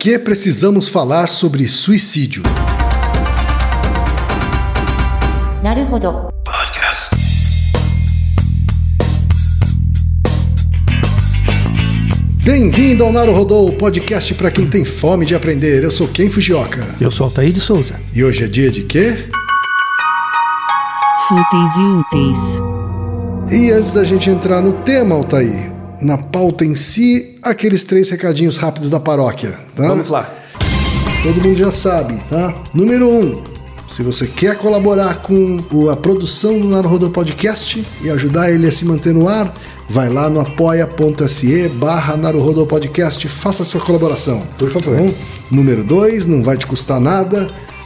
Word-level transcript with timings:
que 0.00 0.18
precisamos 0.18 0.88
falar 0.88 1.28
sobre 1.28 1.68
suicídio. 1.68 2.42
Naruhodo. 5.62 6.30
Podcast. 6.42 7.14
Bem-vindo 12.42 13.04
ao 13.04 13.12
Naruhodô, 13.12 13.66
o 13.66 13.72
podcast 13.76 14.32
para 14.32 14.50
quem 14.50 14.66
tem 14.66 14.86
fome 14.86 15.26
de 15.26 15.34
aprender. 15.34 15.84
Eu 15.84 15.90
sou 15.90 16.08
Ken 16.08 16.30
Fujioka. 16.30 16.82
Eu 16.98 17.12
sou 17.12 17.26
Altair 17.26 17.52
de 17.52 17.60
Souza. 17.60 17.94
E 18.14 18.24
hoje 18.24 18.44
é 18.44 18.46
dia 18.46 18.70
de 18.70 18.84
quê? 18.84 19.28
Fúteis 21.28 21.76
e 21.76 21.82
úteis. 21.82 22.62
E 23.52 23.70
antes 23.70 23.92
da 23.92 24.02
gente 24.02 24.30
entrar 24.30 24.62
no 24.62 24.72
tema, 24.72 25.14
Altair, 25.14 25.74
na 26.00 26.16
pauta 26.16 26.64
em 26.64 26.74
si 26.74 27.29
aqueles 27.42 27.84
três 27.84 28.10
recadinhos 28.10 28.56
rápidos 28.56 28.90
da 28.90 29.00
paróquia, 29.00 29.58
tá? 29.74 29.88
Vamos 29.88 30.08
lá. 30.08 30.32
Todo 31.22 31.40
mundo 31.42 31.56
já 31.56 31.70
sabe, 31.70 32.18
tá? 32.30 32.54
Número 32.72 33.08
um, 33.08 33.42
se 33.90 34.02
você 34.04 34.26
quer 34.26 34.56
colaborar 34.56 35.16
com 35.16 35.58
a 35.90 35.96
produção 35.96 36.58
do 36.58 36.68
Naruhodô 36.68 37.10
Podcast 37.10 37.84
e 38.00 38.08
ajudar 38.08 38.50
ele 38.50 38.68
a 38.68 38.72
se 38.72 38.84
manter 38.84 39.12
no 39.12 39.28
ar, 39.28 39.52
vai 39.88 40.08
lá 40.08 40.30
no 40.30 40.40
apoia.se 40.40 41.68
barra 41.70 42.16
Naruhodô 42.16 42.64
Podcast, 42.64 43.26
faça 43.28 43.64
sua 43.64 43.80
colaboração. 43.80 44.42
Por 44.56 44.70
favor. 44.70 45.12
Número 45.50 45.82
dois, 45.82 46.28
não 46.28 46.40
vai 46.40 46.56
te 46.56 46.68
custar 46.68 47.00
nada, 47.00 47.50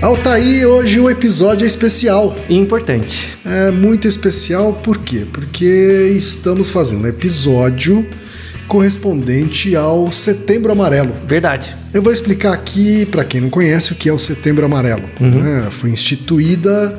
Altaí, 0.00 0.64
hoje 0.64 1.00
o 1.00 1.10
episódio 1.10 1.64
é 1.64 1.66
especial. 1.66 2.36
E 2.48 2.54
importante. 2.54 3.36
É 3.44 3.68
muito 3.72 4.06
especial 4.06 4.72
por 4.74 4.98
quê? 4.98 5.26
Porque 5.32 6.14
estamos 6.16 6.70
fazendo 6.70 7.02
um 7.02 7.08
episódio 7.08 8.06
correspondente 8.68 9.74
ao 9.74 10.12
Setembro 10.12 10.70
Amarelo. 10.70 11.12
Verdade. 11.26 11.74
Eu 11.92 12.00
vou 12.00 12.12
explicar 12.12 12.52
aqui, 12.52 13.06
para 13.06 13.24
quem 13.24 13.40
não 13.40 13.50
conhece, 13.50 13.92
o 13.92 13.96
que 13.96 14.08
é 14.08 14.12
o 14.12 14.18
Setembro 14.18 14.64
Amarelo. 14.64 15.02
né? 15.18 15.66
Foi 15.70 15.90
instituída 15.90 16.96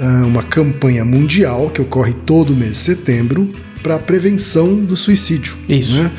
ah, 0.00 0.24
uma 0.26 0.42
campanha 0.42 1.04
mundial 1.04 1.70
que 1.70 1.80
ocorre 1.80 2.12
todo 2.26 2.56
mês 2.56 2.72
de 2.72 2.78
setembro 2.78 3.54
para 3.84 4.00
prevenção 4.00 4.76
do 4.76 4.96
suicídio. 4.96 5.54
Isso. 5.68 5.94
né? 5.94 6.10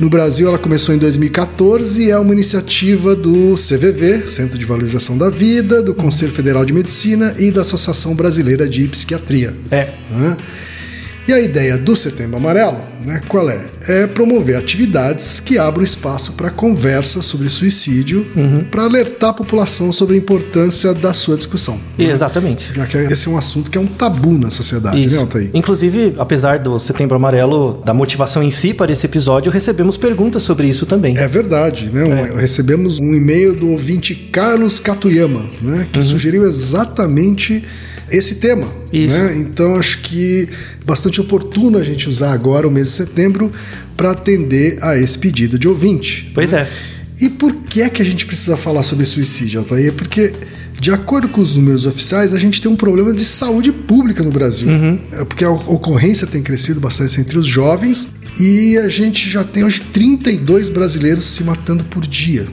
No 0.00 0.08
Brasil, 0.08 0.48
ela 0.48 0.56
começou 0.56 0.94
em 0.94 0.98
2014 0.98 2.04
e 2.04 2.10
é 2.10 2.16
uma 2.16 2.32
iniciativa 2.32 3.14
do 3.14 3.54
CVV, 3.54 4.26
Centro 4.28 4.56
de 4.56 4.64
Valorização 4.64 5.18
da 5.18 5.28
Vida, 5.28 5.82
do 5.82 5.94
Conselho 5.94 6.32
Federal 6.32 6.64
de 6.64 6.72
Medicina 6.72 7.34
e 7.38 7.50
da 7.50 7.60
Associação 7.60 8.14
Brasileira 8.14 8.66
de 8.66 8.88
Psiquiatria. 8.88 9.54
É. 9.70 9.92
né? 10.10 10.38
E 11.28 11.32
a 11.32 11.40
ideia 11.40 11.78
do 11.78 11.94
Setembro 11.94 12.38
Amarelo, 12.38 12.80
né, 13.04 13.20
qual 13.28 13.48
é? 13.48 13.60
É 13.86 14.06
promover 14.06 14.56
atividades 14.56 15.38
que 15.38 15.58
abram 15.58 15.84
espaço 15.84 16.32
para 16.32 16.50
conversa 16.50 17.22
sobre 17.22 17.48
suicídio, 17.48 18.26
para 18.70 18.82
alertar 18.84 19.30
a 19.30 19.32
população 19.32 19.92
sobre 19.92 20.14
a 20.16 20.18
importância 20.18 20.92
da 20.92 21.14
sua 21.14 21.36
discussão. 21.36 21.78
Exatamente. 21.98 22.72
Já 22.74 22.84
que 22.86 22.96
esse 22.96 23.28
é 23.28 23.30
um 23.30 23.38
assunto 23.38 23.70
que 23.70 23.78
é 23.78 23.80
um 23.80 23.86
tabu 23.86 24.36
na 24.38 24.50
sociedade, 24.50 24.96
né, 24.96 25.06
Isso. 25.06 25.20
Altair? 25.20 25.50
Inclusive, 25.54 26.14
apesar 26.18 26.58
do 26.58 26.78
Setembro 26.80 27.14
Amarelo, 27.16 27.80
da 27.84 27.94
motivação 27.94 28.42
em 28.42 28.50
si 28.50 28.74
para 28.74 28.90
esse 28.90 29.06
episódio, 29.06 29.52
recebemos 29.52 29.96
perguntas 29.96 30.42
sobre 30.42 30.66
isso 30.68 30.84
também. 30.84 31.16
É 31.16 31.28
verdade, 31.28 31.90
né? 31.92 32.02
Um- 32.04 32.34
Recebemos 32.36 32.98
um 32.98 33.14
e-mail 33.14 33.54
do 33.54 33.68
ouvinte 33.70 34.14
Carlos 34.14 34.80
Katuyama, 34.80 35.48
né? 35.62 35.86
Que 35.92 36.02
sugeriu 36.02 36.46
exatamente 36.48 37.62
esse 38.10 38.36
tema. 38.36 38.68
Isso. 38.92 39.16
Né? 39.16 39.38
Então 39.38 39.76
acho 39.76 40.02
que 40.02 40.48
bastante 40.84 41.20
oportuno 41.20 41.78
a 41.78 41.84
gente 41.84 42.08
usar 42.08 42.32
agora 42.32 42.66
o 42.66 42.70
mês 42.70 42.88
de 42.88 42.92
setembro 42.92 43.50
para 43.96 44.12
atender 44.12 44.78
a 44.82 44.96
esse 44.96 45.18
pedido 45.18 45.58
de 45.58 45.68
ouvinte. 45.68 46.30
Pois 46.34 46.52
é. 46.52 46.68
E 47.20 47.28
por 47.28 47.54
que 47.54 47.82
é 47.82 47.88
que 47.88 48.00
a 48.00 48.04
gente 48.04 48.24
precisa 48.24 48.56
falar 48.56 48.82
sobre 48.82 49.04
suicídio, 49.04 49.60
Altair? 49.60 49.92
Porque, 49.92 50.32
de 50.78 50.90
acordo 50.90 51.28
com 51.28 51.42
os 51.42 51.54
números 51.54 51.84
oficiais, 51.84 52.32
a 52.32 52.38
gente 52.38 52.62
tem 52.62 52.70
um 52.70 52.76
problema 52.76 53.12
de 53.12 53.24
saúde 53.24 53.70
pública 53.70 54.22
no 54.22 54.30
Brasil. 54.30 54.68
É 55.12 55.24
Porque 55.24 55.44
a 55.44 55.50
ocorrência 55.50 56.26
tem 56.26 56.42
crescido 56.42 56.80
bastante 56.80 57.20
entre 57.20 57.38
os 57.38 57.46
jovens 57.46 58.14
e 58.38 58.78
a 58.78 58.88
gente 58.88 59.28
já 59.28 59.44
tem 59.44 59.64
hoje 59.64 59.82
32 59.92 60.70
brasileiros 60.70 61.24
se 61.24 61.44
matando 61.44 61.84
por 61.84 62.06
dia. 62.06 62.46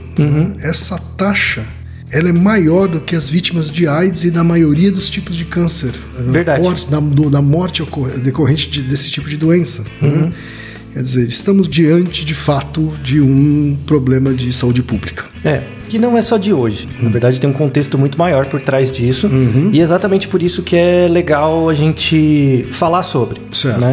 Essa 0.62 0.98
taxa 0.98 1.64
ela 2.12 2.30
é 2.30 2.34
maior 2.34 2.88
do 2.88 3.02
que 3.02 3.16
as 3.16 3.30
vítimas 3.30 3.70
de 3.70 3.88
AIDS 3.88 4.24
e 4.24 4.32
da 4.32 4.44
maioria 4.44 4.92
dos 4.92 5.10
tipos 5.10 5.36
de 5.36 5.46
câncer. 5.46 5.92
Verdade. 6.18 6.62
Da, 6.90 7.00
do- 7.00 7.30
da 7.30 7.42
morte 7.42 7.84
decorrente 8.24 8.70
de- 8.70 8.82
desse 8.84 9.10
tipo 9.12 9.30
de 9.30 9.38
doença. 9.38 9.84
né? 10.02 10.32
Quer 10.94 11.04
dizer, 11.04 11.28
estamos 11.28 11.68
diante, 11.68 12.26
de 12.26 12.34
fato, 12.34 12.92
de 13.04 13.22
um 13.22 13.78
problema 13.86 14.34
de 14.34 14.52
saúde 14.52 14.82
pública. 14.82 15.26
É, 15.44 15.64
que 15.88 16.00
não 16.00 16.18
é 16.18 16.22
só 16.24 16.38
de 16.38 16.52
hoje. 16.52 16.88
Hum. 17.00 17.04
Na 17.04 17.10
verdade, 17.10 17.40
tem 17.40 17.48
um 17.48 17.54
contexto 17.54 17.98
muito 18.00 18.18
maior 18.18 18.48
por 18.48 18.62
trás 18.62 18.92
disso. 18.92 19.28
Uhum. 19.28 19.70
E 19.72 19.80
é 19.80 19.84
exatamente 19.84 20.28
por 20.28 20.42
isso 20.42 20.64
que 20.64 20.76
é 20.76 21.08
legal 21.08 21.70
a 21.70 21.74
gente 21.74 22.66
falar 22.72 23.04
sobre. 23.04 23.40
Certo. 23.52 23.80
Né? 23.82 23.92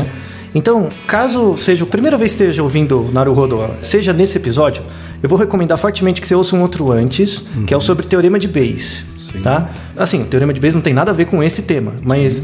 Então, 0.54 0.88
caso 1.06 1.56
seja 1.56 1.84
a 1.84 1.86
primeira 1.86 2.16
vez 2.16 2.34
que 2.36 2.42
esteja 2.42 2.62
ouvindo 2.62 3.10
Naruhodo, 3.12 3.68
seja 3.82 4.12
nesse 4.12 4.38
episódio, 4.38 4.82
eu 5.20 5.28
vou 5.28 5.38
recomendar 5.38 5.76
fortemente 5.78 6.20
que 6.20 6.28
você 6.28 6.34
ouça 6.34 6.54
um 6.54 6.62
outro 6.62 6.92
antes, 6.92 7.44
que 7.66 7.74
é 7.74 7.76
o 7.76 7.80
sobre 7.80 8.06
Teorema 8.06 8.38
de 8.38 8.46
Bayes. 8.46 9.00
Uhum. 9.00 9.20
Sim. 9.20 9.42
Tá? 9.42 9.70
Assim, 9.96 10.22
o 10.22 10.26
Teorema 10.26 10.52
de 10.52 10.60
Bayes 10.60 10.74
não 10.74 10.82
tem 10.82 10.94
nada 10.94 11.10
a 11.10 11.14
ver 11.14 11.24
com 11.24 11.42
esse 11.42 11.62
tema, 11.62 11.94
mas 12.04 12.42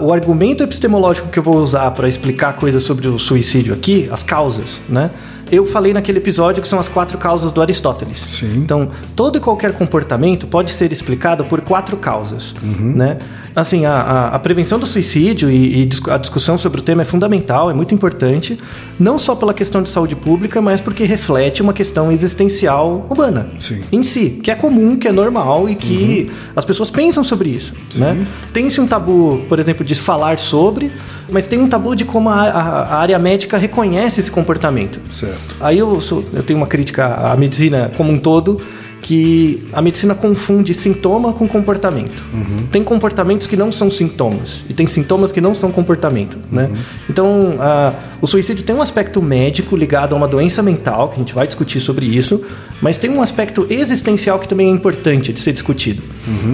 o 0.00 0.12
argumento 0.12 0.64
epistemológico 0.64 1.28
que 1.28 1.38
eu 1.38 1.42
vou 1.42 1.56
usar 1.56 1.90
para 1.92 2.08
explicar 2.08 2.54
coisas 2.54 2.82
sobre 2.82 3.06
o 3.06 3.18
suicídio 3.18 3.74
aqui, 3.74 4.08
as 4.10 4.22
causas, 4.22 4.80
né? 4.88 5.10
Eu 5.50 5.64
falei 5.66 5.92
naquele 5.92 6.18
episódio 6.18 6.62
que 6.62 6.68
são 6.68 6.78
as 6.80 6.88
quatro 6.88 7.16
causas 7.18 7.52
do 7.52 7.62
Aristóteles. 7.62 8.18
Sim. 8.26 8.56
Então, 8.58 8.88
todo 9.14 9.36
e 9.38 9.40
qualquer 9.40 9.72
comportamento 9.72 10.46
pode 10.46 10.72
ser 10.74 10.90
explicado 10.92 11.44
por 11.44 11.60
quatro 11.60 11.96
causas, 11.96 12.54
né? 12.62 13.18
Assim, 13.54 13.86
a, 13.86 13.92
a- 13.94 14.28
a 14.34 14.38
prevenção 14.38 14.78
do 14.78 14.84
suicídio 14.86 15.50
e, 15.50 15.84
e 15.84 15.88
a 16.10 16.18
discussão 16.18 16.58
sobre 16.58 16.80
o 16.80 16.82
tema 16.82 17.02
é 17.02 17.04
fundamental, 17.04 17.70
é 17.70 17.74
muito 17.74 17.94
importante, 17.94 18.58
não 19.00 19.18
só 19.18 19.34
pela 19.34 19.54
questão 19.54 19.82
de 19.82 19.88
saúde 19.88 20.14
pública, 20.14 20.60
mas 20.60 20.78
porque 20.80 21.04
reflete 21.04 21.62
uma 21.62 21.72
questão 21.72 22.12
existencial 22.12 23.06
humana 23.08 23.48
Sim. 23.58 23.82
em 23.90 24.04
si, 24.04 24.40
que 24.42 24.50
é 24.50 24.54
comum, 24.54 24.96
que 24.96 25.08
é 25.08 25.12
normal 25.12 25.68
e 25.70 25.74
que 25.74 26.30
as 26.54 26.64
pessoas 26.66 26.90
pensam 26.90 27.24
sobre 27.24 27.48
isso, 27.48 27.72
né? 27.94 28.26
Tem-se 28.52 28.78
um 28.80 28.86
tabu, 28.86 29.40
por 29.48 29.58
exemplo, 29.58 29.84
de 29.84 29.94
falar 29.94 30.38
sobre, 30.38 30.92
mas 31.30 31.46
tem 31.46 31.58
um 31.58 31.68
tabu 31.68 31.94
de 31.96 32.04
como 32.04 32.28
a, 32.28 32.42
a- 32.42 32.82
a 32.82 32.96
área 32.96 33.18
médica 33.18 33.56
reconhece 33.56 34.20
esse 34.20 34.30
comportamento. 34.30 35.00
Certo. 35.10 35.35
Aí 35.60 35.78
eu, 35.78 36.00
sou- 36.00 36.24
eu 36.32 36.42
tenho 36.42 36.58
uma 36.58 36.66
crítica 36.66 37.06
à 37.32 37.36
medicina 37.36 37.90
como 37.96 38.12
um 38.12 38.18
todo, 38.18 38.60
que 39.02 39.62
a 39.72 39.80
medicina 39.80 40.16
confunde 40.16 40.74
sintoma 40.74 41.32
com 41.32 41.46
comportamento. 41.46 42.24
Tem 42.72 42.82
comportamentos 42.82 43.46
que 43.46 43.56
não 43.56 43.70
são 43.70 43.88
sintomas 43.88 44.62
e 44.68 44.74
tem 44.74 44.86
sintomas 44.88 45.30
que 45.30 45.40
não 45.40 45.54
são 45.54 45.70
comportamento, 45.70 46.36
né? 46.50 46.68
Então, 47.08 47.54
a- 47.60 47.92
o 48.20 48.26
suicídio 48.26 48.64
tem 48.64 48.74
um 48.74 48.82
aspecto 48.82 49.22
médico 49.22 49.76
ligado 49.76 50.12
a 50.14 50.18
uma 50.18 50.26
doença 50.26 50.60
mental, 50.60 51.08
que 51.10 51.14
a 51.14 51.18
gente 51.18 51.32
vai 51.34 51.46
discutir 51.46 51.78
sobre 51.78 52.04
isso, 52.06 52.40
mas 52.80 52.98
tem 52.98 53.08
um 53.10 53.22
aspecto 53.22 53.64
existencial 53.70 54.40
que 54.40 54.48
também 54.48 54.66
é 54.68 54.70
importante 54.72 55.32
de 55.32 55.38
ser 55.38 55.52
discutido. 55.52 56.02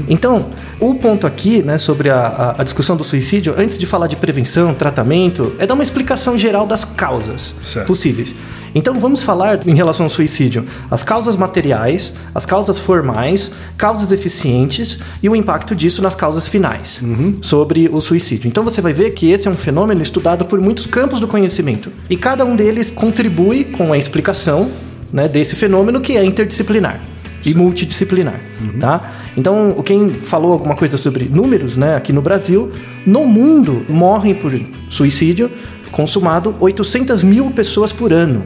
Então, 0.07 0.47
o 0.79 0.95
ponto 0.97 1.27
aqui, 1.27 1.63
né, 1.63 1.79
sobre 1.79 2.11
a, 2.11 2.17
a- 2.27 2.55
a 2.61 2.65
discussão 2.65 2.97
do 2.97 3.05
suicídio, 3.05 3.55
antes 3.57 3.79
de 3.79 3.87
falar 3.87 4.09
de 4.09 4.17
prevenção, 4.17 4.75
tratamento, 4.75 5.53
é 5.59 5.67
dar 5.67 5.73
uma 5.73 5.83
explicação 5.83 6.37
geral 6.37 6.67
das 6.67 6.85
causas 6.85 7.55
Certo. 7.63 7.87
possíveis. 7.87 8.35
Então 8.75 8.99
vamos 8.99 9.23
falar 9.23 9.67
em 9.67 9.75
relação 9.75 10.07
ao 10.07 10.11
suicídio, 10.11 10.67
as 10.91 11.05
causas 11.05 11.37
materiais, 11.37 12.15
as 12.35 12.47
causas 12.47 12.79
formais, 12.79 13.51
causas 13.77 14.13
eficientes 14.13 14.99
e 15.23 15.29
o 15.29 15.37
impacto 15.37 15.75
disso 15.75 16.01
nas 16.03 16.15
causas 16.15 16.49
finais 16.49 17.03
sobre 17.41 17.89
o 17.89 18.01
suicídio. 18.01 18.49
Então 18.49 18.65
você 18.65 18.81
vai 18.81 18.93
ver 18.93 19.11
que 19.11 19.31
esse 19.31 19.49
é 19.49 19.51
um 19.51 19.57
fenômeno 19.57 20.03
estudado 20.03 20.45
por 20.45 20.61
muitos 20.61 20.87
campos 20.87 21.21
do 21.21 21.29
conhecimento. 21.29 21.91
E 22.09 22.17
cada 22.17 22.45
um 22.45 22.57
deles 22.57 22.91
contribui 22.91 23.65
com 23.65 23.93
a 23.93 23.99
explicação 23.99 24.71
né, 25.13 25.29
desse 25.29 25.55
fenômeno 25.55 26.01
que 26.01 26.17
é 26.17 26.25
interdisciplinar 26.25 27.01
e 27.45 27.55
multidisciplinar, 27.55 28.41
tá? 28.79 29.13
Então, 29.37 29.83
quem 29.85 30.15
falou 30.15 30.53
alguma 30.53 30.77
coisa 30.77 30.97
sobre 30.97 31.25
números, 31.25 31.77
né, 31.77 31.97
aqui 31.97 32.13
no 32.13 32.23
Brasil, 32.23 32.71
no 33.05 33.27
mundo 33.27 33.85
morrem 33.89 34.33
por 34.33 34.53
suicídio 34.89 35.51
consumado 35.93 36.57
800 36.59 37.23
mil 37.23 37.51
pessoas 37.53 37.93
por 37.93 38.13
ano. 38.13 38.43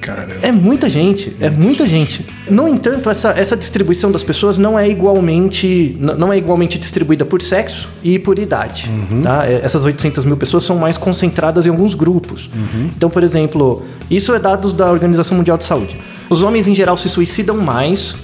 Caramba. 0.00 0.34
É 0.42 0.52
muita 0.52 0.86
gente, 0.86 1.34
é 1.40 1.48
muita 1.48 1.88
gente. 1.88 2.26
No 2.50 2.68
entanto, 2.68 3.08
essa, 3.08 3.30
essa 3.30 3.56
distribuição 3.56 4.12
das 4.12 4.22
pessoas 4.22 4.58
não 4.58 4.78
é 4.78 4.86
igualmente 4.86 5.96
não 5.98 6.30
é 6.30 6.36
igualmente 6.36 6.78
distribuída 6.78 7.24
por 7.24 7.40
sexo 7.40 7.88
e 8.02 8.18
por 8.18 8.38
idade. 8.38 8.90
Tá? 9.22 9.46
É, 9.46 9.62
Essas 9.64 9.82
800 9.82 10.26
mil 10.26 10.36
pessoas 10.36 10.64
são 10.64 10.76
mais 10.76 10.98
concentradas 10.98 11.64
em 11.64 11.70
alguns 11.70 11.94
grupos. 11.94 12.50
Então, 12.94 13.08
por 13.08 13.24
exemplo, 13.24 13.82
isso 14.10 14.34
é 14.34 14.38
dados 14.38 14.74
da 14.74 14.90
Organização 14.92 15.38
Mundial 15.38 15.56
de 15.56 15.64
Saúde. 15.64 15.96
Os 16.28 16.42
homens 16.42 16.68
em 16.68 16.74
geral 16.74 16.98
se 16.98 17.08
suicidam 17.08 17.56
mais 17.56 18.14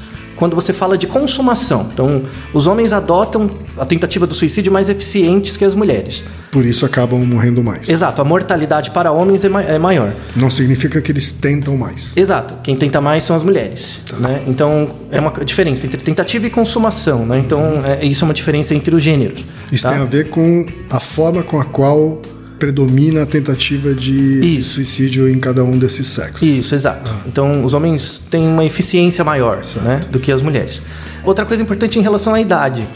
quando 0.41 0.57
você 0.57 0.73
fala 0.73 0.97
de 0.97 1.07
consumação. 1.07 1.89
Então, 1.93 2.23
os 2.55 2.67
homens 2.67 2.93
adotam 2.95 3.51
a 3.79 3.85
tentativa 3.85 4.27
do 4.27 4.33
suicídio 4.35 4.73
mais 4.73 4.89
eficientes 4.89 5.55
que 5.57 5.65
as 5.67 5.75
mulheres. 5.75 6.25
Por 6.51 6.65
isso 6.65 6.85
acabam 6.87 7.21
morrendo 7.25 7.63
mais. 7.63 7.91
Exato, 7.91 8.23
a 8.23 8.25
mortalidade 8.25 8.91
para 8.91 9.13
homens 9.13 9.45
é 9.45 9.49
ma- 9.51 9.63
é 9.63 9.79
maior. 9.79 10.11
Não 10.35 10.49
significa 10.49 11.01
que 11.03 11.13
eles 11.13 11.31
tentam 11.33 11.77
mais. 11.77 12.17
Exato. 12.17 12.55
Quem 12.65 12.75
tenta 12.75 13.01
mais 13.03 13.23
são 13.23 13.37
as 13.37 13.45
mulheres. 13.45 14.01
Né? 14.19 14.43
Então, 14.49 14.89
é 15.13 15.21
uma 15.21 15.31
diferença 15.45 15.85
entre 15.87 15.99
tentativa 16.01 16.47
e 16.47 16.51
consumação. 16.51 17.27
Né? 17.27 17.39
Então, 17.39 17.83
é, 17.85 18.05
isso 18.05 18.25
é 18.25 18.27
uma 18.27 18.35
diferença 18.35 18.75
entre 18.75 18.95
os 18.95 19.03
gêneros. 19.03 19.45
Isso 19.71 19.83
tá? 19.83 19.91
tem 19.93 20.01
a 20.01 20.05
ver 20.05 20.31
com 20.31 20.67
a 20.89 20.99
forma 20.99 21.43
com 21.43 21.61
a 21.61 21.65
qual 21.67 22.19
predomina 22.61 23.23
a 23.23 23.27
tentativa 23.27 23.95
de 23.95 24.59
Isso. 24.59 24.75
suicídio 24.75 25.29
em 25.29 25.41
cada 25.41 25.65
um 25.65 25.79
desses 25.79 26.07
sexos. 26.07 26.43
Isso, 26.43 26.75
exato. 26.75 27.11
Então, 27.27 27.65
os 27.65 27.73
homens 27.73 28.23
têm 28.31 28.47
uma 28.47 28.65
eficiência 28.65 29.25
maior 29.25 29.63
né, 29.83 30.03
do 30.11 30.21
que 30.21 30.31
as 30.31 30.43
mulheres. 30.43 30.83
Outra 31.25 31.47
coisa 31.47 31.63
importante 31.63 31.99
em 31.99 32.03
relação 32.03 32.35
à 32.35 32.41
idade. 32.41 32.87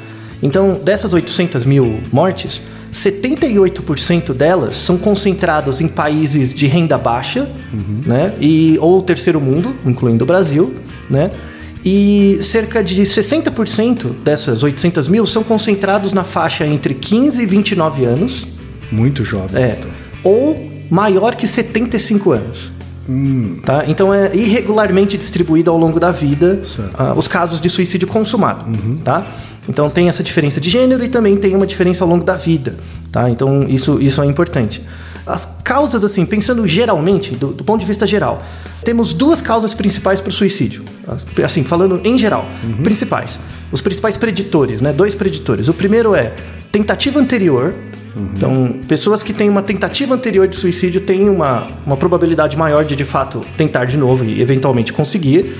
Então, 0.43 0.79
dessas 0.85 1.15
800 1.15 1.65
mil 1.65 2.01
mortes, 2.13 2.61
78% 2.93 4.35
delas 4.35 4.77
são 4.77 4.99
concentradas 4.99 5.81
em 5.81 5.89
países 5.89 6.53
de 6.53 6.67
renda 6.67 6.99
baixa, 6.99 7.49
né, 8.07 8.35
e, 8.41 8.77
ou 8.81 9.03
terceiro 9.03 9.41
mundo, 9.41 9.75
incluindo 9.85 10.23
o 10.23 10.27
Brasil, 10.27 10.75
né, 11.09 11.31
e 11.85 12.39
cerca 12.41 12.83
de 12.83 13.03
60% 13.03 14.11
dessas 14.23 14.63
800 14.63 15.09
mil 15.09 15.27
são 15.27 15.43
concentrados 15.43 16.13
na 16.13 16.25
faixa 16.25 16.67
entre 16.67 16.95
15 16.95 17.43
e 17.43 17.47
29 17.47 18.05
anos, 18.05 18.47
Muito 18.95 19.25
jovens, 19.25 19.57
é, 19.57 19.77
então. 19.79 19.91
ou 20.23 20.71
maior 20.91 21.35
que 21.35 21.47
75 21.47 22.33
anos. 22.33 22.73
Tá? 23.65 23.85
Então 23.87 24.15
é 24.15 24.35
irregularmente 24.35 25.19
distribuído 25.19 25.71
ao 25.71 25.77
longo 25.77 26.01
da 26.01 26.11
vida 26.11 26.63
ah, 26.95 27.13
os 27.15 27.29
casos 27.29 27.61
de 27.61 27.69
suicídio 27.69 28.09
consumado. 28.09 28.65
Tá? 29.05 29.31
Então 29.69 29.91
tem 29.91 30.09
essa 30.09 30.23
diferença 30.23 30.61
de 30.61 30.71
gênero 30.71 31.05
e 31.05 31.09
também 31.09 31.37
tem 31.37 31.55
uma 31.55 31.67
diferença 31.67 32.03
ao 32.03 32.09
longo 32.09 32.25
da 32.25 32.35
vida. 32.35 32.77
Tá? 33.13 33.29
Então 33.29 33.67
isso, 33.69 34.01
isso 34.01 34.23
é 34.23 34.27
importante. 34.27 34.83
As 35.27 35.59
causas, 35.65 36.05
assim, 36.05 36.27
pensando 36.27 36.67
geralmente, 36.67 37.35
do, 37.35 37.49
do 37.49 37.65
ponto 37.65 37.81
de 37.81 37.87
vista 37.87 38.07
geral, 38.07 38.43
temos 38.85 39.13
duas 39.15 39.41
causas 39.41 39.73
principais 39.73 40.21
para 40.21 40.29
o 40.29 40.33
suicídio. 40.33 40.85
Assim, 41.43 41.65
falando 41.65 42.01
em 42.05 42.19
geral, 42.19 42.47
principais. 42.83 43.39
Os 43.73 43.81
principais 43.81 44.17
preditores, 44.17 44.83
né? 44.83 44.93
Dois 44.93 45.15
preditores. 45.15 45.69
O 45.69 45.75
primeiro 45.75 46.15
é 46.15 46.35
tentativa 46.71 47.19
anterior. 47.19 47.75
Então, 48.37 48.77
pessoas 48.87 49.23
que 49.23 49.33
têm 49.33 49.49
uma 49.49 49.63
tentativa 49.63 50.15
anterior 50.15 50.47
de 50.47 50.55
suicídio 50.57 51.01
têm 51.01 51.29
uma, 51.29 51.67
uma 51.85 51.97
probabilidade 51.97 52.57
maior 52.57 52.85
de, 52.85 52.95
de 52.95 53.05
fato, 53.05 53.41
tentar 53.57 53.87
de 53.87 53.97
novo 53.99 54.25
e 54.25 54.41
eventualmente 54.41 54.93
conseguir. 54.93 55.55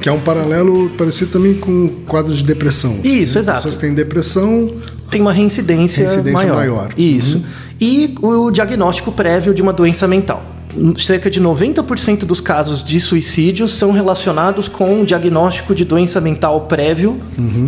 Que 0.00 0.08
é 0.08 0.12
um 0.12 0.20
paralelo 0.20 0.90
parecido 0.90 1.30
também 1.30 1.54
com 1.54 1.70
o 1.86 1.88
quadro 2.06 2.34
de 2.34 2.42
depressão. 2.42 2.98
Isso, 3.04 3.38
As 3.38 3.44
exato. 3.44 3.58
pessoas 3.58 3.76
têm 3.76 3.94
depressão, 3.94 4.70
Tem 5.10 5.20
uma 5.20 5.32
reincidência, 5.32 6.04
Reincidência 6.04 6.48
maior. 6.48 6.56
maior. 6.56 6.90
Isso. 6.98 7.44
E 7.80 8.14
o 8.20 8.50
diagnóstico 8.50 9.12
prévio 9.12 9.54
de 9.54 9.62
uma 9.62 9.72
doença 9.72 10.08
mental. 10.08 10.42
Cerca 10.98 11.30
de 11.30 11.40
90% 11.40 12.24
dos 12.24 12.40
casos 12.40 12.84
de 12.84 13.00
suicídio 13.00 13.68
são 13.68 13.92
relacionados 13.92 14.66
com 14.66 15.02
o 15.02 15.06
diagnóstico 15.06 15.72
de 15.72 15.84
doença 15.84 16.20
mental 16.20 16.62
prévio 16.62 17.20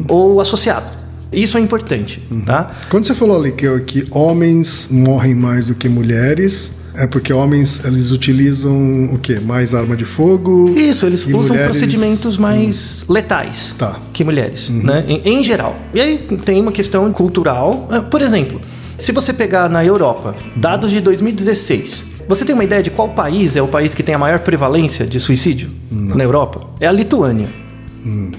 ou 0.08 0.40
associado. 0.40 0.86
Isso 1.32 1.58
é 1.58 1.60
importante, 1.60 2.22
tá? 2.44 2.70
Quando 2.88 3.04
você 3.04 3.14
falou 3.14 3.38
ali 3.40 3.52
que, 3.52 3.80
que 3.80 4.06
homens 4.10 4.88
morrem 4.90 5.34
mais 5.34 5.66
do 5.66 5.74
que 5.74 5.88
mulheres, 5.88 6.78
é 6.94 7.06
porque 7.06 7.32
homens 7.32 7.84
eles 7.84 8.10
utilizam 8.10 9.06
o 9.12 9.18
quê? 9.18 9.38
Mais 9.40 9.74
arma 9.74 9.96
de 9.96 10.04
fogo? 10.04 10.72
Isso, 10.76 11.04
eles 11.04 11.26
usam 11.26 11.40
mulheres- 11.48 11.64
procedimentos 11.66 12.38
mais 12.38 13.04
letais 13.08 13.74
Tá. 13.76 13.98
que 14.12 14.22
mulheres, 14.24 14.68
né? 14.70 15.04
Em, 15.06 15.20
em 15.40 15.44
geral. 15.44 15.76
E 15.92 16.00
aí 16.00 16.18
tem 16.44 16.60
uma 16.60 16.72
questão 16.72 17.12
cultural. 17.12 17.86
Ah, 17.90 18.00
Por 18.00 18.22
exemplo, 18.22 18.60
se 18.98 19.12
você 19.12 19.32
pegar 19.32 19.68
na 19.68 19.84
Europa, 19.84 20.34
dados 20.54 20.90
de 20.90 21.00
2016, 21.00 22.04
você 22.28 22.44
tem 22.44 22.54
uma 22.54 22.64
ideia 22.64 22.82
de 22.82 22.90
qual 22.90 23.10
país 23.10 23.56
é 23.56 23.62
o 23.62 23.68
país 23.68 23.92
que 23.94 24.02
tem 24.02 24.14
a 24.14 24.18
maior 24.18 24.38
prevalência 24.38 25.04
de 25.06 25.20
suicídio 25.20 25.68
na 25.90 26.24
Europa? 26.24 26.66
É 26.80 26.86
a 26.86 26.92
Lituânia. 26.92 27.48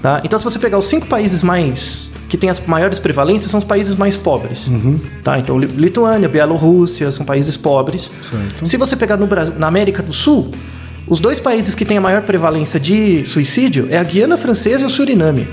Tá? 0.02 0.20
Então, 0.24 0.38
se 0.38 0.44
você 0.44 0.58
pegar 0.58 0.78
os 0.78 0.86
cinco 0.86 1.06
países 1.06 1.42
mais 1.42 2.10
que 2.28 2.36
têm 2.36 2.50
as 2.50 2.60
maiores 2.66 2.98
prevalências, 2.98 3.50
são 3.50 3.58
os 3.58 3.64
países 3.64 3.96
mais 3.96 4.16
pobres. 4.16 4.66
Tá? 5.24 5.38
Então, 5.38 5.58
Li- 5.58 5.66
Lituânia, 5.66 6.28
Bielorrússia 6.28 7.10
são 7.10 7.24
países 7.24 7.56
pobres. 7.56 8.10
Certo. 8.22 8.66
Se 8.66 8.76
você 8.76 8.94
pegar 8.96 9.16
no 9.16 9.26
Brasil, 9.26 9.54
na 9.58 9.66
América 9.66 10.02
do 10.02 10.12
Sul, 10.12 10.50
os 11.06 11.18
dois 11.20 11.40
países 11.40 11.74
que 11.74 11.84
têm 11.84 11.96
a 11.96 12.00
maior 12.00 12.22
prevalência 12.22 12.78
de 12.78 13.24
suicídio 13.26 13.88
é 13.90 13.96
a 13.96 14.02
Guiana 14.02 14.36
Francesa 14.36 14.84
e 14.84 14.86
o 14.86 14.90
Suriname. 14.90 15.48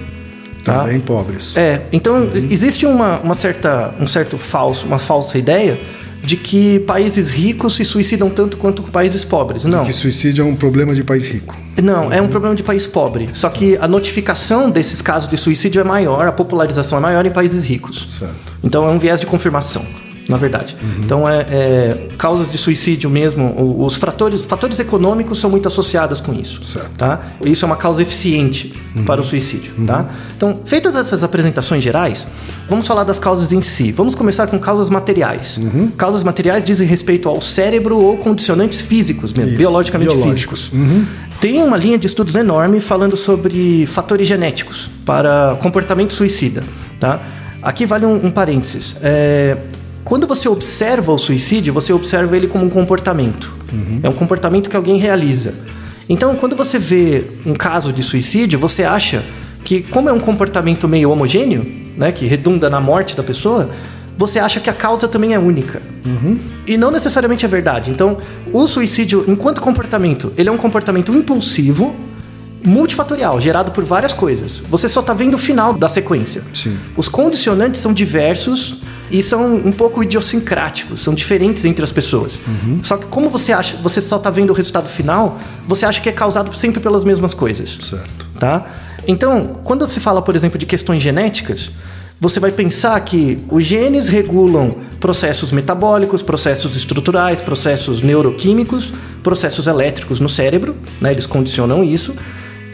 Tá? 0.65 0.79
Também 0.79 0.99
pobres. 0.99 1.55
É, 1.55 1.83
então 1.93 2.29
existe 2.49 2.85
uma, 2.85 3.19
uma 3.19 3.35
certa, 3.35 3.93
um 3.99 4.07
certo 4.07 4.37
falso, 4.37 4.85
uma 4.87 4.97
falsa 4.97 5.37
ideia 5.37 5.79
de 6.25 6.35
que 6.35 6.79
países 6.79 7.29
ricos 7.29 7.75
se 7.75 7.85
suicidam 7.85 8.29
tanto 8.29 8.57
quanto 8.57 8.81
países 8.83 9.23
pobres. 9.23 9.63
Não. 9.63 9.85
Que 9.85 9.93
suicídio 9.93 10.43
é 10.43 10.45
um 10.45 10.55
problema 10.55 10.93
de 10.95 11.03
país 11.03 11.27
rico. 11.27 11.55
Não, 11.81 12.11
é 12.11 12.21
um 12.21 12.27
problema 12.27 12.55
de 12.55 12.63
país 12.63 12.87
pobre. 12.87 13.29
Só 13.33 13.49
que 13.49 13.77
a 13.77 13.87
notificação 13.87 14.69
desses 14.69 15.01
casos 15.01 15.29
de 15.29 15.37
suicídio 15.37 15.79
é 15.79 15.83
maior, 15.83 16.27
a 16.27 16.31
popularização 16.31 16.97
é 16.97 17.01
maior 17.01 17.25
em 17.25 17.31
países 17.31 17.65
ricos. 17.65 18.05
Certo. 18.09 18.57
Então 18.63 18.85
é 18.85 18.89
um 18.89 18.97
viés 18.97 19.19
de 19.19 19.25
confirmação, 19.25 19.85
na 20.27 20.37
verdade. 20.37 20.75
Então 20.99 21.27
é, 21.27 21.45
é 21.49 22.07
causas 22.17 22.49
de 22.49 22.57
suicídio 22.57 23.09
mesmo, 23.09 23.83
os 23.83 23.95
fatores, 23.95 24.41
fatores 24.41 24.79
econômicos 24.79 25.39
são 25.39 25.49
muito 25.49 25.67
associados 25.67 26.19
com 26.19 26.33
isso. 26.33 26.63
Certo. 26.63 26.91
Tá? 26.97 27.19
Isso 27.43 27.63
é 27.63 27.67
uma 27.67 27.75
causa 27.75 28.01
eficiente 28.01 28.73
para 29.05 29.21
o 29.21 29.23
suicídio. 29.23 29.73
Tá? 29.85 30.05
Então, 30.35 30.59
feitas 30.65 30.95
essas 30.95 31.23
apresentações 31.23 31.83
gerais, 31.83 32.27
vamos 32.69 32.87
falar 32.87 33.03
das 33.03 33.19
causas 33.19 33.51
em 33.51 33.61
si. 33.61 33.91
Vamos 33.91 34.15
começar 34.15 34.47
com 34.47 34.57
causas 34.59 34.89
materiais. 34.89 35.59
Causas 35.97 36.23
materiais 36.23 36.65
dizem 36.65 36.87
respeito 36.87 37.29
ao 37.29 37.41
cérebro 37.41 37.97
ou 37.97 38.17
condicionantes 38.17 38.81
físicos 38.81 39.33
mesmo, 39.33 39.49
Isso, 39.49 39.57
biologicamente 39.57 40.11
biológicos. 40.11 40.67
físicos. 40.67 41.15
Tem 41.39 41.61
uma 41.61 41.77
linha 41.77 41.97
de 41.97 42.07
estudos 42.07 42.35
enorme 42.35 42.79
falando 42.79 43.15
sobre 43.15 43.85
fatores 43.85 44.27
genéticos 44.27 44.89
para 45.05 45.57
comportamento 45.61 46.13
suicida. 46.13 46.63
Tá? 46.99 47.19
Aqui 47.61 47.85
vale 47.85 48.05
um, 48.05 48.27
um 48.27 48.31
parênteses. 48.31 48.95
É, 49.01 49.57
quando 50.05 50.27
você 50.27 50.47
observa 50.47 51.11
o 51.11 51.17
suicídio, 51.17 51.73
você 51.73 51.91
observa 51.91 52.37
ele 52.37 52.47
como 52.47 52.63
um 52.63 52.69
comportamento. 52.69 53.51
É 54.03 54.07
um 54.07 54.13
comportamento 54.13 54.69
que 54.69 54.75
alguém 54.75 54.97
realiza. 54.97 55.55
Então, 56.07 56.35
quando 56.35 56.55
você 56.55 56.77
vê 56.77 57.25
um 57.43 57.55
caso 57.55 57.91
de 57.91 58.03
suicídio, 58.03 58.59
você 58.59 58.83
acha 58.83 59.25
que, 59.63 59.81
como 59.81 60.07
é 60.07 60.13
um 60.13 60.19
comportamento 60.19 60.87
meio 60.87 61.09
homogêneo, 61.09 61.65
né, 61.97 62.11
que 62.11 62.27
redunda 62.27 62.69
na 62.69 62.79
morte 62.79 63.15
da 63.15 63.23
pessoa, 63.23 63.71
você 64.15 64.37
acha 64.37 64.59
que 64.59 64.69
a 64.69 64.73
causa 64.73 65.07
também 65.07 65.33
é 65.33 65.39
única. 65.39 65.81
E 66.67 66.77
não 66.77 66.91
necessariamente 66.91 67.43
é 67.43 67.47
verdade. 67.47 67.89
Então, 67.89 68.19
o 68.53 68.67
suicídio, 68.67 69.25
enquanto 69.27 69.59
comportamento, 69.59 70.31
ele 70.37 70.49
é 70.49 70.51
um 70.51 70.57
comportamento 70.57 71.11
impulsivo, 71.11 71.95
multifatorial, 72.63 73.41
gerado 73.41 73.71
por 73.71 73.83
várias 73.83 74.13
coisas. 74.13 74.61
Você 74.69 74.87
só 74.87 74.99
está 74.99 75.13
vendo 75.13 75.33
o 75.33 75.39
final 75.39 75.73
da 75.73 75.89
sequência. 75.89 76.43
Sim. 76.53 76.77
Os 76.95 77.09
condicionantes 77.09 77.81
são 77.81 77.91
diversos 77.91 78.83
e 79.11 79.21
são 79.21 79.55
um 79.55 79.71
pouco 79.71 80.03
idiosincráticos, 80.03 81.03
são 81.03 81.13
diferentes 81.13 81.63
entre 81.65 81.83
as 81.83 81.91
pessoas. 81.91 82.39
Só 82.83 82.97
que 82.97 83.05
como 83.07 83.29
você 83.29 83.51
acha, 83.53 83.77
você 83.77 84.01
só 84.01 84.17
está 84.17 84.29
vendo 84.29 84.49
o 84.49 84.53
resultado 84.53 84.87
final, 84.87 85.39
você 85.67 85.85
acha 85.85 86.01
que 86.01 86.09
é 86.09 86.11
causado 86.11 86.53
sempre 86.55 86.79
pelas 86.79 87.03
mesmas 87.03 87.33
coisas 87.33 87.77
Certo. 87.79 88.27
tá? 88.39 88.65
Então, 89.07 89.59
quando 89.63 89.85
se 89.85 89.99
fala, 89.99 90.21
por 90.21 90.35
exemplo, 90.35 90.57
de 90.57 90.65
questões 90.65 91.01
genéticas, 91.01 91.71
você 92.19 92.39
vai 92.39 92.51
pensar 92.51 92.99
que 93.01 93.37
os 93.51 93.63
genes 93.63 94.07
regulam 94.07 94.75
processos 94.99 95.51
metabólicos, 95.51 96.21
processos 96.21 96.75
estruturais, 96.75 97.41
processos 97.41 98.01
neuroquímicos, 98.01 98.93
processos 99.21 99.67
elétricos 99.67 100.19
no 100.19 100.29
cérebro, 100.29 100.75
né? 101.01 101.11
Eles 101.11 101.25
condicionam 101.25 101.83
isso. 101.83 102.15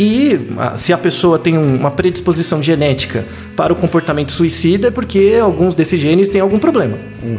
E 0.03 0.39
ah, 0.58 0.75
se 0.75 0.91
a 0.91 0.98
pessoa 0.98 1.38
tem 1.38 1.55
um- 1.60 1.75
uma 1.75 1.91
predisposição 1.91 2.60
genética 2.63 3.24
para 3.55 3.72
o 3.72 3.75
comportamento 3.75 4.31
suicida, 4.31 4.88
é 4.88 4.91
porque 4.91 5.38
alguns 5.39 5.75
desses 5.75 6.00
genes 6.01 6.27
têm 6.27 6.41
algum 6.41 6.58
problema, 6.58 6.98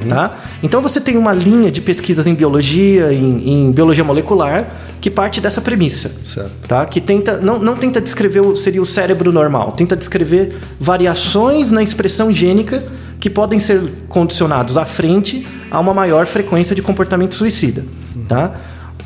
tá? 0.09 0.39
Então 0.63 0.81
você 0.81 1.01
tem 1.01 1.17
uma 1.17 1.33
linha 1.33 1.73
de 1.73 1.81
pesquisas 1.81 2.25
em 2.29 2.35
biologia, 2.35 3.13
em, 3.13 3.49
em 3.67 3.73
biologia 3.73 4.05
molecular, 4.05 4.77
que 5.01 5.11
parte 5.11 5.41
dessa 5.41 5.61
premissa 5.61 6.13
Certo. 6.25 6.53
tá? 6.69 6.87
Que 6.87 7.01
tenta 7.01 7.39
não, 7.39 7.59
não 7.59 7.75
tenta 7.75 8.01
descrever 8.01 8.41
o 8.41 8.55
seria 8.55 8.81
o 8.81 8.87
cérebro 8.87 9.33
normal, 9.33 9.73
tenta 9.73 9.97
descrever 9.97 10.55
variações 10.79 11.73
na 11.73 11.83
expressão 11.83 12.33
gênica 12.33 12.81
que 13.19 13.29
podem 13.29 13.59
ser 13.59 13.81
condicionados 14.09 14.77
à 14.77 14.85
frente 14.85 15.45
a 15.69 15.81
uma 15.81 15.93
maior 15.95 16.27
frequência 16.27 16.77
de 16.77 16.83
comportamento 16.83 17.35
suicida, 17.35 17.83
tá? 18.29 18.53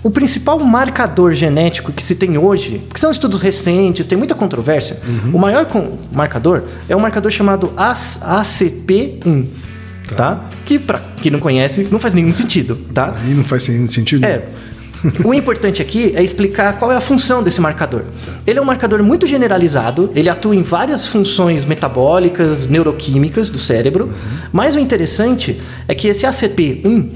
O 0.06 0.10
principal 0.10 0.60
marcador 0.60 1.32
genético 1.34 1.90
que 1.90 2.00
se 2.00 2.14
tem 2.14 2.38
hoje, 2.38 2.80
que 2.94 3.00
são 3.00 3.10
estudos 3.10 3.40
recentes, 3.40 4.06
tem 4.06 4.16
muita 4.16 4.36
controvérsia, 4.36 4.98
o 5.32 5.36
maior 5.36 5.66
marcador 6.12 6.62
é 6.88 6.94
um 6.94 7.00
marcador 7.00 7.28
chamado 7.32 7.72
AS 7.76 8.20
ACP1, 8.22 9.46
tá? 10.16 10.44
Que 10.64 10.78
para 10.78 11.00
quem 11.20 11.32
não 11.32 11.40
conhece, 11.40 11.88
não 11.90 11.98
faz 11.98 12.14
nenhum 12.14 12.32
sentido, 12.32 12.76
tá? 12.94 13.08
Pra 13.08 13.20
mim 13.20 13.34
não 13.34 13.42
faz 13.42 13.64
sen- 13.64 13.90
sentido 13.90 14.24
É. 14.24 14.44
O 15.24 15.34
importante 15.34 15.82
aqui 15.82 16.12
é 16.16 16.22
explicar 16.22 16.78
qual 16.78 16.90
é 16.92 16.96
a 16.96 17.00
função 17.00 17.42
desse 17.42 17.60
marcador. 17.60 18.02
Ele 18.46 18.58
é 18.60 18.62
um 18.62 18.64
marcador 18.64 19.02
muito 19.02 19.26
generalizado, 19.26 20.10
ele 20.14 20.28
atua 20.30 20.54
em 20.54 20.62
várias 20.62 21.06
funções 21.06 21.64
metabólicas, 21.64 22.66
neuroquímicas 22.68 23.50
do 23.50 23.58
cérebro, 23.58 24.12
mas 24.52 24.76
o 24.76 24.78
interessante 24.78 25.60
é 25.88 25.94
que 25.96 26.06
esse 26.08 26.24
ACP1, 26.26 27.10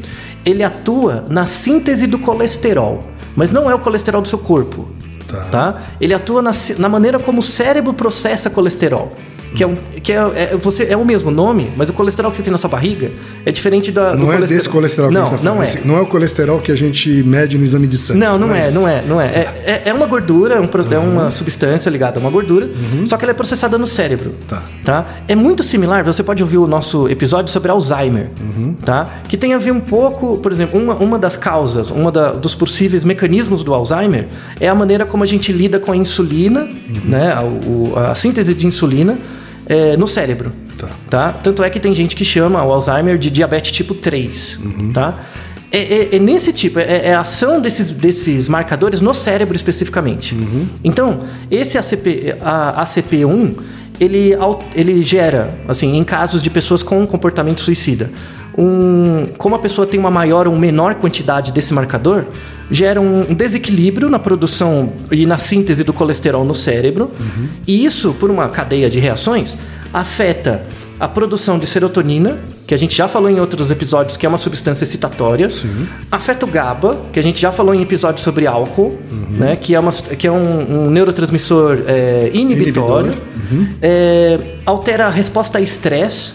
ele 0.44 0.62
atua 0.62 1.24
na 1.28 1.46
síntese 1.46 2.06
do 2.06 2.18
colesterol, 2.18 3.04
mas 3.36 3.52
não 3.52 3.70
é 3.70 3.74
o 3.74 3.78
colesterol 3.78 4.22
do 4.22 4.28
seu 4.28 4.38
corpo, 4.38 4.88
Tá. 5.26 5.44
tá? 5.50 5.82
Ele 6.00 6.12
atua 6.12 6.42
na, 6.42 6.50
na 6.78 6.88
maneira 6.88 7.16
como 7.18 7.38
o 7.38 7.42
cérebro 7.42 7.92
processa 7.94 8.50
colesterol. 8.50 9.16
Que, 9.54 9.64
é, 9.64 9.66
um, 9.66 9.76
que 10.02 10.12
é, 10.12 10.16
é- 10.52 10.56
você, 10.56 10.84
é 10.84 10.96
o 10.96 11.04
mesmo 11.04 11.30
nome, 11.30 11.72
mas 11.76 11.90
o 11.90 11.92
colesterol 11.92 12.30
que 12.30 12.36
você 12.36 12.42
tem 12.42 12.52
na 12.52 12.58
sua 12.58 12.70
barriga 12.70 13.10
é 13.44 13.50
diferente 13.50 13.90
da, 13.90 14.12
do 14.14 14.18
Não 14.18 14.32
é 14.32 14.40
desse 14.42 14.68
colesterol 14.68 15.08
que 15.08 15.14
não, 15.14 15.22
a 15.24 15.26
gente 15.26 15.38
tá. 15.42 15.44
Não 15.44 15.60
é. 15.60 15.64
Esse- 15.64 15.86
não 15.86 15.98
é 15.98 16.00
o 16.00 16.06
colesterol 16.06 16.60
que 16.60 16.70
a 16.70 16.76
gente 16.76 17.22
mede 17.24 17.58
no 17.58 17.64
exame 17.64 17.86
de 17.88 17.98
sangue. 17.98 18.20
Não, 18.20 18.38
não, 18.38 18.54
é, 18.54 18.68
isso. 18.68 18.78
não 18.78 18.88
é, 18.88 19.02
não 19.08 19.20
é. 19.20 19.26
É, 19.26 19.62
é- 19.66 19.82
é 19.86 19.92
uma 19.92 20.06
gordura, 20.06 20.54
é, 20.54 20.60
um 20.60 20.68
é 20.94 20.98
uma 20.98 21.30
substância 21.30 21.90
ligada 21.90 22.18
a 22.18 22.20
uma 22.20 22.30
gordura, 22.30 22.70
só 23.06 23.16
que 23.16 23.24
ela 23.24 23.32
é 23.32 23.34
processada 23.34 23.76
no 23.76 23.86
cérebro. 23.86 24.34
Tá. 24.48 24.62
Tá? 24.84 25.06
É 25.26 25.34
muito 25.34 25.62
similar, 25.64 26.04
você 26.04 26.22
pode 26.22 26.42
ouvir 26.42 26.58
o 26.58 26.66
nosso 26.68 27.08
episódio 27.08 27.50
sobre 27.52 27.70
Alzheimer, 27.72 28.28
tá? 28.84 29.20
Que 29.28 29.36
tem 29.36 29.52
a 29.54 29.58
ver 29.58 29.72
um 29.72 29.80
pouco, 29.80 30.38
por 30.38 30.52
exemplo, 30.52 30.80
uma, 30.80 30.94
uma 30.94 31.18
das 31.18 31.36
causas, 31.36 31.90
uma 31.90 32.12
da- 32.12 32.32
dos 32.32 32.54
possíveis 32.54 33.04
mecanismos 33.04 33.62
do 33.64 33.74
Alzheimer 33.74 34.26
é 34.60 34.68
a 34.68 34.74
maneira 34.74 35.04
como 35.04 35.24
a 35.24 35.26
gente 35.26 35.52
lida 35.52 35.80
com 35.80 35.90
a 35.92 35.96
insulina, 35.96 36.68
né? 37.04 37.32
A, 37.32 37.42
o- 37.42 37.92
a 37.96 38.14
síntese 38.14 38.54
de 38.54 38.66
insulina 38.66 39.18
é, 39.70 39.96
no 39.96 40.08
cérebro. 40.08 40.52
Tá. 40.76 40.88
Tá? 41.08 41.32
Tanto 41.32 41.62
é 41.62 41.70
que 41.70 41.78
tem 41.78 41.94
gente 41.94 42.16
que 42.16 42.24
chama 42.24 42.62
o 42.64 42.72
Alzheimer 42.72 43.16
de 43.16 43.30
diabetes 43.30 43.70
tipo 43.70 43.94
3. 43.94 44.58
Tá? 44.92 45.14
É, 45.70 45.78
é- 45.78 46.16
é 46.16 46.18
nesse 46.18 46.52
tipo, 46.52 46.80
é, 46.80 47.06
é 47.06 47.14
a 47.14 47.20
ação 47.20 47.60
desses, 47.60 47.92
desses 47.92 48.48
marcadores 48.48 49.00
no 49.00 49.14
cérebro 49.14 49.54
especificamente. 49.54 50.36
Então, 50.82 51.20
esse 51.48 51.78
ACP, 51.78 52.34
a, 52.42 52.82
ACP1, 52.82 53.54
ele, 54.00 54.32
ele 54.74 55.04
gera, 55.04 55.56
assim, 55.68 55.96
em 55.96 56.02
casos 56.02 56.42
de 56.42 56.50
pessoas 56.50 56.82
com 56.82 57.06
comportamento 57.06 57.60
suicida, 57.60 58.10
um, 58.58 59.28
como 59.38 59.54
a 59.54 59.58
pessoa 59.60 59.86
tem 59.86 60.00
uma 60.00 60.10
maior 60.10 60.48
ou 60.48 60.56
menor 60.56 60.96
quantidade 60.96 61.52
desse 61.52 61.72
marcador, 61.72 62.24
gera 62.70 63.00
um 63.00 63.34
desequilíbrio 63.34 64.08
na 64.08 64.18
produção 64.18 64.92
e 65.10 65.26
na 65.26 65.38
síntese 65.38 65.82
do 65.82 65.92
colesterol 65.92 66.44
no 66.44 66.54
cérebro. 66.54 67.10
E 67.66 67.84
isso, 67.84 68.14
por 68.14 68.30
uma 68.30 68.48
cadeia 68.48 68.88
de 68.88 68.98
reações, 68.98 69.56
afeta 69.92 70.62
a 71.00 71.08
produção 71.08 71.58
de 71.58 71.66
serotonina, 71.66 72.38
que 72.66 72.74
a 72.74 72.76
gente 72.76 72.94
já 72.94 73.08
falou 73.08 73.30
em 73.30 73.40
outros 73.40 73.70
episódios, 73.70 74.18
que 74.18 74.26
é 74.26 74.28
uma 74.28 74.36
substância 74.36 74.84
excitatória. 74.84 75.48
Sim. 75.48 75.88
Afeta 76.12 76.44
o 76.44 76.48
GABA, 76.48 76.98
que 77.10 77.18
a 77.18 77.22
gente 77.22 77.40
já 77.40 77.50
falou 77.50 77.74
em 77.74 77.80
episódios 77.80 78.22
sobre 78.22 78.46
álcool, 78.46 78.98
né, 79.30 79.56
que 79.56 79.74
é, 79.74 79.80
uma, 79.80 79.92
que 79.92 80.26
é 80.26 80.30
um, 80.30 80.84
um 80.84 80.90
neurotransmissor 80.90 81.78
é, 81.86 82.30
inibitório. 82.34 83.14
Inibidor. 83.50 83.76
É, 83.80 84.38
altera 84.66 85.06
a 85.06 85.08
resposta 85.08 85.58
a 85.58 85.60
estresse. 85.60 86.34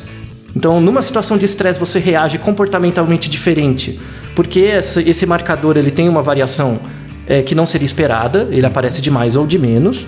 Então, 0.56 0.82
numa 0.82 1.01
situação 1.01 1.38
de 1.38 1.46
estresse, 1.46 1.80
você 1.80 2.00
reage 2.00 2.38
comportamentalmente 2.39 3.30
diferente, 3.30 4.00
porque 4.36 4.60
essa- 4.62 5.01
esse 5.01 5.25
marcador 5.25 5.77
ele 5.77 5.92
tem 5.92 6.08
uma 6.10 6.22
variação 6.22 6.80
é, 7.27 7.42
que 7.42 7.56
não 7.56 7.65
seria 7.65 7.86
esperada, 7.86 8.48
ele 8.51 8.65
aparece 8.68 9.01
de 9.01 9.10
mais 9.10 9.36
ou 9.36 9.48
de 9.48 9.58
menos, 9.58 10.06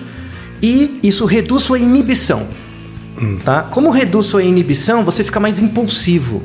e 0.61 0.99
isso 1.01 1.25
reduz 1.25 1.63
sua 1.63 1.79
inibição. 1.79 2.45
Tá? 3.43 3.63
Como 3.63 3.89
reduz 3.89 4.27
sua 4.27 4.43
inibição, 4.43 5.03
você 5.03 5.23
fica 5.23 5.39
mais 5.39 5.59
impulsivo 5.59 6.43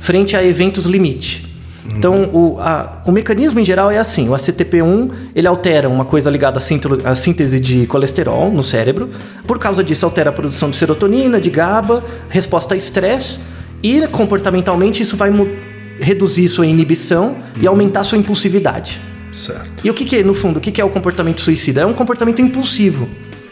frente 0.00 0.36
a 0.36 0.44
eventos 0.44 0.86
limite. 0.86 1.46
Então, 1.88 2.24
o, 2.34 2.56
a- 2.58 3.00
o 3.06 3.12
mecanismo 3.12 3.60
em 3.60 3.64
geral 3.64 3.90
é 3.90 3.98
assim: 3.98 4.28
o 4.28 4.32
ACTP1 4.32 5.10
ele 5.34 5.46
altera 5.46 5.88
uma 5.88 6.04
coisa 6.04 6.28
ligada 6.28 6.58
à, 6.58 7.14
síntese- 7.14 7.60
de 7.60 7.86
colesterol 7.86 8.50
no 8.50 8.62
cérebro. 8.62 9.08
Por 9.46 9.58
causa 9.58 9.82
disso, 9.84 10.04
altera 10.04 10.30
a 10.30 10.32
produção 10.32 10.68
de 10.70 10.76
serotonina, 10.76 11.40
de 11.40 11.48
GABA, 11.48 12.04
resposta 12.28 12.74
a 12.74 12.76
estresse. 12.76 13.38
E 13.82 14.06
comportamentalmente, 14.08 15.02
isso 15.02 15.16
vai 15.16 15.30
mu- 15.30 15.48
reduzir 16.00 16.48
sua 16.48 16.66
inibição 16.66 17.36
e 17.60 17.66
aumentar 17.66 18.04
sua 18.04 18.18
impulsividade. 18.18 19.00
Certo. 19.32 19.84
E 19.84 19.90
o 19.90 19.94
que, 19.94 20.04
que 20.04 20.16
é, 20.16 20.22
no 20.22 20.34
fundo, 20.34 20.56
o 20.56 20.60
que, 20.60 20.72
que 20.72 20.80
é 20.80 20.84
o 20.84 20.90
comportamento 20.90 21.40
suicida? 21.40 21.82
É 21.82 21.86
um 21.86 21.92
comportamento 21.92 22.40
impulsivo. 22.40 23.08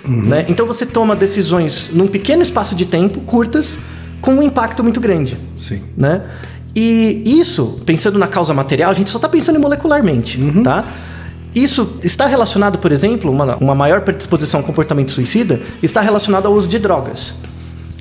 Né? 0.06 0.46
Então 0.48 0.66
você 0.66 0.86
toma 0.86 1.16
decisões 1.16 1.90
num 1.92 2.06
pequeno 2.06 2.42
espaço 2.42 2.74
de 2.74 2.86
tempo, 2.86 3.20
curtas, 3.20 3.76
com 4.20 4.34
um 4.34 4.42
impacto 4.42 4.82
muito 4.82 5.00
grande. 5.00 5.36
Sim. 5.60 5.82
Né? 5.96 6.22
E 6.74 7.22
isso, 7.40 7.80
pensando 7.84 8.18
na 8.18 8.26
causa 8.26 8.52
material, 8.54 8.90
a 8.90 8.94
gente 8.94 9.10
só 9.10 9.18
está 9.18 9.28
pensando 9.28 9.58
molecularmente. 9.58 10.38
Tá? 10.62 10.84
Isso 11.54 11.98
está 12.02 12.26
relacionado, 12.26 12.78
por 12.78 12.92
exemplo, 12.92 13.30
uma, 13.30 13.56
uma 13.56 13.74
maior 13.74 14.02
predisposição 14.02 14.60
ao 14.60 14.66
comportamento 14.66 15.10
suicida 15.10 15.60
está 15.82 16.00
relacionado 16.00 16.46
ao 16.46 16.52
uso 16.52 16.68
de 16.68 16.78
drogas. 16.78 17.34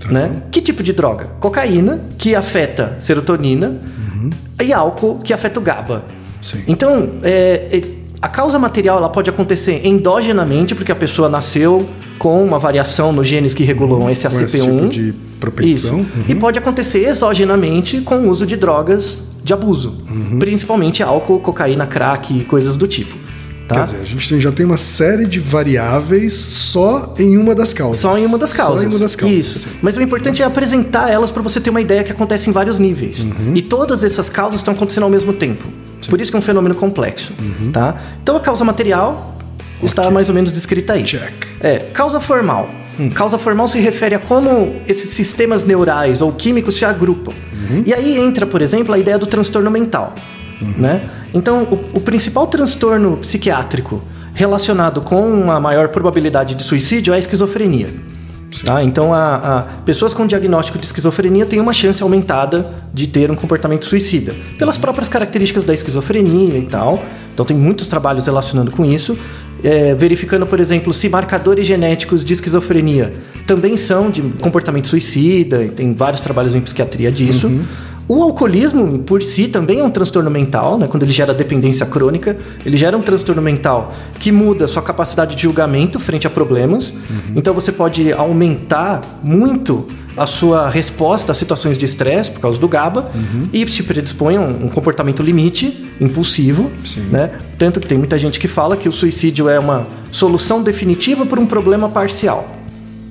Né? 0.09 0.43
Que 0.51 0.61
tipo 0.61 0.83
de 0.83 0.93
droga? 0.93 1.27
Cocaína, 1.39 2.01
que 2.17 2.35
afeta 2.35 2.97
serotonina, 2.99 3.79
e 4.63 4.73
álcool, 4.73 5.19
que 5.23 5.33
afeta 5.33 5.59
o 5.59 5.63
GABA. 5.63 6.03
Sim. 6.41 6.63
Então, 6.67 7.11
é, 7.23 7.67
é, 7.71 7.81
a 8.21 8.27
causa 8.27 8.57
material 8.59 8.97
ela 8.97 9.09
pode 9.09 9.29
acontecer 9.29 9.81
endogenamente, 9.85 10.75
porque 10.75 10.91
a 10.91 10.95
pessoa 10.95 11.27
nasceu 11.27 11.87
com 12.19 12.43
uma 12.43 12.57
variação 12.57 13.11
nos 13.11 13.27
genes 13.27 13.53
que 13.53 13.63
regulam 13.63 14.09
esse 14.09 14.27
Com 14.27 14.35
ACP1. 14.35 14.43
esse 14.45 14.61
tipo 14.61 14.87
de 14.89 15.13
propensão. 15.39 15.69
Isso. 15.69 15.93
Uhum. 15.95 16.23
E 16.27 16.35
pode 16.35 16.57
acontecer 16.59 16.99
exogenamente 17.05 18.01
com 18.01 18.15
o 18.19 18.29
uso 18.29 18.45
de 18.45 18.55
drogas 18.55 19.23
de 19.43 19.53
abuso, 19.53 19.95
Uhum. 20.09 20.39
principalmente 20.39 21.03
álcool, 21.03 21.39
cocaína, 21.39 21.85
crack 21.85 22.39
e 22.39 22.43
coisas 22.45 22.75
do 22.77 22.87
tipo. 22.87 23.15
Tá? 23.67 23.75
Quer 23.75 23.83
dizer, 23.85 23.97
a 24.01 24.03
gente 24.03 24.29
tem- 24.29 24.39
já 24.39 24.51
tem 24.51 24.65
uma 24.65 24.77
série 24.77 25.25
de 25.25 25.39
variáveis 25.39 26.33
só 26.33 27.13
em 27.17 27.35
uma 27.37 27.55
das 27.55 27.73
causas. 27.73 28.01
Só 28.01 28.17
em 28.17 28.25
uma 28.25 28.37
das 28.37 28.53
causas. 28.53 28.75
Só 28.77 28.83
em 28.83 28.87
uma 28.87 28.99
das 28.99 29.15
causas. 29.15 29.37
Isso. 29.37 29.59
sim. 29.59 29.69
Mas 29.81 29.97
o 29.97 30.01
importante 30.01 30.41
é 30.41 30.45
apresentar 30.45 31.09
elas 31.11 31.31
para 31.31 31.41
você 31.41 31.59
ter 31.59 31.69
uma 31.71 31.81
ideia 31.81 32.03
que 32.03 32.11
acontece 32.11 32.49
em 32.49 32.53
vários 32.53 32.77
níveis. 32.77 33.21
Uhum. 33.21 33.53
E 33.55 33.61
todas 33.61 34.03
essas 34.03 34.29
causas 34.29 34.57
estão 34.59 34.73
acontecendo 34.73 35.03
ao 35.03 35.09
mesmo 35.09 35.33
tempo. 35.33 35.65
Por 36.09 36.21
isso 36.21 36.29
que 36.29 36.37
é 36.37 36.39
um 36.39 36.43
fenômeno 36.43 36.75
complexo. 36.75 37.33
Uhum. 37.39 37.71
Tá? 37.71 37.95
Então 38.21 38.35
a 38.35 38.39
causa 38.39 38.63
material 38.63 39.35
está 39.81 40.11
mais 40.11 40.29
ou 40.29 40.35
menos 40.35 40.51
descrita 40.51 40.93
aí. 40.93 41.03
Check. 41.03 41.33
É, 41.59 41.77
causa 41.93 42.19
formal. 42.19 42.69
Hum. 42.99 43.09
Causa 43.09 43.37
formal 43.37 43.67
se 43.67 43.79
refere 43.79 44.15
a 44.15 44.19
como 44.19 44.75
esses 44.87 45.09
sistemas 45.09 45.63
neurais 45.63 46.21
ou 46.21 46.31
químicos 46.31 46.75
se 46.75 46.85
agrupam. 46.85 47.31
Uhum. 47.51 47.83
E 47.85 47.93
aí 47.93 48.17
entra, 48.19 48.45
por 48.45 48.61
exemplo, 48.61 48.93
a 48.93 48.97
ideia 48.99 49.17
do 49.17 49.25
transtorno 49.25 49.69
mental. 49.71 50.13
Uhum. 50.61 50.73
Né? 50.77 51.01
Então, 51.33 51.63
o, 51.63 51.97
o 51.97 52.01
principal 52.01 52.47
transtorno 52.47 53.17
psiquiátrico 53.17 54.01
relacionado 54.33 55.01
com 55.01 55.29
uma 55.29 55.59
maior 55.59 55.89
probabilidade 55.89 56.55
de 56.55 56.63
suicídio 56.63 57.13
é 57.13 57.17
a 57.17 57.19
esquizofrenia. 57.19 57.93
Tá? 58.63 58.81
Então, 58.83 59.13
a, 59.13 59.35
a- 59.35 59.61
pessoas 59.85 60.13
com 60.13 60.25
diagnóstico 60.25 60.77
de 60.77 60.85
esquizofrenia 60.85 61.45
têm 61.45 61.59
uma 61.59 61.73
chance 61.73 62.01
aumentada 62.01 62.69
de 62.93 63.07
ter 63.07 63.29
um 63.29 63.35
comportamento 63.35 63.85
suicida, 63.85 64.33
pelas 64.57 64.77
próprias 64.77 65.09
características 65.09 65.63
da 65.63 65.73
esquizofrenia 65.73 66.57
e 66.57 66.61
tal. 66.63 67.03
Então, 67.33 67.45
tem 67.45 67.57
muitos 67.57 67.87
trabalhos 67.89 68.25
relacionando 68.25 68.71
com 68.71 68.85
isso, 68.85 69.17
é, 69.61 69.93
verificando, 69.93 70.45
por 70.45 70.59
exemplo, 70.61 70.93
se 70.93 71.09
marcadores 71.09 71.67
genéticos 71.67 72.23
de 72.23 72.33
esquizofrenia 72.33 73.13
também 73.45 73.75
são 73.75 74.09
de 74.09 74.21
comportamento 74.39 74.87
suicida, 74.87 75.67
tem 75.75 75.93
vários 75.93 76.21
trabalhos 76.21 76.55
em 76.55 76.61
psiquiatria 76.61 77.11
disso. 77.11 77.51
O 78.07 78.21
alcoolismo, 78.21 78.99
por 78.99 79.23
si, 79.23 79.47
também 79.47 79.79
é 79.79 79.83
um 79.83 79.89
transtorno 79.89 80.29
mental, 80.29 80.77
né? 80.77 80.87
quando 80.87 81.03
ele 81.03 81.11
gera 81.11 81.33
dependência 81.33 81.85
crônica. 81.85 82.37
Ele 82.65 82.77
gera 82.77 82.95
um 82.95 83.01
transtorno 83.01 83.41
mental 83.41 83.93
que 84.19 84.31
muda 84.31 84.67
sua 84.67 84.81
capacidade 84.81 85.35
de 85.35 85.41
julgamento 85.41 85.99
frente 85.99 86.27
a 86.27 86.29
problemas. 86.29 86.93
Então 87.35 87.53
você 87.53 87.71
pode 87.71 88.13
aumentar 88.13 89.01
muito 89.23 89.87
a 90.17 90.25
sua 90.25 90.69
resposta 90.69 91.31
a 91.31 91.35
situações 91.35 91.77
de 91.77 91.85
estresse 91.85 92.31
por 92.31 92.39
causa 92.39 92.57
do 92.57 92.67
GABA 92.67 93.11
e 93.51 93.65
te 93.65 93.83
predispõe 93.83 94.37
a 94.37 94.39
um, 94.39 94.65
um 94.65 94.69
comportamento 94.69 95.21
limite, 95.21 95.85
impulsivo. 95.99 96.71
Sim. 96.85 97.01
Né? 97.11 97.31
Tanto 97.57 97.79
que 97.79 97.87
tem 97.87 97.97
muita 97.97 98.17
gente 98.17 98.39
que 98.39 98.47
fala 98.47 98.77
que 98.77 98.87
o 98.87 98.91
suicídio 98.91 99.49
é 99.49 99.59
uma 99.59 99.87
solução 100.11 100.63
definitiva 100.63 101.25
para 101.25 101.39
um 101.39 101.45
problema 101.45 101.89
parcial. 101.89 102.54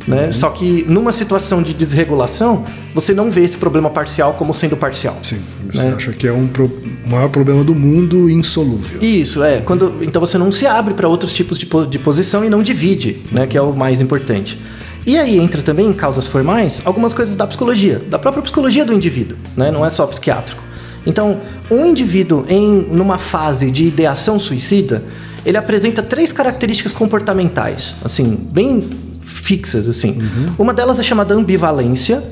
Né? 0.06 0.30
Só 0.32 0.50
que 0.50 0.84
numa 0.87 1.12
situação 1.12 1.62
de 1.62 1.73
desregulação, 1.73 2.66
você 2.94 3.14
não 3.14 3.30
vê 3.30 3.42
esse 3.42 3.56
problema 3.56 3.88
parcial 3.88 4.34
como 4.34 4.52
sendo 4.52 4.76
parcial. 4.76 5.16
Sim. 5.23 5.40
Você 5.73 5.87
Né? 5.87 5.94
acha 5.96 6.12
que 6.12 6.26
é 6.26 6.32
um 6.32 6.46
pro- 6.46 6.66
o 7.06 7.08
maior 7.08 7.30
problema 7.30 7.64
do 7.64 7.75
mundo 7.75 8.28
insolúvel. 8.28 9.00
Isso, 9.02 9.42
é. 9.42 9.61
Quando, 9.61 9.94
então 10.02 10.20
você 10.20 10.37
não 10.37 10.52
se 10.52 10.66
abre 10.66 10.92
para 10.92 11.08
outros 11.08 11.32
tipos 11.32 11.58
de, 11.58 11.64
po- 11.66 11.87
de 11.87 11.99
posição 11.99 12.44
e 12.44 12.50
não 12.50 12.62
divide, 12.62 13.23
né? 13.32 13.46
Que 13.46 13.56
é 13.56 13.62
o 13.62 13.73
mais 13.73 14.00
importante. 14.02 14.58
E 15.06 15.16
aí 15.18 15.38
entra 15.38 15.62
também 15.62 15.87
em 15.87 15.92
causas 15.92 16.26
formais 16.26 16.80
algumas 16.84 17.12
coisas 17.14 17.34
da 17.37 17.46
psicologia, 17.46 18.02
da 18.08 18.18
própria 18.18 18.42
psicologia 18.42 18.84
do 18.84 18.92
indivíduo, 18.92 19.37
né? 19.56 19.70
Não 19.70 19.84
é 19.87 19.90
só 19.90 20.06
psiquiátrico. 20.06 20.62
Então, 21.06 21.38
um 21.70 21.84
indivíduo 21.87 22.44
em 22.49 22.87
numa 22.90 23.18
fase 23.18 23.70
de 23.70 23.87
ideação 23.87 24.38
suicida, 24.38 25.02
ele 25.44 25.58
apresenta 25.58 26.02
três 26.02 26.32
características 26.32 26.92
comportamentais, 26.94 27.94
assim, 28.04 28.34
bem 28.50 28.82
fixas, 29.25 29.88
assim. 29.88 30.19
Uma 30.59 30.73
delas 30.75 30.99
é 30.99 31.02
chamada 31.02 31.35
ambivalência, 31.35 32.23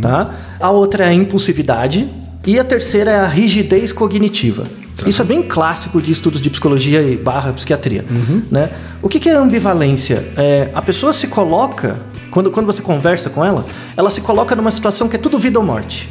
tá? 0.00 0.34
A 0.60 0.70
outra 0.70 1.04
é 1.04 1.08
a 1.08 1.14
impulsividade 1.14 2.08
e 2.46 2.58
a 2.58 2.64
terceira 2.64 3.10
é 3.10 3.20
a 3.20 3.26
rigidez 3.26 3.92
cognitiva. 3.92 4.66
Isso 5.06 5.22
é 5.22 5.24
bem 5.24 5.42
clássico 5.42 6.02
de 6.02 6.10
estudos 6.10 6.40
de 6.40 6.50
psicologia 6.50 7.00
e 7.02 7.16
barra 7.16 7.52
psiquiatria, 7.52 8.04
né? 8.50 8.70
O 9.00 9.08
que, 9.08 9.20
que 9.20 9.28
é 9.28 9.34
ambivalência? 9.34 10.24
É, 10.36 10.70
a 10.74 10.82
pessoa 10.82 11.12
se 11.12 11.28
coloca 11.28 11.96
quando, 12.30 12.50
quando 12.50 12.66
você 12.66 12.82
conversa 12.82 13.30
com 13.30 13.44
ela, 13.44 13.64
ela 13.96 14.10
se 14.10 14.20
coloca 14.20 14.54
numa 14.56 14.70
situação 14.70 15.08
que 15.08 15.16
é 15.16 15.18
tudo 15.18 15.38
vida 15.38 15.58
ou 15.58 15.64
morte. 15.64 16.08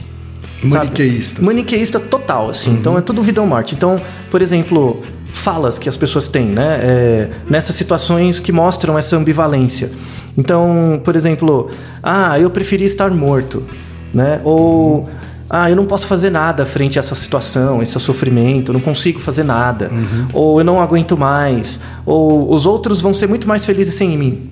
Maniqueísta. 0.63 1.41
Maniqueísta 1.41 2.00
total, 2.00 2.50
assim. 2.50 2.72
Então 2.72 2.98
é 2.98 3.01
tudo 3.01 3.22
vida 3.22 3.41
ou 3.41 3.48
morte. 3.48 3.75
Então, 3.75 4.01
por 4.29 4.41
exemplo, 4.41 5.03
falas 5.38 5.77
que 5.79 5.88
as 5.88 5.96
pessoas 5.96 6.27
têm, 6.27 6.48
né? 6.48 6.79
É, 6.82 7.29
nessas 7.50 7.75
situações 7.75 8.39
que 8.39 8.51
mostram 8.51 8.98
essa 8.98 9.15
ambivalência. 9.15 9.91
Então, 10.38 11.01
por 11.03 11.15
exemplo, 11.15 11.70
ah, 12.01 12.39
eu 12.39 12.50
preferi 12.50 12.86
estar 12.86 13.10
morto, 13.12 13.63
né? 14.13 14.41
Ou 14.44 15.08
ah, 15.50 15.70
eu 15.70 15.75
não 15.75 15.86
posso 15.86 16.06
fazer 16.08 16.29
nada 16.29 16.65
frente 16.65 17.00
a 17.00 17.01
essa 17.01 17.15
situação, 17.15 17.82
esse 17.82 17.98
sofrimento, 18.00 18.70
eu 18.70 18.74
não 18.74 18.82
consigo 18.82 19.20
fazer 19.20 19.44
nada. 19.44 19.89
Ou 20.34 20.60
eu 20.60 20.65
não 20.65 20.82
aguento 20.82 21.17
mais. 21.17 21.79
Ou 22.06 22.51
os 22.51 22.65
outros 22.65 23.00
vão 23.00 23.13
ser 23.13 23.27
muito 23.27 23.48
mais 23.48 23.65
felizes 23.65 23.96
sem 23.96 24.17
mim. 24.17 24.50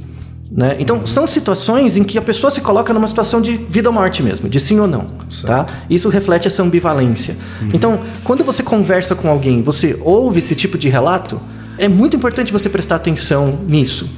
Né? 0.56 0.78
Então, 0.80 1.06
são 1.06 1.28
situações 1.28 1.98
em 1.98 2.04
que 2.04 2.18
a 2.18 2.22
pessoa 2.22 2.50
se 2.50 2.62
coloca 2.62 2.94
numa 2.94 3.08
situação 3.08 3.42
de 3.42 3.58
vida 3.58 3.90
ou 3.90 3.94
morte 3.94 4.24
mesmo, 4.24 4.48
de 4.48 4.58
sim 4.58 4.80
ou 4.80 4.88
não. 4.88 5.08
Tá? 5.46 5.66
Isso 5.90 6.08
reflete 6.08 6.48
essa 6.48 6.64
ambivalência. 6.64 7.36
Então, 7.74 8.00
quando 8.24 8.42
você 8.46 8.64
conversa 8.64 9.14
com 9.16 9.28
alguém, 9.28 9.62
você 9.62 10.00
ouve 10.02 10.40
esse 10.40 10.56
tipo 10.56 10.78
de 10.78 10.88
relato, 10.88 11.42
é 11.78 11.90
muito 11.90 12.16
importante 12.16 12.54
você 12.54 12.70
prestar 12.70 12.96
atenção 12.96 13.60
nisso. 13.68 14.10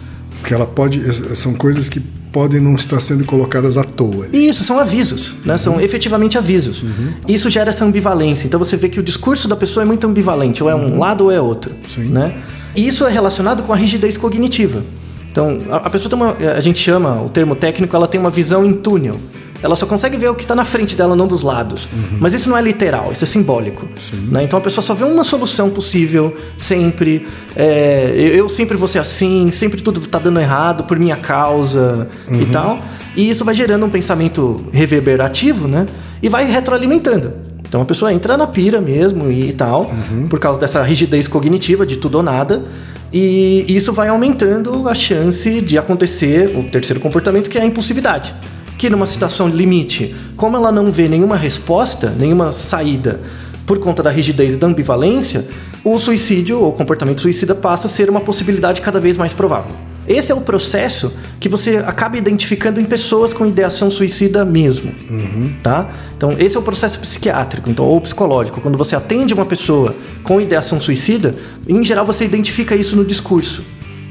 Que 0.43 0.53
ela 0.53 0.67
pode. 0.67 1.01
São 1.35 1.55
coisas 1.55 1.89
que 1.89 1.99
podem 2.31 2.59
não 2.59 2.75
estar 2.75 2.99
sendo 3.01 3.25
colocadas 3.25 3.75
à 3.75 3.83
toa. 3.83 4.27
E 4.31 4.47
isso 4.47 4.63
são 4.63 4.79
avisos, 4.79 5.33
né? 5.43 5.57
São 5.57 5.81
efetivamente 5.81 6.37
avisos. 6.37 6.85
Isso 7.27 7.49
gera 7.49 7.71
essa 7.71 7.83
ambivalência. 7.83 8.45
Então 8.45 8.59
você 8.59 8.77
vê 8.77 8.89
que 8.89 8.99
o 8.99 9.03
discurso 9.03 9.47
da 9.47 9.55
pessoa 9.55 9.81
é 9.81 9.85
muito 9.87 10.05
ambivalente, 10.05 10.61
ou 10.61 10.69
é 10.69 10.75
um 10.75 10.99
lado 10.99 11.25
ou 11.25 11.31
é 11.31 11.41
outro, 11.41 11.73
Sim. 11.87 12.09
né? 12.09 12.37
E 12.75 12.87
isso 12.87 13.03
é 13.07 13.09
relacionado 13.09 13.63
com 13.63 13.73
a 13.73 13.75
rigidez 13.75 14.17
cognitiva. 14.17 14.83
Então, 15.37 15.59
a, 15.71 15.77
a 15.77 15.89
pessoa 15.89 16.09
tem 16.09 16.19
uma, 16.19 16.35
a 16.55 16.61
gente 16.61 16.79
chama, 16.79 17.21
o 17.21 17.29
termo 17.29 17.55
técnico, 17.55 17.95
ela 17.95 18.07
tem 18.07 18.19
uma 18.19 18.29
visão 18.31 18.65
em 18.65 18.73
túnel. 18.73 19.17
Ela 19.61 19.75
só 19.75 19.87
consegue 19.87 20.17
ver 20.17 20.29
o 20.29 20.35
que 20.35 20.43
está 20.43 20.53
na 20.55 20.63
frente 20.63 20.95
dela, 20.95 21.15
não 21.15 21.25
dos 21.27 21.41
lados. 21.41 21.89
Mas 22.19 22.33
isso 22.33 22.47
não 22.47 22.55
é 22.57 22.61
literal, 22.61 23.11
isso 23.11 23.23
é 23.23 23.27
simbólico. 23.27 23.87
né? 24.31 24.43
Então 24.43 24.59
a 24.59 24.61
pessoa 24.61 24.83
só 24.83 24.93
vê 24.93 25.03
uma 25.03 25.23
solução 25.23 25.69
possível, 25.69 26.35
sempre. 26.55 27.25
É, 27.55 28.13
eu 28.15 28.47
sempre 28.49 28.77
vou 28.77 28.87
ser 28.87 28.99
assim, 28.99 29.49
sempre 29.49 29.81
tudo 29.81 29.99
está 29.99 30.19
dando 30.19 30.39
errado 30.39 30.83
por 30.83 30.99
minha 30.99 31.15
causa 31.17 32.07
e 32.31 32.45
tal. 32.47 32.79
E 33.15 33.27
isso 33.29 33.43
vai 33.43 33.55
gerando 33.55 33.83
um 33.83 33.89
pensamento 33.89 34.63
reverberativo, 34.71 35.67
né? 35.67 35.87
E 36.21 36.29
vai 36.29 36.45
retroalimentando. 36.45 37.33
Então 37.67 37.81
a 37.81 37.85
pessoa 37.85 38.13
entra 38.13 38.37
na 38.37 38.45
pira 38.47 38.79
mesmo 38.79 39.31
e 39.31 39.51
tal, 39.53 39.91
por 40.29 40.39
causa 40.39 40.59
dessa 40.59 40.81
rigidez 40.83 41.27
cognitiva 41.27 41.83
de 41.85 41.97
tudo 41.97 42.15
ou 42.19 42.23
nada. 42.23 42.63
E 43.11 43.65
isso 43.67 43.93
vai 43.93 44.09
aumentando 44.09 44.87
a 44.87 44.93
chance 44.93 45.61
de 45.61 45.77
acontecer 45.77 46.57
o 46.57 46.63
terceiro 46.63 46.99
comportamento, 46.99 47.49
que 47.49 47.57
é 47.57 47.61
a 47.61 47.65
impulsividade. 47.65 48.33
Que 48.77 48.89
numa 48.89 49.05
situação 49.05 49.47
limite, 49.47 50.13
como 50.35 50.57
ela 50.57 50.71
não 50.71 50.91
vê 50.91 51.07
nenhuma 51.07 51.35
resposta, 51.35 52.13
nenhuma 52.17 52.51
saída 52.51 53.21
por 53.65 53.79
conta 53.79 54.03
da 54.03 54.09
rigidez 54.09 54.53
e 54.53 54.57
da 54.57 54.67
ambivalência, 54.67 55.47
o 55.83 55.99
suicídio 55.99 56.59
ou 56.59 56.71
comportamento 56.71 57.21
suicida 57.21 57.53
passa 57.53 57.87
a 57.87 57.89
ser 57.89 58.09
uma 58.09 58.21
possibilidade 58.21 58.81
cada 58.81 58.99
vez 58.99 59.17
mais 59.17 59.33
provável. 59.33 59.73
Esse 60.07 60.31
é 60.31 60.35
o 60.35 60.41
processo 60.41 61.11
que 61.39 61.49
você 61.49 61.77
acaba 61.77 62.17
identificando 62.17 62.79
em 62.79 62.85
pessoas 62.85 63.33
com 63.33 63.45
ideação 63.45 63.91
suicida 63.91 64.45
mesmo, 64.45 64.91
tá? 65.61 65.89
Então 66.15 66.31
esse 66.39 66.55
é 66.55 66.59
o 66.59 66.63
processo 66.63 66.99
psiquiátrico, 66.99 67.69
então 67.69 67.85
ou 67.85 67.99
psicológico. 67.99 68.61
Quando 68.61 68.77
você 68.77 68.95
atende 68.95 69.33
uma 69.33 69.45
pessoa 69.45 69.95
com 70.23 70.39
ideação 70.39 70.79
suicida, 70.79 71.35
em 71.67 71.83
geral 71.83 72.05
você 72.05 72.23
identifica 72.25 72.75
isso 72.75 72.95
no 72.95 73.03
discurso, 73.03 73.63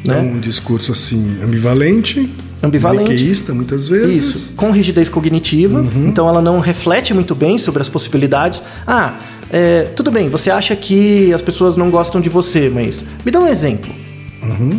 Então, 0.02 0.22
né? 0.22 0.32
um 0.34 0.38
discurso 0.38 0.92
assim, 0.92 1.38
ambivalente, 1.42 2.30
Ambivalente. 2.62 3.04
maniqueísta, 3.04 3.52
muitas 3.54 3.88
vezes. 3.88 4.24
Isso, 4.24 4.52
com 4.56 4.70
rigidez 4.70 5.08
cognitiva, 5.08 5.84
então 5.96 6.28
ela 6.28 6.40
não 6.42 6.60
reflete 6.60 7.12
muito 7.14 7.34
bem 7.34 7.58
sobre 7.58 7.80
as 7.82 7.88
possibilidades. 7.88 8.62
Ah, 8.86 9.14
é, 9.50 9.84
tudo 9.96 10.10
bem, 10.10 10.28
você 10.28 10.50
acha 10.50 10.74
que 10.76 11.32
as 11.32 11.40
pessoas 11.42 11.76
não 11.76 11.90
gostam 11.90 12.20
de 12.20 12.28
você, 12.28 12.68
mas 12.72 13.02
me 13.24 13.30
dá 13.30 13.40
um 13.40 13.46
exemplo. 13.46 13.92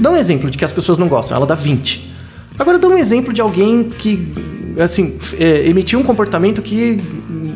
Dá 0.02 0.12
um 0.12 0.18
exemplo 0.18 0.50
de 0.50 0.58
que 0.58 0.66
as 0.66 0.72
pessoas 0.72 0.98
não 0.98 1.08
gostam, 1.08 1.36
ela 1.38 1.46
dá 1.46 1.56
20. 1.56 2.14
Agora 2.60 2.80
dá 2.80 2.88
um 2.88 2.98
exemplo 2.98 3.32
de 3.34 3.42
alguém 3.42 3.84
que, 3.84 4.34
assim, 4.80 5.16
é, 5.40 5.68
emitiu 5.68 6.00
um 6.00 6.04
comportamento 6.04 6.62
que 6.62 7.00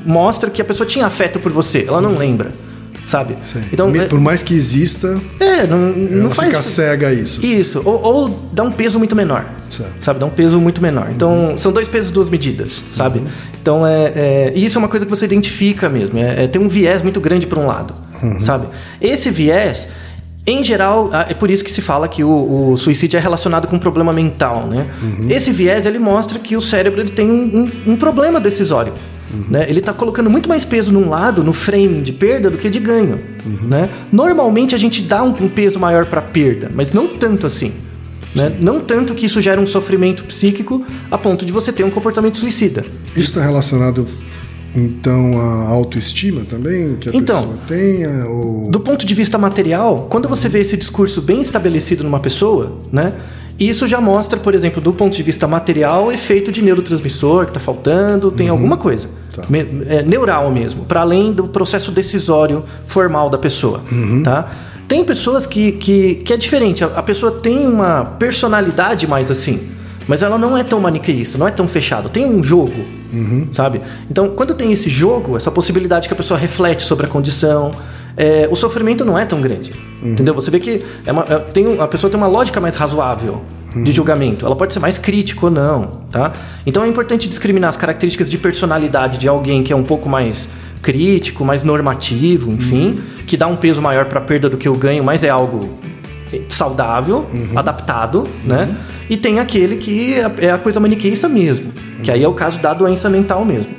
mostra 0.06 0.50
que 0.50 0.62
a 0.62 0.65
pessoa 0.65 0.86
tinha 0.88 1.06
afeto 1.06 1.39
por 1.39 1.52
você, 1.52 1.86
ela 1.88 2.00
não 2.02 2.17
lembra, 2.17 2.52
sabe? 3.06 3.36
Sei. 3.41 3.63
Então, 3.74 3.89
é, 3.95 4.06
Por 4.06 4.19
mais 4.19 4.43
que 4.43 4.54
exista, 4.54 5.19
é, 5.39 5.65
não, 5.65 5.78
não 5.80 6.30
faz... 6.30 6.50
fica 6.50 6.62
cega 6.62 7.08
a 7.08 7.13
isso. 7.13 7.43
Isso, 7.43 7.82
ou, 7.84 8.00
ou 8.02 8.50
dá 8.54 8.63
um 8.63 8.71
peso 8.71 9.00
muito 9.00 9.15
menor. 9.15 9.45
Certo. 9.71 9.91
Sabe, 10.04 10.19
dá 10.19 10.26
um 10.26 10.30
peso 10.30 10.60
muito 10.60 10.82
menor. 10.82 11.08
Então, 11.15 11.56
são 11.58 11.71
dois 11.71 11.88
pesos, 11.88 12.12
duas 12.12 12.30
medidas, 12.30 12.84
sabe? 12.93 13.21
Então, 13.62 13.88
é, 13.88 14.12
é- 14.15 14.54
isso 14.56 14.78
é 14.78 14.80
uma 14.80 14.89
coisa 14.89 15.06
que 15.06 15.10
você 15.10 15.26
identifica 15.26 15.88
mesmo. 15.89 16.19
É, 16.19 16.43
é- 16.43 16.47
tem 16.47 16.62
um 16.62 16.67
viés 16.67 17.02
muito 17.02 17.19
grande 17.21 17.47
para 17.47 17.58
um 17.60 17.65
lado, 17.65 17.93
sabe? 18.41 18.67
Esse 19.00 19.30
viés, 19.32 19.88
em 20.46 20.64
geral, 20.64 21.10
ah, 21.14 21.26
é 21.30 21.34
por 21.34 21.52
isso 21.52 21.64
que 21.64 21.72
se 21.72 21.82
fala 21.82 22.08
que 22.08 22.24
o, 22.24 22.72
o 22.72 22.78
suicídio 22.78 23.18
é 23.18 23.20
relacionado 23.20 23.68
com 23.68 23.76
um 23.76 23.80
problema 23.80 24.12
mental, 24.12 24.68
né? 24.68 24.88
Esse 25.30 25.52
viés, 25.52 25.86
ele 25.86 26.00
mostra 26.00 26.40
que 26.40 26.56
o 26.58 26.62
cérebro 26.62 27.00
ele 27.02 27.12
tem 27.12 27.30
um, 27.30 27.62
um- 27.88 27.92
um 27.94 27.96
problema 27.96 28.40
decisório. 28.40 28.94
Né? 29.50 29.66
Ele 29.70 29.80
está 29.80 29.94
colocando 29.94 30.30
muito 30.30 30.50
mais 30.50 30.66
peso 30.66 30.92
num 30.92 31.08
lado, 31.08 31.42
no 31.42 31.54
framing 31.54 32.02
de 32.02 32.12
perda, 32.12 32.50
do 32.50 32.58
que 32.58 32.70
de 32.70 32.80
ganho. 32.80 33.18
Né? 33.64 33.88
Normalmente 34.12 34.76
a 34.76 34.78
gente 34.78 35.02
dá 35.04 35.24
um, 35.24 35.30
um 35.30 35.48
peso 35.48 35.80
maior 35.80 36.06
para 36.06 36.22
perda, 36.22 36.70
mas 36.76 36.92
não 36.92 37.08
tanto 37.08 37.48
assim. 37.48 37.72
Né? 38.36 38.52
Não 38.62 38.82
tanto 38.82 39.14
que 39.14 39.26
isso 39.28 39.42
gera 39.42 39.62
um 39.62 39.68
sofrimento 39.68 40.24
psíquico 40.26 40.84
a 41.10 41.18
ponto 41.18 41.46
de 41.46 41.52
você 41.52 41.72
ter 41.72 41.84
um 41.86 41.90
comportamento 41.90 42.38
suicida. 42.38 42.84
Isso 43.12 43.20
está 43.30 43.42
relacionado, 43.42 44.06
então, 44.76 45.40
à 45.40 45.68
autoestima 45.70 46.42
também, 46.48 46.96
que 46.96 47.10
a 47.10 47.12
Então, 47.14 47.42
pessoa 47.42 47.58
tenha? 47.68 48.26
Ou... 48.28 48.70
Do 48.72 48.80
ponto 48.80 49.06
de 49.06 49.14
vista 49.14 49.38
material, 49.38 50.08
quando 50.10 50.30
você 50.30 50.48
vê 50.48 50.60
esse 50.60 50.78
discurso 50.78 51.22
bem 51.22 51.42
estabelecido 51.42 52.04
numa 52.04 52.20
pessoa, 52.20 52.78
né? 52.92 53.14
Isso 53.60 53.88
já 53.88 54.02
mostra, 54.02 54.40
por 54.40 54.56
exemplo, 54.56 54.82
do 54.82 54.92
ponto 54.92 55.16
de 55.16 55.22
vista 55.22 55.48
material, 55.48 56.12
efeito 56.12 56.52
de 56.52 56.64
neurotransmissor 56.64 57.44
que 57.46 57.52
está 57.52 57.60
faltando, 57.60 58.32
tem 58.32 58.50
alguma 58.50 58.76
coisa. 58.76 59.08
Tá. 59.36 59.44
Me- 59.48 59.84
é, 59.88 60.02
neural 60.02 60.50
mesmo, 60.52 60.84
para 60.86 61.02
além 61.02 61.32
do 61.32 61.48
processo 61.48 61.92
decisório 61.92 62.64
formal 62.88 63.30
da 63.30 63.38
pessoa. 63.38 63.82
Tá? 64.24 64.52
Tem 64.88 65.04
pessoas 65.06 65.46
que, 65.46 65.74
que, 65.74 66.16
que 66.16 66.34
é 66.34 66.38
diferente. 66.38 66.84
A, 66.84 66.88
a 66.88 67.04
pessoa 67.04 67.32
tem 67.34 67.68
uma 67.68 68.04
personalidade 68.18 69.06
mais 69.06 69.30
assim, 69.30 69.60
mas 70.08 70.24
ela 70.24 70.38
não 70.40 70.58
é 70.58 70.64
tão 70.64 70.80
maniqueísta, 70.80 71.38
não 71.38 71.48
é 71.48 71.52
tão 71.52 71.68
fechada. 71.68 72.10
Tem 72.10 72.26
um 72.26 72.44
jogo, 72.44 72.74
sabe? 73.52 73.82
Então, 74.10 74.30
quando 74.30 74.54
tem 74.54 74.71
esse 74.71 74.89
jogo, 74.89 75.36
essa 75.38 75.52
possibilidade 75.52 76.08
que 76.08 76.13
a 76.13 76.17
pessoa 76.17 76.39
reflete 76.39 76.84
sobre 76.84 77.06
a 77.06 77.10
condição, 77.10 77.71
é, 78.17 78.47
o 78.52 78.56
sofrimento 78.56 79.04
não 79.06 79.17
é 79.17 79.26
tão 79.26 79.39
grande. 79.41 79.74
Entendeu? 80.04 80.34
Você 80.34 80.50
vê 80.50 80.60
que 80.60 80.82
é 81.06 81.12
uma, 81.12 81.24
é- 81.30 81.39
tem 81.39 81.80
a 81.80 81.88
pessoa 81.88 82.10
tem 82.10 82.17
uma 82.19 82.28
lógica 82.28 82.60
mais 82.60 82.76
razoável 82.76 83.41
de 83.84 83.91
julgamento. 83.91 84.45
Ela 84.45 84.56
pode 84.56 84.74
ser 84.74 84.80
mais 84.80 84.97
crítica 84.97 85.45
ou 85.45 85.52
não, 85.52 86.02
tá? 86.12 86.34
Então 86.65 86.84
é 86.84 86.88
importante 86.88 87.30
discriminar 87.30 87.69
as 87.69 87.78
características 87.78 88.30
de 88.30 88.38
personalidade 88.38 89.17
de 89.17 89.28
alguém 89.30 89.63
que 89.63 89.71
é 89.71 89.76
um 89.76 89.84
pouco 89.84 90.10
mais 90.10 90.50
crítico, 90.82 91.45
mais 91.45 91.63
normativo, 91.63 92.52
enfim, 92.52 93.00
que 93.28 93.38
dá 93.38 93.47
um 93.47 93.56
peso 93.56 93.82
maior 93.82 94.06
para 94.06 94.19
a 94.19 94.21
perda 94.21 94.50
do 94.50 94.58
que 94.58 94.67
o 94.67 94.74
ganho, 94.76 95.04
mas 95.04 95.24
é 95.24 95.30
algo 95.30 95.69
saudável, 96.50 97.28
adaptado, 97.56 98.28
né? 98.45 98.76
E 99.10 99.17
tem 99.17 99.39
aquele 99.39 99.76
que 99.78 100.13
é 100.15 100.24
a- 100.26 100.54
é 100.56 100.58
coisa 100.58 100.80
maniqueísta 100.80 101.28
mesmo, 101.28 101.71
que 102.04 102.12
aí 102.12 102.24
é 102.24 102.28
o 102.28 102.34
caso 102.34 102.60
da 102.60 102.74
doença 102.74 103.10
mental 103.10 103.44
mesmo. 103.46 103.74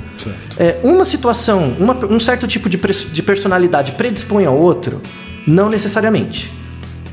É, 0.57 0.79
uma 0.83 1.05
situação, 1.05 1.73
uma- 1.79 1.97
um 2.05 2.19
certo 2.19 2.47
tipo 2.47 2.69
de, 2.69 2.77
de 2.77 3.23
personalidade 3.23 3.93
predispõe 3.93 4.45
ao 4.45 4.55
outro? 4.57 5.01
Não 5.45 5.69
necessariamente. 5.69 6.51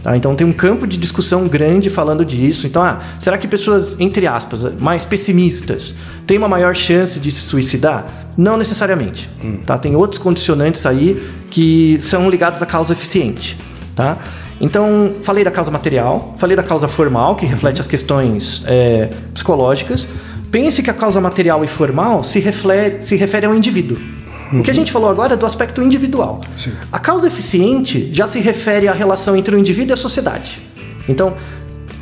Tá? 0.03 0.17
Então 0.17 0.35
tem 0.35 0.47
um 0.47 0.53
campo 0.53 0.87
de 0.87 0.97
discussão 0.97 1.47
grande 1.49 1.91
falando 1.91 2.25
disso. 2.25 2.67
Então, 2.67 2.83
ah, 2.83 3.01
será 3.19 3.37
que 3.37 3.47
pessoas, 3.49 3.97
entre 4.01 4.27
aspas, 4.27 4.65
mais 4.79 5.05
pessimistas 5.05 5.95
têm 6.27 6.39
uma 6.39 6.49
maior 6.49 6.75
chance 6.75 7.19
de 7.19 7.31
se 7.33 7.41
suicidar? 7.41 8.07
Não 8.37 8.57
necessariamente. 8.57 9.29
Tá? 9.67 9.77
Tem 9.77 9.97
outros 9.97 10.19
condicionantes 10.19 10.87
aí 10.87 11.21
que 11.51 11.99
são 12.01 12.31
ligados 12.31 12.63
à 12.63 12.67
causa 12.67 12.93
eficiente. 12.93 13.59
Tá? 13.95 14.17
Então, 14.61 15.13
falei 15.23 15.43
da 15.43 15.51
causa 15.51 15.71
material, 15.71 16.35
falei 16.39 16.55
da 16.57 16.63
causa 16.63 16.87
formal, 16.87 17.35
que 17.35 17.45
reflete 17.47 17.81
as 17.81 17.87
questões 17.87 18.63
é, 18.67 19.11
psicológicas. 19.35 20.07
Pense 20.51 20.83
que 20.83 20.91
a 20.91 20.95
causa 20.95 21.21
material 21.21 21.65
e 21.65 21.69
formal 21.69 22.23
se 22.25 22.41
refere, 22.41 23.01
se 23.03 23.17
refere 23.17 23.47
ao 23.47 23.55
indivíduo. 23.55 23.99
O 24.53 24.63
que 24.63 24.71
a 24.71 24.75
gente 24.75 24.91
falou 24.91 25.09
agora 25.09 25.35
é 25.35 25.37
do 25.37 25.47
aspecto 25.47 25.81
individual. 25.81 26.41
Sim. 26.57 26.73
A 26.91 26.99
causa 26.99 27.29
eficiente 27.29 28.11
já 28.13 28.27
se 28.27 28.41
refere 28.41 28.89
à 28.89 28.93
relação 28.93 29.37
entre 29.37 29.55
o 29.55 29.59
indivíduo 29.59 29.93
e 29.93 29.95
a 29.95 29.97
sociedade. 29.97 30.59
Então, 31.09 31.35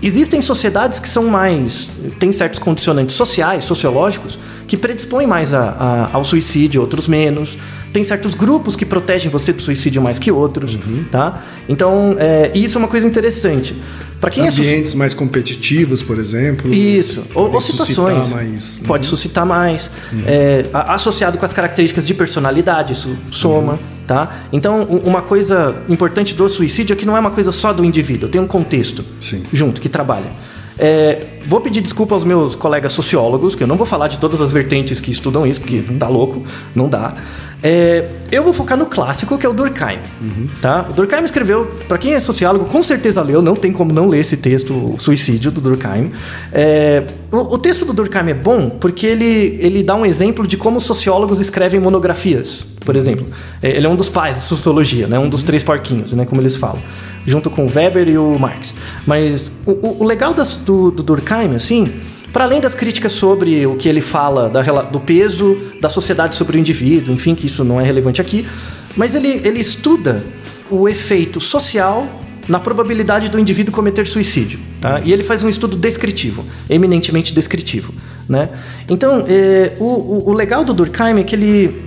existem 0.02 0.40
sociedades 0.40 0.98
que 0.98 1.08
são 1.08 1.24
mais. 1.26 1.90
têm 2.18 2.32
certos 2.32 2.58
condicionantes 2.58 3.14
sociais, 3.16 3.64
sociológicos, 3.64 4.38
que 4.66 4.76
predispõem 4.78 5.26
mais 5.26 5.52
a- 5.52 5.76
a- 5.78 6.10
ao 6.14 6.24
suicídio, 6.24 6.80
outros 6.80 7.06
menos. 7.06 7.56
Tem 7.92 8.04
certos 8.04 8.34
grupos 8.34 8.76
que 8.76 8.84
protegem 8.84 9.30
você 9.30 9.52
do 9.52 9.62
suicídio 9.62 10.00
mais 10.02 10.18
que 10.18 10.30
outros, 10.30 10.74
Uhum. 10.76 11.04
tá? 11.10 11.42
Então, 11.68 12.14
é, 12.18 12.50
isso 12.54 12.76
é 12.76 12.80
uma 12.80 12.88
coisa 12.88 13.06
interessante. 13.06 13.74
Para 14.20 14.30
quem 14.30 14.44
é 14.44 14.48
Ambientes 14.48 14.94
mais 14.94 15.14
competitivos, 15.14 16.02
por 16.02 16.18
exemplo. 16.18 16.72
isso, 16.74 17.22
ou, 17.34 17.52
ou 17.52 17.60
suscitar 17.60 17.86
situações. 17.86 18.28
mais- 18.30 18.82
Pode 18.86 19.06
suscitar 19.06 19.46
mais. 19.46 19.90
É, 20.26 20.66
a- 20.72 20.94
associado 20.94 21.38
com 21.38 21.44
as 21.44 21.52
características 21.52 22.04
de 22.06 22.14
personalidade, 22.14 22.94
isso 22.94 23.16
soma, 23.30 23.78
tá? 24.08 24.38
Então, 24.52 24.82
uma 25.04 25.22
coisa 25.22 25.76
importante 25.88 26.34
do 26.34 26.48
suicídio 26.48 26.94
é 26.94 26.96
que 26.96 27.06
não 27.06 27.16
é 27.16 27.20
uma 27.20 27.30
coisa 27.30 27.52
só 27.52 27.72
do 27.72 27.84
indivíduo, 27.84 28.28
tem 28.28 28.40
um 28.40 28.46
contexto 28.46 29.04
Sim. 29.20 29.44
junto 29.52 29.80
que 29.80 29.88
trabalha. 29.88 30.30
É, 30.78 31.24
vou 31.44 31.60
pedir 31.60 31.80
desculpa 31.80 32.14
aos 32.14 32.24
meus 32.24 32.54
colegas 32.54 32.92
sociólogos, 32.92 33.54
que 33.54 33.62
eu 33.62 33.66
não 33.66 33.76
vou 33.76 33.86
falar 33.86 34.08
de 34.08 34.18
todas 34.18 34.40
as 34.40 34.52
vertentes 34.52 35.00
que 35.00 35.10
estudam 35.10 35.46
isso, 35.46 35.60
porque 35.60 35.82
tá 35.98 36.08
louco, 36.08 36.44
não 36.74 36.88
dá. 36.88 37.14
É, 37.60 38.08
eu 38.30 38.44
vou 38.44 38.52
focar 38.52 38.78
no 38.78 38.86
clássico, 38.86 39.36
que 39.36 39.44
é 39.44 39.48
o 39.48 39.52
Durkheim. 39.52 39.98
Tá? 40.60 40.86
O 40.88 40.92
Durkheim 40.92 41.24
escreveu, 41.24 41.66
para 41.88 41.98
quem 41.98 42.14
é 42.14 42.20
sociólogo, 42.20 42.66
com 42.66 42.82
certeza 42.82 43.20
leu, 43.20 43.42
não 43.42 43.56
tem 43.56 43.72
como 43.72 43.92
não 43.92 44.06
ler 44.06 44.20
esse 44.20 44.36
texto, 44.36 44.72
o 44.72 44.98
Suicídio, 44.98 45.50
do 45.50 45.60
Durkheim. 45.60 46.12
É, 46.52 47.04
o, 47.32 47.54
o 47.54 47.58
texto 47.58 47.84
do 47.84 47.92
Durkheim 47.92 48.30
é 48.30 48.34
bom 48.34 48.70
porque 48.70 49.06
ele, 49.06 49.58
ele 49.60 49.82
dá 49.82 49.96
um 49.96 50.06
exemplo 50.06 50.46
de 50.46 50.56
como 50.56 50.78
os 50.78 50.84
sociólogos 50.84 51.40
escrevem 51.40 51.80
monografias, 51.80 52.64
por 52.84 52.94
exemplo. 52.94 53.26
É, 53.60 53.70
ele 53.70 53.86
é 53.86 53.90
um 53.90 53.96
dos 53.96 54.08
pais 54.08 54.36
da 54.36 54.42
sociologia, 54.42 55.08
né? 55.08 55.18
um 55.18 55.28
dos 55.28 55.42
três 55.42 55.64
porquinhos, 55.64 56.12
né? 56.12 56.24
como 56.24 56.40
eles 56.40 56.54
falam 56.54 56.80
junto 57.28 57.50
com 57.50 57.66
o 57.66 57.70
Weber 57.72 58.08
e 58.08 58.16
o 58.18 58.38
Marx. 58.38 58.74
Mas 59.06 59.52
o, 59.66 60.00
o- 60.00 60.04
legal 60.04 60.32
das- 60.34 60.56
do, 60.56 60.90
do 60.90 61.02
Durkheim, 61.02 61.54
assim, 61.54 61.88
para 62.32 62.44
além 62.44 62.60
das 62.60 62.74
críticas 62.74 63.12
sobre 63.12 63.66
o 63.66 63.76
que 63.76 63.88
ele 63.88 64.00
fala 64.00 64.48
da 64.48 64.62
do 64.82 65.00
peso 65.00 65.58
da 65.80 65.88
sociedade 65.88 66.34
sobre 66.36 66.56
o 66.56 66.60
indivíduo, 66.60 67.14
enfim, 67.14 67.34
que 67.34 67.46
isso 67.46 67.62
não 67.64 67.80
é 67.80 67.84
relevante 67.84 68.20
aqui, 68.20 68.46
mas 68.96 69.14
ele, 69.14 69.40
ele 69.44 69.60
estuda 69.60 70.22
o 70.70 70.88
efeito 70.88 71.40
social 71.40 72.06
na 72.48 72.58
probabilidade 72.58 73.28
do 73.28 73.38
indivíduo 73.38 73.72
cometer 73.74 74.06
suicídio. 74.06 74.58
Tá? 74.80 75.00
E 75.04 75.12
ele 75.12 75.22
faz 75.22 75.42
um 75.42 75.48
estudo 75.48 75.76
descritivo, 75.76 76.44
eminentemente 76.68 77.32
descritivo. 77.34 77.92
Né? 78.28 78.48
Então, 78.88 79.24
eh, 79.28 79.72
o, 79.78 79.84
o- 79.84 80.30
o 80.30 80.32
legal 80.32 80.64
do 80.64 80.72
Durkheim 80.74 81.18
é 81.20 81.22
que 81.22 81.34
ele 81.34 81.82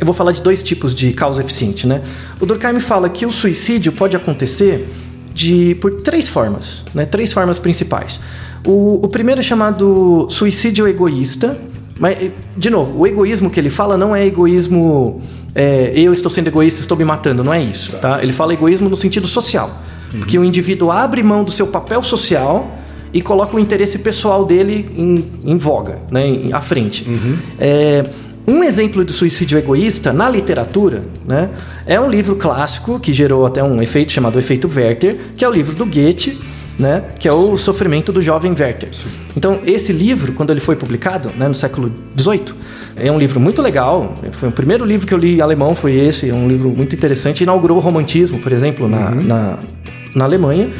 eu 0.00 0.06
vou 0.06 0.14
falar 0.14 0.32
de 0.32 0.40
dois 0.42 0.62
tipos 0.62 0.94
de 0.94 1.12
causa 1.12 1.42
eficiente, 1.42 1.86
né? 1.86 2.00
O 2.40 2.46
Durkheim 2.46 2.80
fala 2.80 3.08
que 3.08 3.26
o 3.26 3.30
suicídio 3.30 3.92
pode 3.92 4.16
acontecer 4.16 4.88
de 5.32 5.74
por 5.76 6.00
três 6.02 6.28
formas, 6.28 6.82
né? 6.94 7.04
Três 7.06 7.32
formas 7.32 7.58
principais. 7.58 8.18
O, 8.66 8.98
o 9.04 9.08
primeiro 9.08 9.40
é 9.40 9.44
chamado 9.44 10.26
suicídio 10.30 10.88
egoísta, 10.88 11.56
mas 11.98 12.30
de 12.56 12.70
novo, 12.70 12.98
o 13.00 13.06
egoísmo 13.06 13.50
que 13.50 13.60
ele 13.60 13.70
fala 13.70 13.96
não 13.96 14.16
é 14.16 14.26
egoísmo 14.26 15.20
é, 15.54 15.92
eu 15.94 16.12
estou 16.12 16.30
sendo 16.30 16.46
egoísta, 16.48 16.80
estou 16.80 16.96
me 16.96 17.04
matando, 17.04 17.42
não 17.44 17.52
é 17.52 17.62
isso, 17.62 17.92
tá? 17.98 18.22
Ele 18.22 18.32
fala 18.32 18.52
egoísmo 18.54 18.88
no 18.88 18.96
sentido 18.96 19.26
social, 19.26 19.70
porque 20.18 20.38
o 20.38 20.44
indivíduo 20.44 20.90
abre 20.90 21.22
mão 21.22 21.44
do 21.44 21.50
seu 21.50 21.66
papel 21.66 22.02
social 22.02 22.76
e 23.12 23.20
coloca 23.20 23.56
o 23.56 23.58
interesse 23.58 23.98
pessoal 23.98 24.44
dele 24.44 24.88
em, 24.96 25.24
em 25.44 25.58
voga, 25.58 25.98
né? 26.10 26.26
em- 26.26 26.52
à 26.52 26.60
frente. 26.60 27.04
É, 27.58 28.04
um 28.46 28.64
exemplo 28.64 29.04
de 29.04 29.12
suicídio 29.12 29.58
egoísta 29.58 30.12
na 30.12 30.28
literatura 30.28 31.04
né, 31.26 31.50
é 31.86 32.00
um 32.00 32.10
livro 32.10 32.36
clássico 32.36 32.98
que 32.98 33.12
gerou 33.12 33.46
até 33.46 33.62
um 33.62 33.80
efeito 33.82 34.12
chamado 34.12 34.38
efeito 34.38 34.68
Werther, 34.74 35.16
que 35.36 35.44
é 35.44 35.48
o 35.48 35.52
livro 35.52 35.74
do 35.74 35.84
Goethe, 35.86 36.38
né, 36.78 37.04
que 37.18 37.28
é 37.28 37.32
o 37.32 37.56
sofrimento 37.56 38.10
do 38.12 38.22
jovem 38.22 38.54
Werther. 38.58 38.88
Então, 39.36 39.60
esse 39.64 39.92
livro, 39.92 40.32
quando 40.32 40.50
ele 40.50 40.60
foi 40.60 40.76
publicado 40.76 41.30
né, 41.36 41.46
no 41.46 41.54
século 41.54 41.92
XVIII, 42.18 42.54
é 42.96 43.10
um 43.12 43.18
livro 43.18 43.38
muito 43.38 43.62
legal. 43.62 44.14
Foi 44.32 44.48
o 44.48 44.52
primeiro 44.52 44.84
livro 44.84 45.06
que 45.06 45.14
eu 45.14 45.18
li 45.18 45.36
em 45.36 45.40
alemão, 45.40 45.74
foi 45.74 45.94
esse. 45.94 46.28
É 46.28 46.34
um 46.34 46.48
livro 46.48 46.70
muito 46.70 46.94
interessante. 46.94 47.42
Inaugurou 47.42 47.78
o 47.78 47.80
romantismo, 47.80 48.38
por 48.38 48.52
exemplo, 48.52 48.88
na, 48.88 49.10
na, 49.10 49.58
na 50.14 50.24
Alemanha. 50.24 50.70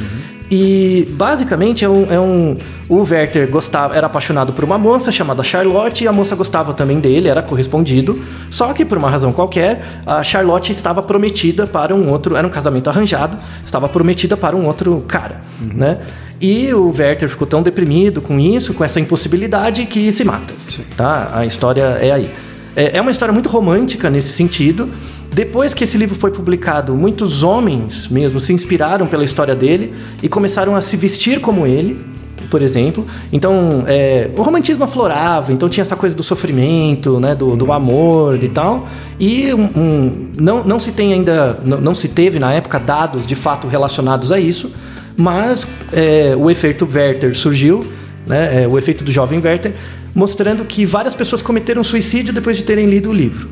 E 0.51 1.07
basicamente 1.13 1.85
é 1.85 1.89
um, 1.89 2.07
é 2.13 2.19
um- 2.19 2.57
O 2.89 3.03
Werther 3.09 3.49
gostava, 3.49 3.95
era 3.95 4.09
apaixonado 4.09 4.53
por 4.53 4.65
uma 4.65 4.77
moça 4.77 5.13
chamada 5.13 5.45
Charlotte, 5.45 6.03
e 6.03 6.09
a 6.09 6.13
moça 6.13 6.35
gostava 6.35 6.75
também 6.75 6.99
dele, 6.99 7.29
era 7.29 7.41
correspondido. 7.41 8.21
Só 8.51 8.73
que 8.73 8.85
por 8.85 8.99
uma 8.99 9.09
razão 9.09 9.33
qualquer, 9.33 9.81
a 10.05 10.25
Charlotte 10.25 10.73
estava 10.73 11.01
prometida 11.01 11.69
para 11.69 11.95
um 11.95 12.11
outro. 12.11 12.35
Era 12.35 12.45
um 12.45 12.51
casamento 12.51 12.91
arranjado, 12.91 13.39
estava 13.65 13.89
prometida 13.89 14.37
para 14.37 14.57
um 14.57 14.67
outro 14.67 15.05
cara. 15.07 15.41
Né? 15.61 15.99
E 16.41 16.75
o 16.75 16.89
Werther 16.89 17.29
ficou 17.29 17.47
tão 17.47 17.63
deprimido 17.63 18.21
com 18.21 18.41
isso, 18.41 18.75
com 18.75 18.83
essa 18.83 18.99
impossibilidade, 18.99 19.87
que 19.87 20.11
se 20.11 20.25
mata. 20.25 20.53
Tá? 20.97 21.31
A 21.33 21.47
história 21.47 21.99
é 22.01 22.11
aí. 22.11 22.31
É, 22.75 22.97
é 22.97 23.01
uma 23.01 23.11
história 23.13 23.33
muito 23.33 23.49
romântica 23.49 24.11
nesse 24.11 24.33
sentido. 24.33 24.89
Depois 25.33 25.73
que 25.73 25.85
esse 25.85 25.97
livro 25.97 26.17
foi 26.19 26.31
publicado, 26.31 26.95
muitos 26.95 27.43
homens 27.45 28.09
mesmo 28.09 28.41
se 28.41 28.53
inspiraram 28.53 29.07
pela 29.07 29.25
história 29.25 29.55
dele 29.55 29.93
e 30.23 30.29
começaram 30.29 30.75
a 30.75 30.81
se 30.81 30.97
vestir 30.97 31.41
como 31.41 31.67
ele, 31.67 32.05
por 32.51 32.61
exemplo. 32.63 33.07
Então, 33.33 33.85
é, 33.87 34.29
o 34.37 34.43
romantismo 34.43 34.83
aflorava, 34.83 35.53
então 35.53 35.69
tinha 35.69 35.83
essa 35.83 35.95
coisa 35.95 36.17
do 36.17 36.23
sofrimento, 36.25 37.21
né, 37.21 37.33
do, 37.35 37.55
do 37.55 37.71
amor 37.73 38.43
e 38.43 38.49
tal. 38.49 38.89
E 39.21 39.55
um- 39.55 39.71
um- 39.77 40.27
não, 40.37 40.65
não 40.65 40.81
se 40.81 40.91
tem 40.91 41.13
ainda, 41.13 41.61
não, 41.65 41.81
não 41.81 41.95
se 41.95 42.09
teve 42.09 42.41
na 42.41 42.53
época 42.53 42.81
dados 42.81 43.25
de 43.25 43.37
fato 43.37 43.69
relacionados 43.69 44.33
a 44.33 44.41
isso, 44.41 44.73
mas 45.17 45.65
é, 45.93 46.35
o 46.37 46.51
efeito 46.51 46.89
Werther 46.93 47.37
surgiu, 47.37 47.87
né, 48.27 48.65
é, 48.65 48.69
o 48.69 48.77
efeito 48.77 49.05
do 49.05 49.13
jovem 49.13 49.41
Werther, 49.41 49.73
mostrando 50.15 50.65
que 50.65 50.85
várias 50.85 51.15
pessoas 51.15 51.41
cometeram 51.43 51.83
suicídio 51.85 52.33
depois 52.33 52.57
de 52.57 52.65
terem 52.65 52.87
lido 52.87 53.11
o 53.11 53.13
livro. 53.13 53.49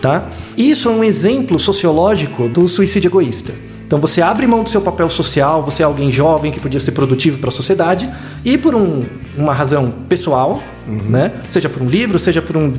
Tá? 0.00 0.28
Isso 0.56 0.88
é 0.88 0.92
um 0.92 1.02
exemplo 1.04 1.58
sociológico 1.58 2.48
do 2.48 2.66
suicídio 2.68 3.08
egoísta. 3.08 3.52
Então 3.86 3.98
você 4.00 4.22
abre 4.22 4.46
mão 4.46 4.62
do 4.62 4.68
seu 4.70 4.80
papel 4.80 5.08
social, 5.10 5.62
você 5.62 5.82
é 5.82 5.86
alguém 5.86 6.10
jovem 6.10 6.50
que 6.50 6.58
podia 6.58 6.80
ser 6.80 6.92
produtivo 6.92 7.38
para 7.38 7.48
a 7.48 7.52
sociedade 7.52 8.08
e 8.44 8.56
por 8.58 8.74
um- 8.74 9.04
uma 9.36 9.52
razão 9.52 9.92
pessoal, 10.08 10.62
né? 10.86 11.32
seja 11.50 11.68
por 11.68 11.82
um 11.82 11.86
livro, 11.88 12.18
seja 12.18 12.40
por 12.42 12.56
um, 12.56 12.72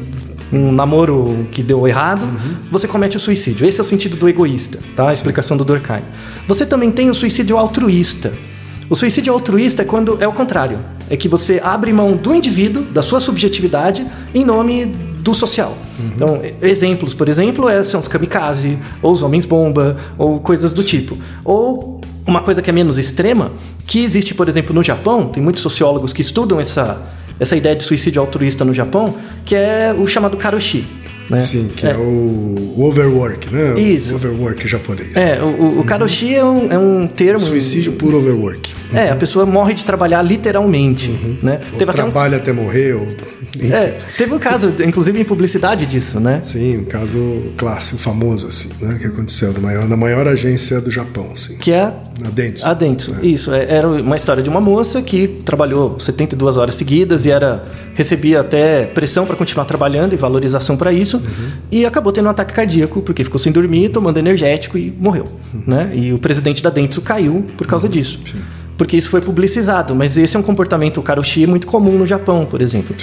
um 0.52 0.72
namoro 0.72 1.48
que 1.52 1.62
deu 1.64 1.88
errado, 1.88 2.28
você 2.72 2.88
comete 2.88 3.18
o 3.18 3.20
suicídio. 3.20 3.66
Esse 3.68 3.80
é 3.80 3.84
o 3.84 3.86
sentido 3.86 4.18
do 4.18 4.28
egoísta, 4.28 4.80
tá? 4.96 5.10
a 5.10 5.14
explicação 5.14 5.56
do 5.56 5.64
Durkheim. 5.64 6.02
Você 6.48 6.66
também 6.66 6.92
tem 6.92 7.10
o 7.10 7.14
suicídio 7.14 7.58
altruísta. 7.58 8.34
O 8.90 8.96
suicídio 8.96 9.32
altruísta 9.34 9.84
é 9.84 9.86
quando 9.86 10.18
é 10.22 10.28
o 10.28 10.32
contrário. 10.34 10.78
É 11.10 11.16
que 11.16 11.28
você 11.28 11.62
abre 11.64 11.94
mão 11.94 12.16
do 12.16 12.34
indivíduo, 12.34 12.84
da 12.84 13.02
sua 13.02 13.20
subjetividade, 13.20 14.06
em 14.34 14.44
nome 14.44 14.86
do 14.86 15.34
social. 15.34 15.78
Então, 16.00 16.42
e- 16.44 16.56
exemplos, 16.68 17.14
por 17.14 17.30
exemplo, 17.30 17.70
é- 17.70 17.84
são 17.84 18.00
os 18.00 18.08
kamikaze, 18.08 18.78
ou 19.02 19.12
os 19.14 19.24
homens-bomba, 19.24 19.98
ou 20.18 20.40
coisas 20.40 20.74
do 20.74 20.84
tipo. 20.84 21.18
Ou 21.44 22.02
uma 22.26 22.42
coisa 22.42 22.62
que 22.62 22.70
é 22.70 22.74
menos 22.74 22.98
extrema, 22.98 23.52
que 23.86 24.04
existe, 24.04 24.34
por 24.34 24.48
exemplo, 24.50 24.74
no 24.74 24.84
Japão, 24.84 25.26
tem 25.28 25.42
muitos 25.42 25.62
sociólogos 25.62 26.12
que 26.12 26.22
estudam 26.22 26.60
essa, 26.60 27.02
essa 27.40 27.56
ideia 27.56 27.76
de 27.76 27.84
suicídio 27.84 28.20
altruísta 28.22 28.66
no 28.66 28.74
Japão, 28.74 29.16
que 29.46 29.56
é 29.56 29.96
o 29.98 30.08
chamado 30.08 30.36
karoshi. 30.38 30.86
Né? 31.30 31.40
Sim, 31.40 31.70
que 31.76 31.88
é, 31.88 31.96
o, 31.98 32.74
o 32.78 32.84
overwork, 32.86 33.52
né? 33.52 33.80
Isso. 33.80 34.14
O 34.14 34.16
overwork 34.16 34.68
japonês. 34.68 35.16
É, 35.16 35.42
o, 35.42 35.48
o- 35.48 35.80
o 35.80 35.84
karoshi 35.84 36.36
é 36.36 36.44
um, 36.46 36.72
é 36.72 36.78
um 36.78 37.08
termo... 37.08 37.40
Suicídio 37.40 37.94
por 37.94 38.14
overwork. 38.14 38.74
É, 38.94 39.10
a 39.10 39.16
pessoa 39.16 39.46
morre 39.46 39.74
de 39.74 39.84
trabalhar 39.84 40.22
literalmente, 40.22 41.10
né? 41.42 41.60
Ou 41.74 41.78
Teve 41.80 41.92
até 41.92 42.02
um, 42.04 42.06
trabalha 42.06 42.38
até 42.38 42.54
morrer, 42.54 42.94
ou... 42.94 43.08
é, 43.72 43.98
teve 44.18 44.34
um 44.34 44.40
caso, 44.40 44.72
inclusive 44.86 45.20
em 45.20 45.24
publicidade 45.26 45.86
disso, 45.88 46.20
né? 46.20 46.40
Sim, 46.44 46.78
um 46.78 46.84
caso 46.86 47.20
clássico, 47.58 47.98
famoso, 47.98 48.48
assim, 48.48 48.70
né? 48.82 48.98
Que 49.02 49.08
aconteceu 49.08 49.52
na 49.54 49.60
maior, 49.60 49.88
na 49.88 49.98
maior 49.98 50.28
agência 50.28 50.80
do 50.80 50.92
Japão, 50.92 51.30
assim. 51.34 51.58
Que 51.58 51.72
é 51.72 51.92
Na 52.20 52.30
Dentsu. 52.30 52.66
a 52.68 52.74
Dentsu. 52.76 53.16
Isso, 53.24 53.52
é- 53.52 53.66
era 53.68 53.88
uma 53.88 54.16
história 54.16 54.44
de 54.44 54.50
uma 54.50 54.62
moça 54.62 55.02
que 55.02 55.28
trabalhou 55.44 56.00
72 56.00 56.56
horas 56.58 56.76
seguidas 56.76 57.26
e 57.26 57.32
era 57.32 57.66
recebia 57.96 58.42
até 58.42 58.86
pressão 58.86 59.26
para 59.26 59.36
continuar 59.36 59.66
trabalhando 59.66 60.14
e 60.14 60.16
valorização 60.18 60.78
para 60.78 60.94
isso 60.94 61.15
e 61.72 61.86
acabou 61.86 62.12
tendo 62.12 62.28
um 62.28 62.30
ataque 62.30 62.54
cardíaco 62.54 63.02
porque 63.02 63.24
ficou 63.24 63.40
sem 63.40 63.52
dormir, 63.52 63.90
tomando 63.90 64.18
energético 64.18 64.78
e 64.78 64.94
morreu, 65.00 65.28
né? 65.66 65.92
E 65.94 66.14
o 66.14 66.18
presidente 66.18 66.62
da 66.62 66.70
Dentsu 66.70 67.02
caiu 67.02 67.46
por 67.58 67.68
causa 67.68 67.88
disso. 67.90 68.20
Porque 68.78 68.98
isso 68.98 69.10
foi 69.10 69.22
publicizado, 69.22 69.96
mas 69.96 70.18
esse 70.18 70.36
é 70.36 70.40
um 70.40 70.44
comportamento 70.44 71.02
karoshi 71.02 71.48
muito 71.48 71.66
comum 71.66 71.98
no 71.98 72.06
Japão, 72.06 72.46
por 72.46 72.62
exemplo. 72.62 72.94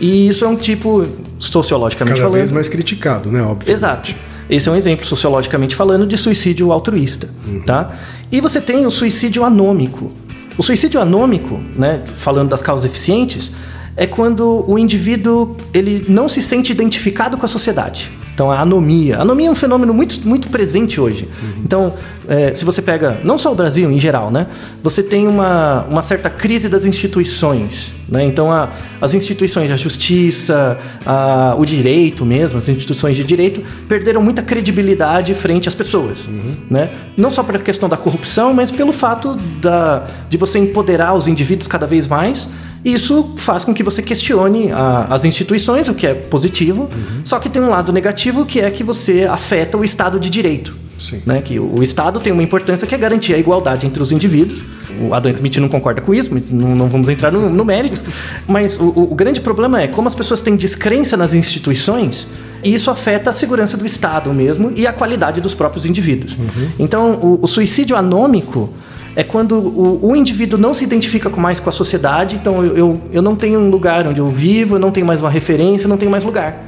E 0.00 0.28
isso 0.28 0.44
é 0.44 0.48
um 0.48 0.56
tipo 0.56 1.04
sociologicamente 1.38 2.18
Cada 2.18 2.28
falando. 2.28 2.38
vez 2.38 2.52
mais 2.52 2.68
criticado, 2.68 3.30
né? 3.30 3.42
Óbvio. 3.42 3.72
Exato. 3.72 4.14
Esse 4.48 4.68
é 4.68 4.72
um 4.72 4.76
exemplo, 4.76 5.04
sociologicamente 5.04 5.74
falando, 5.74 6.06
de 6.06 6.16
suicídio 6.16 6.70
altruísta. 6.70 7.28
Tá? 7.66 7.96
E 8.30 8.40
você 8.40 8.60
tem 8.60 8.86
o 8.86 8.90
suicídio 8.90 9.44
anômico. 9.44 10.12
O 10.56 10.62
suicídio 10.62 11.00
anômico, 11.00 11.60
né, 11.74 12.02
falando 12.16 12.48
das 12.48 12.62
causas 12.62 12.84
eficientes, 12.84 13.50
é 13.96 14.06
quando 14.06 14.64
o 14.68 14.78
indivíduo 14.78 15.56
ele 15.72 16.04
não 16.08 16.28
se 16.28 16.42
sente 16.42 16.70
identificado 16.72 17.36
com 17.36 17.46
a 17.46 17.48
sociedade. 17.48 18.10
Então, 18.36 18.52
a 18.52 18.60
anomia. 18.60 19.16
A 19.16 19.22
anomia 19.22 19.48
é 19.48 19.50
um 19.50 19.54
fenômeno 19.54 19.94
muito, 19.94 20.28
muito 20.28 20.50
presente 20.50 21.00
hoje. 21.00 21.26
Então, 21.64 21.94
é, 22.28 22.54
se 22.54 22.66
você 22.66 22.82
pega, 22.82 23.18
não 23.24 23.38
só 23.38 23.50
o 23.50 23.54
Brasil 23.54 23.90
em 23.90 23.98
geral, 23.98 24.30
né? 24.30 24.46
Você 24.82 25.02
tem 25.02 25.26
uma, 25.26 25.86
uma 25.88 26.02
certa 26.02 26.28
crise 26.28 26.68
das 26.68 26.84
instituições. 26.84 27.94
Né? 28.06 28.24
Então, 28.26 28.52
a, 28.52 28.68
as 29.00 29.14
instituições, 29.14 29.70
a 29.70 29.76
justiça, 29.76 30.78
a, 31.06 31.54
o 31.58 31.64
direito 31.64 32.26
mesmo, 32.26 32.58
as 32.58 32.68
instituições 32.68 33.16
de 33.16 33.24
direito, 33.24 33.62
perderam 33.88 34.20
muita 34.20 34.42
credibilidade 34.42 35.32
frente 35.32 35.66
às 35.66 35.74
pessoas. 35.74 36.28
Né? 36.70 36.90
Não 37.16 37.30
só 37.30 37.42
pela 37.42 37.58
questão 37.58 37.88
da 37.88 37.96
corrupção, 37.96 38.52
mas 38.52 38.70
pelo 38.70 38.92
fato 38.92 39.34
da, 39.62 40.06
de 40.28 40.36
você 40.36 40.58
empoderar 40.58 41.14
os 41.14 41.26
indivíduos 41.26 41.66
cada 41.66 41.86
vez 41.86 42.06
mais. 42.06 42.46
Isso 42.88 43.32
faz 43.36 43.64
com 43.64 43.74
que 43.74 43.82
você 43.82 44.00
questione 44.00 44.70
a- 44.70 45.06
as 45.10 45.24
instituições, 45.24 45.88
o 45.88 45.94
que 45.94 46.06
é 46.06 46.14
positivo, 46.14 46.88
só 47.24 47.38
que 47.38 47.48
tem 47.48 47.60
um 47.60 47.68
lado 47.70 47.92
negativo 47.92 48.46
que 48.46 48.60
é 48.60 48.70
que 48.70 48.84
você 48.84 49.24
afeta 49.24 49.76
o 49.76 49.84
Estado 49.84 50.20
de 50.20 50.30
Direito. 50.30 50.76
Sim. 50.98 51.20
Né? 51.26 51.42
Que 51.42 51.58
o, 51.58 51.78
o 51.78 51.82
Estado 51.82 52.20
tem 52.20 52.32
uma 52.32 52.42
importância 52.42 52.86
que 52.86 52.94
é 52.94 52.98
garantir 52.98 53.34
a 53.34 53.38
igualdade 53.38 53.86
entre 53.86 54.00
os 54.02 54.12
indivíduos. 54.12 54.62
O 55.00 55.12
Adam 55.12 55.30
Smith 55.32 55.56
não 55.58 55.68
concorda 55.68 56.00
com 56.00 56.14
isso, 56.14 56.30
mas 56.32 56.50
não, 56.50 56.74
não 56.74 56.88
vamos 56.88 57.08
entrar 57.10 57.30
no, 57.30 57.50
no 57.50 57.64
mérito. 57.66 58.00
Mas 58.46 58.78
o, 58.80 58.84
o- 59.10 59.14
grande 59.14 59.40
problema 59.42 59.82
é 59.82 59.88
como 59.88 60.08
as 60.08 60.14
pessoas 60.14 60.40
têm 60.40 60.56
descrença 60.56 61.16
nas 61.16 61.34
instituições, 61.34 62.26
e 62.64 62.72
isso 62.72 62.90
afeta 62.90 63.28
a 63.30 63.32
segurança 63.32 63.76
do 63.76 63.84
Estado 63.84 64.32
mesmo 64.32 64.72
e 64.74 64.86
a 64.86 64.92
qualidade 64.92 65.40
dos 65.40 65.54
próprios 65.54 65.84
indivíduos. 65.84 66.36
Então, 66.78 67.12
o, 67.14 67.38
o 67.42 67.46
suicídio 67.46 67.94
anômico 67.96 68.70
é 69.16 69.24
quando 69.24 69.56
o, 69.56 70.10
o 70.10 70.14
indivíduo 70.14 70.58
não 70.60 70.74
se 70.74 70.84
identifica 70.84 71.30
com- 71.30 71.40
mais 71.40 71.58
com 71.58 71.68
a 71.70 71.72
sociedade, 71.72 72.36
então 72.36 72.62
eu, 72.64 72.76
eu, 72.76 73.00
eu 73.10 73.22
não 73.22 73.34
tenho 73.34 73.58
um 73.58 73.70
lugar 73.70 74.06
onde 74.06 74.20
eu 74.20 74.30
vivo, 74.30 74.76
eu 74.76 74.78
não 74.78 74.90
tenho 74.92 75.06
mais 75.06 75.22
uma 75.22 75.30
referência, 75.30 75.86
eu 75.86 75.88
não 75.88 75.96
tenho 75.96 76.10
mais 76.10 76.22
lugar. 76.22 76.64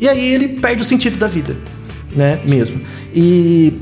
E 0.00 0.08
aí 0.08 0.34
ele 0.34 0.48
perde 0.60 0.82
o 0.82 0.84
sentido 0.84 1.16
da 1.16 1.28
vida, 1.28 1.56
né? 2.14 2.40
Mesmo. 2.44 2.80
E 3.14 3.72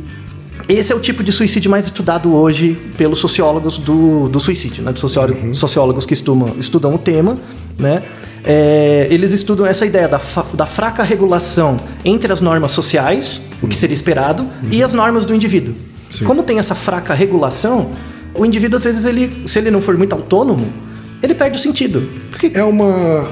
esse 0.68 0.92
é 0.92 0.96
o 0.96 1.00
tipo 1.00 1.24
de 1.24 1.32
suicídio 1.32 1.70
mais 1.70 1.86
estudado 1.86 2.34
hoje 2.34 2.78
pelos 2.98 3.18
sociólogos 3.18 3.78
do, 3.78 4.28
do 4.28 4.38
suicídio, 4.38 4.84
né? 4.84 4.92
Dos 4.92 5.00
sociólogos, 5.00 5.58
sociólogos 5.58 6.04
que 6.06 6.12
estudam, 6.12 6.54
estudam 6.58 6.94
o 6.94 6.98
tema, 6.98 7.38
né? 7.78 8.02
É, 8.44 9.06
eles 9.10 9.32
estudam 9.32 9.64
essa 9.64 9.86
ideia 9.86 10.08
da, 10.08 10.20
da 10.54 10.66
fraca 10.66 11.02
regulação 11.02 11.78
entre 12.04 12.32
as 12.32 12.40
normas 12.40 12.72
sociais, 12.72 13.40
o 13.62 13.68
que 13.68 13.76
seria 13.76 13.94
esperado, 13.94 14.44
e 14.70 14.82
as 14.82 14.92
normas 14.92 15.24
do 15.24 15.34
indivíduo. 15.34 15.74
Sim. 16.12 16.24
Como 16.24 16.42
tem 16.42 16.58
essa 16.58 16.74
fraca 16.74 17.14
regulação, 17.14 17.92
o 18.34 18.44
indivíduo, 18.46 18.78
às 18.78 18.84
vezes, 18.84 19.04
ele, 19.04 19.42
se 19.46 19.58
ele 19.58 19.70
não 19.70 19.82
for 19.82 19.96
muito 19.96 20.12
autônomo, 20.12 20.72
ele 21.22 21.34
perde 21.34 21.58
o 21.58 21.60
sentido. 21.60 22.08
Porque 22.30 22.50
É 22.54 22.62
uma 22.62 23.28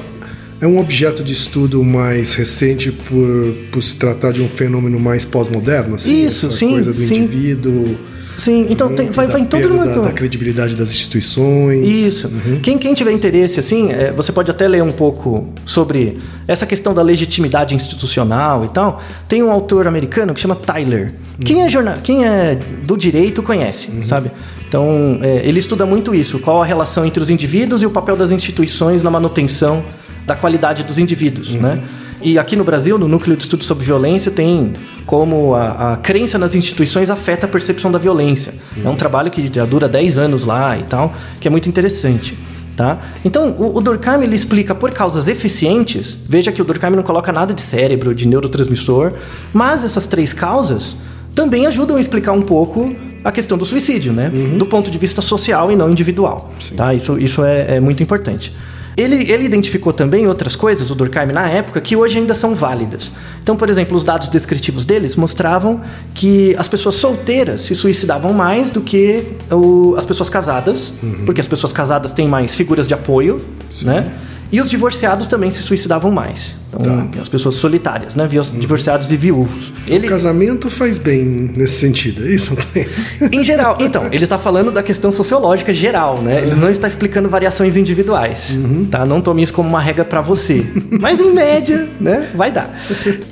é 0.60 0.66
um 0.66 0.78
objeto 0.78 1.24
de 1.24 1.32
estudo 1.32 1.82
mais 1.82 2.34
recente 2.34 2.92
por, 2.92 3.54
por 3.72 3.82
se 3.82 3.96
tratar 3.96 4.30
de 4.30 4.42
um 4.42 4.48
fenômeno 4.48 5.00
mais 5.00 5.24
pós-moderno, 5.24 5.94
assim, 5.94 6.26
Isso, 6.26 6.48
essa 6.48 6.56
sim, 6.56 6.70
coisa 6.72 6.92
do 6.92 7.00
sim. 7.02 7.16
indivíduo, 7.20 7.96
Sim, 8.40 8.66
então 8.70 8.88
tem- 8.94 9.10
vai, 9.10 9.26
da 9.26 9.32
vai 9.32 9.42
em 9.42 9.44
todo 9.44 9.68
uma. 9.68 9.84
da, 9.84 10.00
da 10.00 10.12
credibilidade 10.12 10.74
das 10.74 10.90
instituições. 10.90 11.86
Isso. 11.86 12.30
Quem, 12.62 12.78
quem 12.78 12.94
tiver 12.94 13.12
interesse, 13.12 13.60
assim, 13.60 13.90
é, 13.92 14.10
você 14.12 14.32
pode 14.32 14.50
até 14.50 14.66
ler 14.66 14.82
um 14.82 14.92
pouco 14.92 15.46
sobre 15.66 16.18
essa 16.48 16.64
questão 16.64 16.94
da 16.94 17.02
legitimidade 17.02 17.74
institucional 17.74 18.64
e 18.64 18.68
tal. 18.68 19.02
Tem 19.28 19.42
um 19.42 19.50
autor 19.50 19.86
americano 19.86 20.32
que 20.32 20.40
chama 20.40 20.56
Tyler. 20.56 21.12
Quem, 21.44 21.62
é 21.62 21.68
jornal, 21.68 21.96
quem 22.02 22.24
é 22.24 22.58
do 22.82 22.96
direito 22.96 23.42
conhece, 23.42 23.88
sabe? 24.04 24.30
Então, 24.66 25.18
é, 25.20 25.42
ele 25.44 25.58
estuda 25.58 25.84
muito 25.84 26.14
isso. 26.14 26.38
Qual 26.38 26.62
a 26.62 26.64
relação 26.64 27.04
entre 27.04 27.22
os 27.22 27.28
indivíduos 27.28 27.82
e 27.82 27.86
o 27.86 27.90
papel 27.90 28.16
das 28.16 28.30
instituições 28.30 29.02
na 29.02 29.10
manutenção 29.10 29.84
da 30.26 30.34
qualidade 30.34 30.82
dos 30.82 30.98
indivíduos, 30.98 31.52
né? 31.54 31.80
E 32.22 32.38
aqui 32.38 32.54
no 32.54 32.64
Brasil, 32.64 32.98
no 32.98 33.08
Núcleo 33.08 33.36
de 33.36 33.42
Estudos 33.42 33.66
sobre 33.66 33.84
Violência, 33.84 34.30
tem 34.30 34.74
como 35.06 35.54
a, 35.54 35.94
a 35.94 35.96
crença 35.96 36.38
nas 36.38 36.54
instituições 36.54 37.08
afeta 37.08 37.46
a 37.46 37.48
percepção 37.48 37.90
da 37.90 37.98
violência. 37.98 38.54
É 38.84 38.88
um 38.88 38.96
trabalho 38.96 39.30
que 39.30 39.50
já 39.52 39.64
dura 39.64 39.88
10 39.88 40.18
anos 40.18 40.44
lá 40.44 40.78
e 40.78 40.82
tal, 40.84 41.14
que 41.40 41.48
é 41.48 41.50
muito 41.50 41.68
interessante. 41.68 42.38
Tá? 42.76 42.98
Então, 43.24 43.54
o, 43.58 43.76
o 43.76 43.80
Durkheim 43.80 44.22
ele 44.22 44.34
explica 44.34 44.74
por 44.74 44.90
causas 44.90 45.28
eficientes. 45.28 46.16
Veja 46.26 46.52
que 46.52 46.62
o 46.62 46.64
Durkheim 46.64 46.90
não 46.90 47.02
coloca 47.02 47.32
nada 47.32 47.52
de 47.52 47.60
cérebro, 47.60 48.14
de 48.14 48.26
neurotransmissor, 48.26 49.12
mas 49.52 49.84
essas 49.84 50.06
três 50.06 50.32
causas 50.32 50.96
também 51.34 51.66
ajudam 51.66 51.96
a 51.96 52.00
explicar 52.00 52.32
um 52.32 52.42
pouco 52.42 52.94
a 53.22 53.30
questão 53.30 53.58
do 53.58 53.64
suicídio, 53.64 54.12
né? 54.12 54.30
Do 54.58 54.66
ponto 54.66 54.90
de 54.90 54.98
vista 54.98 55.20
social 55.20 55.70
e 55.70 55.76
não 55.76 55.90
individual. 55.90 56.52
Tá? 56.76 56.94
Isso, 56.94 57.18
isso 57.18 57.44
é, 57.44 57.76
é 57.76 57.80
muito 57.80 58.02
importante. 58.02 58.52
Ele, 59.00 59.30
ele 59.32 59.44
identificou 59.44 59.92
também 59.92 60.26
outras 60.26 60.54
coisas, 60.54 60.90
o 60.90 60.94
Durkheim, 60.94 61.26
na 61.32 61.48
época, 61.48 61.80
que 61.80 61.96
hoje 61.96 62.18
ainda 62.18 62.34
são 62.34 62.54
válidas. 62.54 63.10
Então, 63.42 63.56
por 63.56 63.70
exemplo, 63.70 63.96
os 63.96 64.04
dados 64.04 64.28
descritivos 64.28 64.84
deles 64.84 65.16
mostravam 65.16 65.80
que 66.14 66.54
as 66.58 66.68
pessoas 66.68 66.96
solteiras 66.96 67.62
se 67.62 67.74
suicidavam 67.74 68.32
mais 68.32 68.68
do 68.70 68.80
que 68.80 69.24
o- 69.50 69.94
as 69.96 70.04
pessoas 70.04 70.28
casadas, 70.28 70.92
porque 71.24 71.40
as 71.40 71.46
pessoas 71.46 71.72
casadas 71.72 72.12
têm 72.12 72.28
mais 72.28 72.54
figuras 72.54 72.86
de 72.86 72.94
apoio, 72.94 73.40
né? 73.82 74.12
E 74.52 74.60
os 74.60 74.68
divorciados 74.68 75.26
também 75.26 75.50
se 75.50 75.62
suicidavam 75.62 76.10
mais. 76.10 76.56
Então, 76.72 77.08
as 77.20 77.28
pessoas 77.28 77.56
solitárias, 77.56 78.14
né? 78.14 78.28
Divorciados 78.58 79.10
e 79.10 79.16
viúvos. 79.16 79.72
Ele, 79.86 80.06
O 80.06 80.10
casamento 80.10 80.70
faz 80.70 80.98
bem 80.98 81.50
nesse 81.56 81.74
sentido, 81.80 82.26
é 82.26 82.30
isso? 82.30 82.56
em 83.30 83.42
geral, 83.42 83.76
então, 83.80 84.06
ele 84.12 84.24
está 84.24 84.38
falando 84.38 84.70
da 84.70 84.82
questão 84.82 85.10
sociológica 85.12 85.74
geral, 85.74 86.20
né? 86.22 86.42
Ele 86.42 86.54
não 86.54 86.70
está 86.70 86.86
explicando 86.86 87.28
variações 87.28 87.76
individuais, 87.76 88.56
tá? 88.90 89.04
Não 89.04 89.20
tome 89.20 89.42
isso 89.42 89.52
como 89.52 89.68
uma 89.68 89.80
regra 89.80 90.04
para 90.04 90.20
você. 90.20 90.64
Mas 90.90 91.20
em 91.20 91.32
média, 91.32 91.88
né, 92.00 92.28
vai 92.34 92.50
dar. 92.50 92.76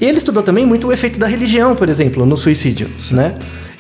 E 0.00 0.04
ele 0.04 0.18
estudou 0.18 0.42
também 0.42 0.66
muito 0.66 0.88
o 0.88 0.92
efeito 0.92 1.18
da 1.18 1.26
religião, 1.26 1.74
por 1.74 1.88
exemplo, 1.88 2.26
no 2.26 2.37
suicídio, 2.37 2.88
né? 3.12 3.35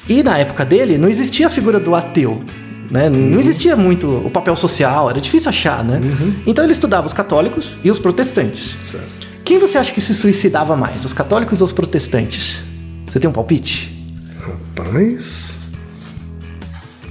E 0.08 0.22
na 0.22 0.38
época 0.38 0.64
dele 0.64 0.96
não 0.96 1.08
existia 1.08 1.46
a 1.48 1.50
figura 1.50 1.78
do 1.78 1.94
ateu, 1.94 2.42
né? 2.90 3.08
Não 3.10 3.38
existia 3.38 3.76
muito 3.76 4.06
o 4.08 4.30
papel 4.30 4.56
social, 4.56 5.10
era 5.10 5.20
difícil 5.20 5.48
achar, 5.48 5.84
né? 5.84 6.00
Então 6.46 6.64
ele 6.64 6.72
estudava 6.72 7.06
os 7.06 7.12
católicos 7.12 7.72
e 7.84 7.90
os 7.90 7.98
protestantes. 7.98 8.76
Certo. 8.82 9.28
Quem 9.44 9.58
você 9.58 9.78
acha 9.78 9.92
que 9.92 10.00
se 10.00 10.14
suicidava 10.14 10.76
mais, 10.76 11.04
os 11.04 11.12
católicos 11.12 11.60
ou 11.60 11.64
os 11.66 11.72
protestantes? 11.72 12.62
Você 13.06 13.18
tem 13.18 13.28
um 13.28 13.32
palpite? 13.32 13.94
Rapaz, 14.40 15.56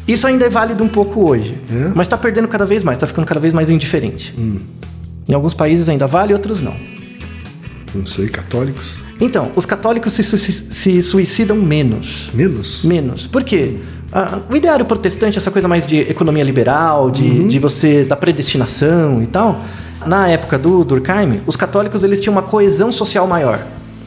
Isso 0.07 0.25
ainda 0.27 0.45
é 0.45 0.49
válido 0.49 0.83
um 0.83 0.87
pouco 0.87 1.27
hoje, 1.27 1.55
É? 1.69 1.91
mas 1.95 2.05
está 2.07 2.17
perdendo 2.17 2.47
cada 2.47 2.65
vez 2.65 2.83
mais, 2.83 2.97
está 2.97 3.07
ficando 3.07 3.25
cada 3.25 3.39
vez 3.39 3.53
mais 3.53 3.69
indiferente. 3.69 4.33
Hum. 4.37 4.59
Em 5.27 5.33
alguns 5.33 5.53
países 5.53 5.89
ainda 5.89 6.07
vale, 6.07 6.31
outros 6.33 6.61
não. 6.61 6.75
não 7.93 8.05
sei, 8.05 8.29
católicos? 8.29 9.01
Então, 9.19 9.51
os 9.55 9.65
católicos 9.65 10.13
se, 10.13 10.23
se 10.23 11.01
suicidam 11.01 11.57
menos. 11.57 12.29
Menos? 12.33 12.85
Menos. 12.85 13.27
Por 13.27 13.43
quê? 13.43 13.77
Ah, 14.11 14.39
o 14.49 14.55
ideário 14.55 14.85
protestante, 14.85 15.37
essa 15.37 15.51
coisa 15.51 15.67
mais 15.67 15.85
de 15.85 15.97
economia 15.99 16.43
liberal, 16.43 17.09
de, 17.11 17.23
Uhum. 17.27 17.47
de 17.47 17.59
você, 17.59 18.03
da 18.05 18.15
predestinação 18.15 19.21
e 19.21 19.27
tal. 19.27 19.61
Na 20.05 20.27
época 20.29 20.57
do 20.57 20.83
Durkheim, 20.85 21.41
os 21.45 21.55
católicos 21.55 22.03
eles 22.03 22.21
tinham 22.21 22.33
uma 22.33 22.41
coesão 22.43 22.91
social 22.91 23.27
maior. 23.27 23.59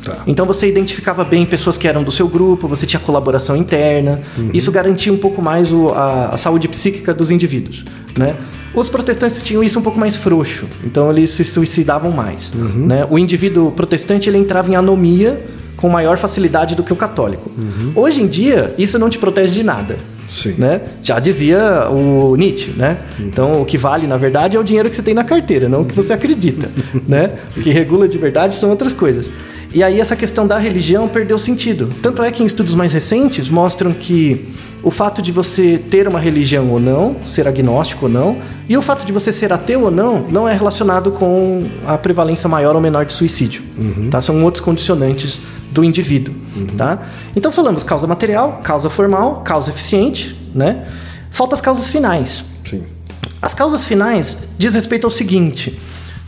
Tá. 0.03 0.17
Então 0.27 0.47
você 0.47 0.67
identificava 0.67 1.23
bem 1.25 1.45
pessoas 1.45 1.77
que 1.77 1.87
eram 1.87 2.03
do 2.03 2.11
seu 2.11 2.27
grupo, 2.27 2.67
você 2.67 2.87
tinha 2.87 2.99
colaboração 3.01 3.55
interna. 3.55 4.23
Isso 4.55 4.73
garantia 4.73 5.13
um 5.13 5.19
pouco 5.19 5.43
mais 5.43 5.71
o- 5.73 5.91
a, 5.91 6.31
a 6.33 6.37
saúde 6.39 6.69
psíquica 6.69 7.13
dos 7.13 7.31
indivíduos, 7.31 7.85
né? 8.17 8.35
Os 8.75 8.89
protestantes 8.89 9.43
tinham 9.43 9.63
isso 9.63 9.79
um 9.79 9.83
pouco 9.83 9.99
mais 9.99 10.17
frouxo, 10.17 10.65
então 10.85 11.11
eles 11.11 11.31
se 11.31 11.45
suicidavam 11.45 12.11
mais. 12.13 12.53
Né? 12.55 13.05
O 13.11 13.19
indivíduo 13.19 13.73
protestante 13.73 14.31
ele 14.31 14.39
entrava 14.39 14.71
em 14.71 14.77
anomia 14.77 15.39
com 15.81 15.89
maior 15.89 16.17
facilidade 16.19 16.75
do 16.75 16.83
que 16.83 16.93
o 16.93 16.97
católico. 16.97 17.51
Hoje 17.95 18.23
em 18.23 18.27
dia, 18.27 18.75
isso 18.77 18.99
não 18.99 19.09
te 19.09 19.19
protege 19.19 19.55
de 19.55 19.63
nada. 19.63 19.99
Sim. 20.29 20.55
Né? 20.57 20.83
Já 21.03 21.19
dizia 21.19 21.89
o 21.91 22.37
Nietzsche, 22.37 22.71
né? 22.77 22.99
Então, 23.19 23.61
o 23.61 23.65
que 23.65 23.77
vale, 23.77 24.07
na 24.07 24.17
verdade, 24.17 24.57
é 24.57 24.61
o 24.61 24.63
dinheiro 24.63 24.89
que 24.89 24.95
você 24.95 25.03
tem 25.03 25.13
na 25.13 25.25
carteira, 25.25 25.69
não 25.69 25.83
o 25.83 25.85
que 25.85 25.95
você 25.95 26.13
acredita, 26.13 26.71
né? 27.07 27.33
O 27.57 27.61
que 27.61 27.71
regula 27.71 28.07
de 28.07 28.17
verdade 28.17 28.55
são 28.55 28.71
outras 28.71 28.95
coisas. 28.95 29.31
E 29.73 29.83
aí 29.83 30.01
essa 30.01 30.17
questão 30.17 30.47
da 30.47 30.57
religião 30.57 31.09
perdeu 31.09 31.39
sentido. 31.39 31.93
Tanto 32.03 32.23
é 32.23 32.31
que 32.31 32.43
em 32.43 32.47
estudos 32.47 32.75
mais 32.75 32.93
recentes 32.93 33.49
mostram 33.49 33.93
que 33.93 34.49
o 34.83 34.91
fato 34.91 35.21
de 35.21 35.31
você 35.31 35.79
ter 35.79 36.09
uma 36.09 36.19
religião 36.19 36.69
ou 36.71 36.81
não, 36.81 37.17
ser 37.27 37.47
agnóstico 37.47 38.07
ou 38.07 38.11
não, 38.11 38.39
e 38.69 38.77
o 38.77 38.83
fato 38.83 39.05
de 39.05 39.13
você 39.13 39.33
ser 39.33 39.53
ateu 39.53 39.83
ou 39.83 39.91
não, 39.91 40.27
não 40.29 40.49
é 40.49 40.55
relacionado 40.55 41.11
com 41.11 41.67
a 41.87 41.99
prevalência 41.99 42.49
maior 42.49 42.75
ou 42.75 42.81
menor 42.81 43.05
de 43.05 43.13
suicídio. 43.13 43.63
Tá? 44.11 44.21
São 44.21 44.43
outros 44.43 44.65
condicionantes 44.65 45.41
do 45.71 45.85
indivíduo, 45.85 46.35
tá? 46.77 46.99
Então 47.35 47.53
falamos 47.53 47.85
causa 47.85 48.07
material, 48.07 48.61
causa 48.63 48.91
formal, 48.91 49.43
causa 49.43 49.71
eficiente, 49.71 50.37
né? 50.55 50.87
Faltam 51.31 51.55
as 51.55 51.61
causas 51.61 51.89
finais. 51.89 52.45
Sim. 52.65 52.85
As 53.41 53.55
causas 53.55 53.87
finais 53.87 54.37
diz 54.59 54.75
respeito 54.75 55.07
ao 55.07 55.11
seguinte: 55.11 55.79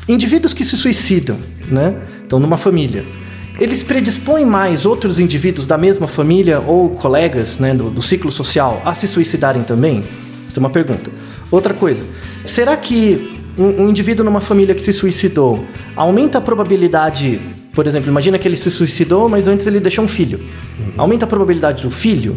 indivíduos 0.09 0.55
que 0.55 0.65
se 0.65 0.77
suicidam, 0.77 1.37
né? 1.71 1.95
Então, 2.25 2.39
numa 2.39 2.57
família, 2.57 3.05
eles 3.59 3.83
predispõem 3.83 4.47
mais 4.47 4.87
outros 4.87 5.19
indivíduos 5.19 5.67
da 5.67 5.77
mesma 5.77 6.09
família 6.09 6.61
ou 6.61 6.91
colegas, 6.91 7.59
né, 7.59 7.75
do, 7.75 7.91
do 7.91 8.01
ciclo 8.01 8.33
social, 8.33 8.81
a 8.85 8.95
se 8.95 9.07
suicidarem 9.07 9.63
também? 9.63 10.05
Essa 10.49 10.59
é 10.59 10.61
uma 10.61 10.71
pergunta. 10.71 11.11
Outra 11.51 11.75
coisa: 11.75 12.03
será 12.47 12.77
que 12.77 13.39
um, 13.59 13.85
um 13.85 13.89
indivíduo 13.91 14.25
numa 14.25 14.41
família 14.41 14.75
que 14.75 14.83
se 14.83 14.93
suicidou 14.93 15.65
aumenta 15.95 16.39
a 16.39 16.41
probabilidade 16.41 17.41
Por 17.75 17.87
exemplo, 17.87 18.11
imagina 18.11 18.39
que 18.39 18.47
ele 18.47 18.57
se 18.57 18.71
suicidou, 18.71 19.29
mas 19.29 19.49
antes 19.49 19.67
ele 19.67 19.81
deixou 19.81 20.05
um 20.05 20.09
filho. 20.09 20.41
Aumenta 20.97 21.25
a 21.25 21.29
probabilidade 21.29 21.83
do 21.83 21.91
filho 21.91 22.37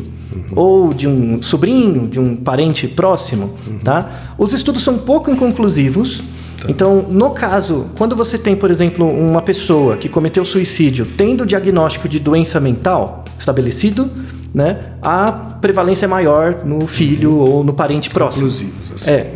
ou 0.55 0.93
de 0.93 1.07
um 1.07 1.41
sobrinho, 1.41 2.07
de 2.07 2.19
um 2.19 2.35
parente 2.35 2.87
próximo, 2.87 3.53
tá? 3.83 4.33
Os 4.37 4.53
estudos 4.53 4.83
são 4.83 4.97
pouco 4.97 5.29
inconclusivos. 5.29 6.23
Então, 6.67 7.05
no 7.09 7.31
caso, 7.31 7.87
quando 7.97 8.15
você 8.15 8.37
tem, 8.37 8.55
por 8.55 8.71
exemplo, 8.71 9.07
uma 9.07 9.41
pessoa 9.41 9.97
que 9.97 10.09
cometeu 10.09 10.43
suicídio 10.45 11.05
tendo 11.17 11.41
o 11.41 11.45
diagnóstico 11.45 12.07
de 12.07 12.19
doença 12.19 12.59
mental 12.59 13.25
estabelecido, 13.37 14.09
né, 14.53 14.93
a 15.01 15.31
prevalência 15.31 16.05
é 16.05 16.07
maior 16.07 16.63
no 16.63 16.87
filho 16.87 17.35
ou 17.35 17.63
no 17.63 17.73
parente 17.73 18.09
próximo. 18.09 18.45
Conclusivos, 18.45 18.91
assim. 18.93 19.11
É. 19.11 19.33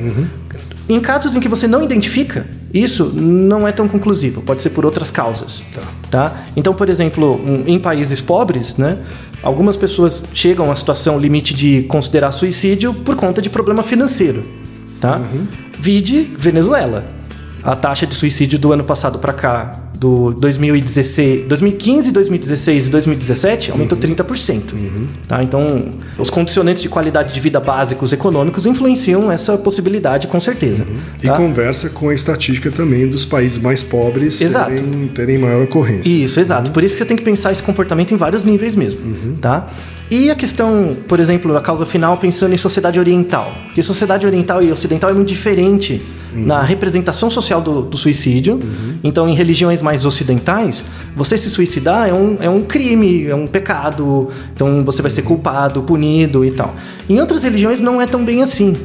Em 0.90 1.00
casos 1.00 1.36
em 1.36 1.40
que 1.40 1.48
você 1.48 1.68
não 1.68 1.84
identifica, 1.84 2.48
isso 2.74 3.06
não 3.14 3.68
é 3.68 3.72
tão 3.72 3.88
conclusivo, 3.88 4.42
pode 4.42 4.62
ser 4.64 4.72
por 4.72 4.86
outras 4.86 5.12
causas. 5.12 5.64
Tá. 5.72 5.82
Tá? 6.10 6.38
Então, 6.56 6.74
por 6.74 6.90
exemplo, 6.90 7.36
um- 7.36 7.64
em 7.68 7.78
países 7.78 8.20
pobres, 8.20 8.76
né, 8.76 8.98
algumas 9.44 9.78
pessoas 9.78 10.24
chegam 10.34 10.72
à 10.72 10.76
situação 10.76 11.20
limite 11.20 11.54
de 11.54 11.84
considerar 11.84 12.32
suicídio 12.32 12.94
por 12.94 13.16
conta 13.16 13.40
de 13.42 13.50
problema 13.52 13.84
financeiro. 13.84 14.44
Tá? 15.00 15.22
Vide 15.80 16.34
Venezuela. 16.38 17.06
A 17.64 17.76
taxa 17.76 18.08
de 18.08 18.16
suicídio 18.16 18.58
do 18.58 18.74
ano 18.74 18.84
passado 18.84 19.20
para 19.20 19.32
cá, 19.34 19.80
do 20.00 20.32
2016, 20.32 21.46
2015, 21.48 22.12
2016 22.12 22.88
e 22.88 22.90
2017, 22.90 23.72
aumentou 23.72 23.98
30%. 23.98 24.62
Tá? 25.28 25.44
Então, 25.44 25.94
os 26.18 26.30
condicionantes 26.30 26.82
de 26.82 26.88
qualidade 26.88 27.34
de 27.34 27.40
vida 27.42 27.60
básicos 27.60 28.14
econômicos 28.14 28.66
influenciam 28.66 29.30
essa 29.30 29.58
possibilidade 29.58 30.28
com 30.28 30.40
certeza. 30.40 30.88
E 31.22 31.28
tá? 31.28 31.36
conversa 31.36 31.90
com 31.90 32.08
a 32.08 32.14
estatística 32.14 32.72
também 32.72 33.08
dos 33.10 33.26
países 33.26 33.60
mais 33.60 33.84
pobres 33.84 34.40
terem, 34.40 35.08
terem 35.14 35.38
maior 35.38 35.64
ocorrência. 35.64 36.10
Isso, 36.10 36.40
exato. 36.40 36.72
Por 36.72 36.82
isso 36.82 36.96
que 36.96 37.00
você 37.00 37.06
tem 37.06 37.18
que 37.18 37.24
pensar 37.24 37.52
esse 37.52 37.62
comportamento 37.62 38.14
em 38.14 38.18
vários 38.18 38.46
níveis 38.46 38.76
mesmo, 38.76 39.02
tá? 39.42 39.68
E 40.10 40.32
a 40.32 40.36
questão, 40.36 40.96
por 41.08 41.20
exemplo, 41.20 41.54
da 41.54 41.62
causa 41.62 41.86
final, 41.86 42.18
pensando 42.18 42.54
em 42.54 42.58
sociedade 42.58 42.98
oriental. 43.00 43.54
Porque 43.66 43.84
sociedade 43.84 44.26
oriental 44.26 44.64
e 44.64 44.72
ocidental 44.72 45.10
é 45.10 45.14
muito 45.14 45.28
diferente 45.28 46.02
na 46.34 46.62
representação 46.62 47.30
social 47.30 47.62
do, 47.62 47.82
do 47.82 47.98
suicídio. 47.98 48.60
Então, 49.04 49.28
em 49.28 49.34
religiões 49.34 49.82
mais 49.82 50.06
ocidentais, 50.06 50.84
você 51.16 51.38
se 51.38 51.50
suicidar 51.50 52.10
é 52.10 52.14
um, 52.14 52.38
é 52.40 52.50
um 52.50 52.62
crime, 52.62 53.28
é 53.28 53.36
um 53.36 53.48
pecado. 53.48 54.30
Então, 54.54 54.84
você 54.84 55.02
vai 55.02 55.12
ser 55.12 55.24
culpado, 55.24 55.82
punido 55.84 56.46
e 56.46 56.52
tal. 56.52 56.76
Em 57.10 57.20
outras 57.20 57.44
religiões 57.44 57.80
não 57.80 58.02
é 58.02 58.08
tão 58.08 58.24
bem 58.24 58.42
assim, 58.44 58.78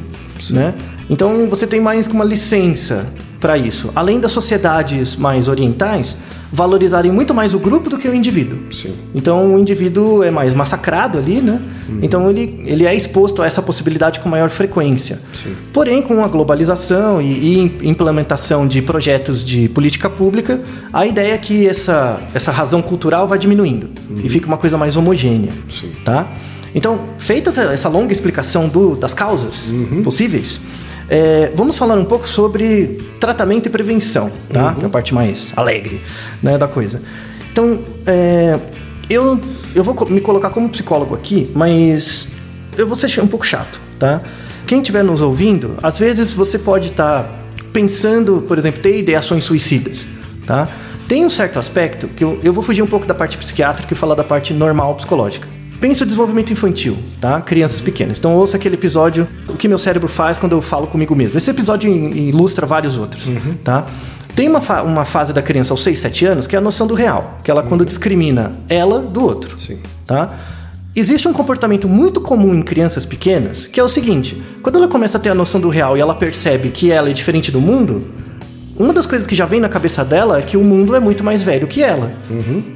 né? 0.51 0.73
Então, 1.09 1.47
você 1.49 1.67
tem 1.67 1.79
mais 1.79 2.07
uma 2.07 2.25
licença 2.25 3.05
para 3.45 3.55
isso. 3.59 3.91
Além 3.95 4.19
das 4.19 4.31
sociedades 4.31 5.15
mais 5.15 5.47
orientais 5.47 6.17
valorizarem 6.51 7.11
muito 7.11 7.31
mais 7.33 7.53
o 7.53 7.59
grupo 7.59 7.89
do 7.91 7.97
que 7.97 8.07
o 8.07 8.15
indivíduo. 8.15 8.57
Sim. 8.71 8.95
Então 9.13 9.53
o 9.53 9.59
indivíduo 9.59 10.23
é 10.23 10.31
mais 10.31 10.53
massacrado 10.55 11.19
ali, 11.19 11.41
né? 11.41 11.59
Então 12.01 12.27
ele, 12.29 12.63
ele 12.65 12.85
é 12.85 12.95
exposto 12.95 13.43
a 13.43 13.45
essa 13.45 13.61
possibilidade 13.61 14.19
com 14.19 14.27
maior 14.29 14.49
frequência. 14.49 15.19
Sim. 15.33 15.53
Porém, 15.71 16.01
com 16.01 16.23
a 16.23 16.27
globalização 16.27 17.21
e, 17.21 17.25
e 17.25 17.59
im- 17.59 17.77
implementação 17.91 18.65
de 18.67 18.81
projetos 18.81 19.43
de 19.45 19.69
política 19.69 20.09
pública, 20.09 20.59
a 20.91 21.05
ideia 21.05 21.33
é 21.33 21.37
que 21.37 21.67
essa, 21.67 22.19
essa 22.33 22.51
razão 22.51 22.81
cultural 22.81 23.27
vai 23.27 23.37
diminuindo 23.37 23.89
e 24.23 24.27
fica 24.29 24.47
uma 24.47 24.57
coisa 24.57 24.75
mais 24.77 24.97
homogênea. 24.97 25.51
Sim. 25.69 25.91
Tá? 26.03 26.25
Então, 26.73 26.99
feita 27.19 27.49
essa- 27.71 27.89
longa 27.89 28.11
explicação 28.11 28.67
do- 28.67 28.95
das 28.95 29.13
causas 29.13 29.71
possíveis, 30.03 30.59
é, 31.09 31.51
vamos 31.53 31.77
falar 31.77 31.95
um 31.95 32.05
pouco 32.05 32.27
sobre 32.27 33.07
tratamento 33.19 33.67
e 33.67 33.69
prevenção, 33.69 34.31
tá? 34.51 34.73
Que 34.73 34.83
é 34.83 34.85
a 34.87 34.89
parte 34.89 35.13
mais 35.13 35.53
alegre 35.55 36.01
né, 36.41 36.57
da 36.57 36.67
coisa. 36.67 37.01
Então, 37.51 37.79
é, 38.05 38.59
eu, 39.09 39.39
eu 39.73 39.83
vou 39.83 39.95
me 40.09 40.19
colocar 40.19 40.49
como 40.49 40.67
psicólogo 40.69 41.13
aqui, 41.13 41.49
mas 41.53 42.29
eu 42.77 42.87
vou 42.87 42.95
ser 42.95 43.21
um 43.21 43.27
pouco 43.27 43.45
chato, 43.45 43.79
tá? 43.99 44.21
Quem 44.65 44.79
estiver 44.79 45.03
nos 45.03 45.21
ouvindo, 45.21 45.77
às 45.81 45.99
vezes 45.99 46.33
você 46.33 46.57
pode 46.57 46.89
estar 46.89 47.29
pensando, 47.71 48.43
por 48.47 48.57
exemplo, 48.57 48.81
ter 48.81 48.97
ideações 48.97 49.45
suicidas, 49.45 50.05
tá? 50.45 50.67
Tem 51.07 51.23
um 51.23 51.29
certo 51.29 51.59
aspecto 51.59 52.07
que 52.07 52.23
eu, 52.23 52.39
eu 52.41 52.51
vou 52.51 52.63
fugir 52.63 52.81
um 52.81 52.87
pouco 52.87 53.05
da 53.05 53.13
parte 53.13 53.37
psiquiátrica 53.37 53.93
e 53.93 53.95
falar 53.95 54.15
da 54.15 54.23
parte 54.23 54.53
normal 54.53 54.95
psicológica. 54.95 55.47
Pensa 55.87 56.03
o 56.03 56.07
desenvolvimento 56.07 56.51
infantil, 56.51 56.97
tá? 57.21 57.39
Crianças 57.41 57.79
pequenas. 57.79 58.17
Então 58.17 58.33
ouça 58.35 58.57
aquele 58.57 58.73
episódio, 58.73 59.27
o 59.47 59.53
que 59.53 59.67
meu 59.67 59.77
cérebro 59.77 60.07
faz 60.07 60.35
quando 60.35 60.53
eu 60.53 60.61
falo 60.63 60.87
comigo 60.87 61.13
mesmo. 61.15 61.37
Esse 61.37 61.51
episódio 61.51 61.91
ilustra 61.93 62.65
vários 62.65 62.97
outros, 62.97 63.25
tá? 63.63 63.85
Tem 64.35 64.49
uma, 64.49 64.59
fa- 64.61 64.81
uma 64.81 65.05
fase 65.05 65.31
da 65.31 65.43
criança 65.43 65.71
aos 65.73 65.83
6, 65.83 65.99
7 65.99 66.25
anos 66.25 66.47
que 66.47 66.55
é 66.55 66.57
a 66.57 66.61
noção 66.61 66.87
do 66.87 66.95
real, 66.95 67.37
que 67.43 67.51
ela 67.51 67.61
quando 67.61 67.85
discrimina 67.85 68.53
ela 68.67 68.99
do 68.99 69.23
outro, 69.23 69.59
Sim. 69.59 69.77
tá? 70.07 70.33
Existe 70.95 71.27
um 71.27 71.33
comportamento 71.33 71.87
muito 71.87 72.19
comum 72.19 72.55
em 72.55 72.63
crianças 72.63 73.05
pequenas, 73.05 73.67
que 73.67 73.79
é 73.79 73.83
o 73.83 73.87
seguinte: 73.87 74.41
quando 74.63 74.77
ela 74.79 74.87
começa 74.87 75.19
a 75.19 75.21
ter 75.21 75.29
a 75.29 75.35
noção 75.35 75.61
do 75.61 75.69
real 75.69 75.95
e 75.95 75.99
ela 76.01 76.15
percebe 76.15 76.69
que 76.69 76.89
ela 76.91 77.11
é 77.11 77.13
diferente 77.13 77.51
do 77.51 77.61
mundo, 77.61 78.07
uma 78.75 78.91
das 78.91 79.05
coisas 79.05 79.27
que 79.27 79.35
já 79.35 79.45
vem 79.45 79.59
na 79.59 79.69
cabeça 79.69 80.03
dela 80.03 80.39
é 80.39 80.41
que 80.41 80.57
o 80.57 80.63
mundo 80.63 80.95
é 80.95 80.99
muito 80.99 81.23
mais 81.23 81.43
velho 81.43 81.67
que 81.67 81.83
ela. 81.83 82.11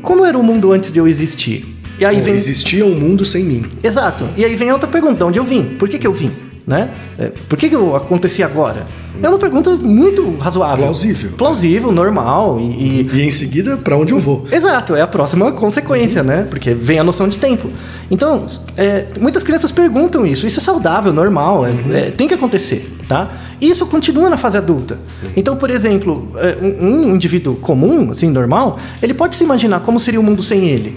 Como 0.04 0.24
era 0.24 0.38
o 0.38 0.44
mundo 0.44 0.72
antes 0.72 0.94
de 0.94 1.00
eu 1.00 1.08
existir? 1.08 1.79
E 2.00 2.06
aí 2.06 2.18
Bom, 2.18 2.22
vem 2.24 2.34
Existia 2.36 2.86
um 2.86 2.96
mundo 2.96 3.26
sem 3.26 3.44
mim. 3.44 3.66
Exato. 3.84 4.28
E 4.38 4.46
aí 4.46 4.56
vem 4.56 4.70
a 4.70 4.74
outra 4.74 4.90
pergunta: 4.90 5.16
de 5.18 5.24
onde 5.24 5.40
eu 5.40 5.44
vim? 5.44 5.64
Por 5.78 5.88
que, 5.90 5.98
que 6.00 6.08
eu 6.08 6.14
vim? 6.14 6.32
Né? 6.66 6.92
É, 7.18 7.32
Por 7.50 7.58
que, 7.58 7.68
que 7.68 7.76
eu 7.76 7.96
aconteci 7.96 8.44
agora? 8.44 8.86
É 9.24 9.28
uma 9.28 9.40
pergunta 9.40 9.72
muito 9.72 10.36
razoável. 10.38 10.84
Plausível. 10.84 11.32
Plausível, 11.36 11.92
normal 11.92 12.60
e- 12.60 12.64
e 13.02 13.10
E 13.12 13.22
em 13.24 13.32
seguida, 13.32 13.76
para 13.76 13.98
onde 13.98 14.14
eu 14.14 14.20
vou? 14.20 14.46
Exato, 14.52 14.96
é 14.96 15.02
a 15.02 15.08
próxima 15.08 15.52
consequência, 15.52 16.22
né? 16.24 16.46
Porque 16.48 16.74
vem 16.76 17.00
a 17.00 17.04
noção 17.04 17.28
de 17.28 17.40
tempo. 17.40 17.70
Então, 18.12 18.46
é, 18.78 19.06
muitas 19.20 19.44
crianças 19.44 19.72
perguntam 19.72 20.26
isso. 20.28 20.46
Isso 20.46 20.60
é 20.60 20.62
saudável, 20.64 21.12
normal, 21.12 21.66
é- 21.66 21.74
é, 21.92 22.12
tem 22.12 22.28
que 22.28 22.36
acontecer, 22.36 22.88
tá? 23.10 23.30
Isso 23.60 23.88
continua 23.88 24.30
na 24.30 24.38
fase 24.38 24.58
adulta. 24.58 25.00
Então, 25.36 25.58
por 25.58 25.72
exemplo, 25.72 26.32
é, 26.38 26.56
um 26.80 27.16
indivíduo 27.16 27.56
comum, 27.56 28.12
assim, 28.12 28.30
normal, 28.30 28.78
ele 29.02 29.16
pode 29.16 29.36
se 29.36 29.44
imaginar 29.44 29.80
como 29.80 30.00
seria 30.00 30.20
o 30.20 30.24
mundo 30.24 30.44
sem 30.44 30.70
ele. 30.70 30.96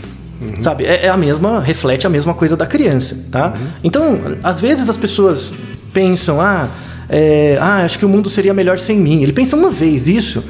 Sabe? 0.61 0.85
É, 0.85 1.07
é 1.07 1.09
a 1.09 1.17
mesma, 1.17 1.61
reflete 1.61 2.07
a 2.07 2.11
mesma 2.11 2.35
coisa 2.35 2.57
da 2.57 2.67
criança, 2.67 3.17
tá? 3.31 3.55
Então, 3.83 4.19
às 4.43 4.61
vezes 4.61 4.89
as 4.89 4.97
pessoas 4.97 5.53
pensam, 5.93 6.41
ah, 6.41 6.69
é, 7.09 7.59
ah, 7.61 7.85
acho 7.85 7.99
que 7.99 8.07
o 8.07 8.09
mundo 8.09 8.31
seria 8.31 8.55
melhor 8.55 8.79
sem 8.79 8.99
mim. 8.99 9.23
Ele 9.23 9.33
pensa 9.33 9.57
uma 9.57 9.71
vez 9.71 10.09
isso 10.09 10.43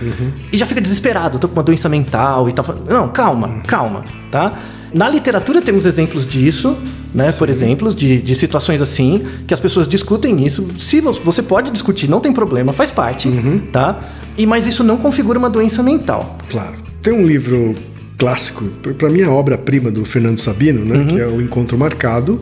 e 0.52 0.56
já 0.56 0.66
fica 0.66 0.80
desesperado, 0.80 1.38
tô 1.38 1.48
com 1.48 1.54
uma 1.54 1.62
doença 1.62 1.88
mental 1.88 2.48
e 2.48 2.52
tal. 2.52 2.64
Não, 2.88 3.08
calma, 3.08 3.60
calma, 3.66 4.04
tá? 4.30 4.52
Na 4.94 5.08
literatura 5.08 5.62
temos 5.62 5.86
exemplos 5.86 6.26
disso, 6.26 6.76
né? 7.14 7.32
Por 7.32 7.48
exemplo, 7.48 7.94
de, 7.94 8.20
de 8.20 8.36
situações 8.36 8.82
assim, 8.82 9.24
que 9.46 9.54
as 9.54 9.58
pessoas 9.60 9.88
discutem 9.88 10.44
isso. 10.44 10.68
Se 10.78 11.00
vo- 11.00 11.12
você 11.24 11.42
pode 11.42 11.70
discutir, 11.70 12.08
não 12.10 12.20
tem 12.20 12.30
problema, 12.32 12.72
faz 12.74 12.90
parte, 12.90 13.28
tá? 13.72 14.00
E, 14.36 14.44
mas 14.46 14.66
isso 14.66 14.84
não 14.84 14.98
configura 14.98 15.38
uma 15.38 15.48
doença 15.50 15.82
mental. 15.82 16.36
Claro. 16.50 16.74
Tem 17.02 17.12
um 17.12 17.26
livro 17.26 17.74
clássico, 18.18 18.64
para 18.96 19.10
mim 19.10 19.20
é 19.20 19.24
a 19.24 19.30
obra-prima 19.30 19.90
do 19.90 20.04
Fernando 20.04 20.38
Sabino, 20.38 20.84
né, 20.84 21.06
que 21.08 21.20
é 21.20 21.26
o 21.26 21.40
Encontro 21.40 21.76
Marcado, 21.76 22.40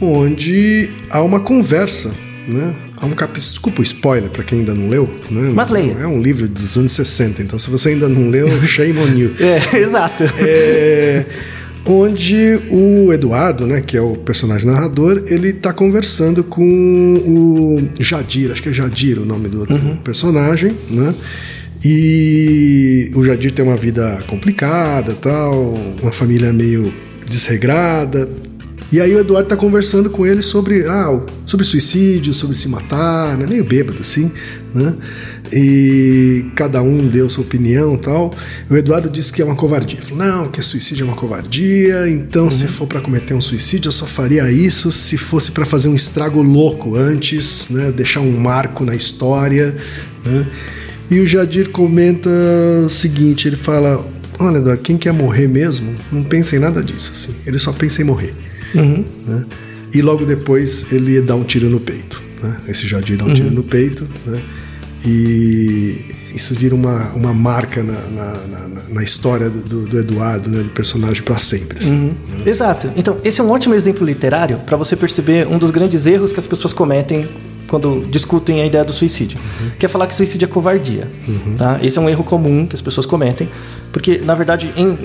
onde 0.00 0.90
há 1.10 1.22
uma 1.22 1.40
conversa, 1.40 2.10
né? 2.48 2.74
Há 2.96 3.06
um 3.06 3.10
capítulo, 3.10 3.50
desculpa 3.50 3.80
o 3.80 3.82
spoiler 3.82 4.30
para 4.30 4.44
quem 4.44 4.60
ainda 4.60 4.74
não 4.74 4.88
leu, 4.88 5.10
né? 5.28 5.50
Mas 5.52 5.70
leia. 5.70 5.96
É 6.00 6.06
um 6.06 6.22
livro 6.22 6.46
dos 6.46 6.76
anos 6.76 6.92
60, 6.92 7.42
então 7.42 7.58
se 7.58 7.68
você 7.68 7.90
ainda 7.90 8.08
não 8.08 8.30
leu, 8.30 8.48
shame 8.64 8.98
on 8.98 9.08
you. 9.16 9.32
É, 9.40 9.58
exato. 9.78 10.24
É, 10.38 11.24
onde 11.84 12.60
o 12.70 13.12
Eduardo, 13.12 13.66
né, 13.66 13.80
que 13.80 13.96
é 13.96 14.00
o 14.00 14.16
personagem 14.16 14.70
narrador, 14.70 15.22
ele 15.26 15.48
está 15.48 15.72
conversando 15.72 16.44
com 16.44 16.62
o 16.62 18.02
Jadir, 18.02 18.52
acho 18.52 18.62
que 18.62 18.68
é 18.68 18.72
Jadir 18.72 19.18
o 19.18 19.24
nome 19.24 19.48
do 19.48 19.60
outro 19.60 19.78
personagem, 20.04 20.76
né? 20.88 21.14
E 21.84 23.10
o 23.14 23.24
Jadir 23.24 23.52
tem 23.52 23.64
uma 23.64 23.76
vida 23.76 24.22
complicada, 24.28 25.14
tal, 25.14 25.74
uma 26.00 26.12
família 26.12 26.52
meio 26.52 26.92
desregrada. 27.26 28.28
E 28.92 29.00
aí 29.00 29.14
o 29.14 29.18
Eduardo 29.18 29.48
tá 29.48 29.56
conversando 29.56 30.10
com 30.10 30.26
ele 30.26 30.42
sobre, 30.42 30.86
ah, 30.86 31.18
sobre 31.46 31.64
suicídio, 31.64 32.34
sobre 32.34 32.54
se 32.54 32.68
matar, 32.68 33.38
né? 33.38 33.46
meio 33.46 33.64
bêbado 33.64 34.02
assim, 34.02 34.30
né? 34.74 34.94
E 35.50 36.44
cada 36.54 36.82
um 36.82 37.08
deu 37.08 37.28
sua 37.30 37.42
opinião, 37.42 37.96
tal. 37.96 38.34
O 38.70 38.76
Eduardo 38.76 39.08
disse 39.08 39.32
que 39.32 39.40
é 39.40 39.44
uma 39.44 39.56
covardia. 39.56 39.98
Ele 39.98 40.06
Falou: 40.06 40.26
"Não, 40.26 40.48
que 40.48 40.60
suicídio 40.60 41.04
é 41.04 41.06
uma 41.06 41.16
covardia, 41.16 42.06
então 42.08 42.50
se 42.50 42.66
for 42.66 42.86
para 42.86 43.00
cometer 43.00 43.32
um 43.32 43.40
suicídio, 43.40 43.88
eu 43.88 43.92
só 43.92 44.06
faria 44.06 44.50
isso 44.52 44.92
se 44.92 45.16
fosse 45.16 45.50
para 45.50 45.64
fazer 45.64 45.88
um 45.88 45.94
estrago 45.94 46.42
louco 46.42 46.94
antes, 46.94 47.68
né? 47.70 47.90
Deixar 47.90 48.20
um 48.20 48.38
marco 48.38 48.84
na 48.84 48.94
história, 48.94 49.74
né? 50.22 50.46
E 51.12 51.20
o 51.20 51.26
Jadir 51.26 51.68
comenta 51.70 52.30
o 52.84 52.88
seguinte, 52.88 53.46
ele 53.46 53.56
fala: 53.56 54.02
"Olha, 54.38 54.56
Eduardo, 54.58 54.82
quem 54.82 54.96
quer 54.96 55.12
morrer 55.12 55.46
mesmo, 55.46 55.94
não 56.10 56.24
pensa 56.24 56.56
em 56.56 56.58
nada 56.58 56.82
disso, 56.82 57.12
assim. 57.12 57.34
Ele 57.46 57.58
só 57.58 57.72
pensa 57.72 58.00
em 58.00 58.04
morrer." 58.04 58.34
né? 59.26 59.44
E 59.94 60.00
logo 60.00 60.24
depois 60.24 60.90
ele 60.90 61.20
dá 61.20 61.34
um 61.34 61.44
tiro 61.44 61.68
no 61.68 61.78
peito. 61.78 62.22
Né? 62.42 62.56
Esse 62.66 62.86
Jadir 62.86 63.18
dá 63.18 63.26
um 63.26 63.34
tiro 63.34 63.50
no 63.50 63.62
peito. 63.62 64.08
Né? 64.24 64.40
E 65.04 66.06
isso 66.34 66.54
vira 66.54 66.74
uma, 66.74 67.10
uma 67.10 67.34
marca 67.34 67.82
na, 67.82 67.92
na, 67.92 68.32
na, 68.46 68.68
na 68.88 69.02
história 69.02 69.50
do, 69.50 69.86
do 69.86 69.98
Eduardo, 69.98 70.48
né, 70.48 70.62
do 70.62 70.70
personagem 70.70 71.22
para 71.22 71.36
sempre. 71.36 71.78
assim. 71.78 71.94
Uhum. 71.94 72.14
Exato. 72.46 72.90
Então, 72.96 73.18
esse 73.22 73.40
é 73.40 73.44
um 73.44 73.50
ótimo 73.50 73.74
exemplo 73.74 74.06
literário 74.06 74.58
para 74.64 74.76
você 74.76 74.96
perceber 74.96 75.46
um 75.46 75.58
dos 75.58 75.70
grandes 75.70 76.06
erros 76.06 76.32
que 76.32 76.40
as 76.40 76.46
pessoas 76.46 76.72
cometem 76.72 77.28
quando 77.72 78.04
discutem 78.10 78.60
a 78.60 78.66
ideia 78.66 78.84
do 78.84 78.92
suicídio, 78.92 79.38
que 79.78 79.86
é 79.86 79.88
falar 79.88 80.06
que 80.06 80.14
suicídio 80.14 80.44
é 80.44 80.48
covardia. 80.48 81.08
Tá? 81.56 81.78
Esse 81.82 81.96
é 81.98 82.00
um 82.02 82.08
erro 82.08 82.22
comum 82.22 82.66
que 82.66 82.74
as 82.74 82.82
pessoas 82.82 83.06
cometem, 83.06 83.48
porque, 83.90 84.18
na 84.18 84.34
verdade, 84.34 84.70
em 84.76 84.98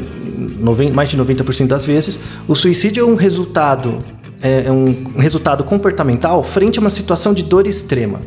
noven- 0.59 0.91
mais 0.91 1.07
de 1.07 1.15
90% 1.18 1.68
das 1.70 1.86
vezes, 1.86 2.20
o 2.45 2.53
suicídio 2.53 3.01
é 3.03 3.07
um 3.07 3.15
resultado 3.15 3.99
é 4.39 4.65
é 4.68 4.72
um 4.72 4.93
resultado 5.18 5.63
comportamental 5.63 6.43
frente 6.43 6.78
a 6.78 6.82
uma 6.82 6.91
situação 6.91 7.34
de 7.34 7.41
dor 7.41 7.65
extrema, 7.65 8.20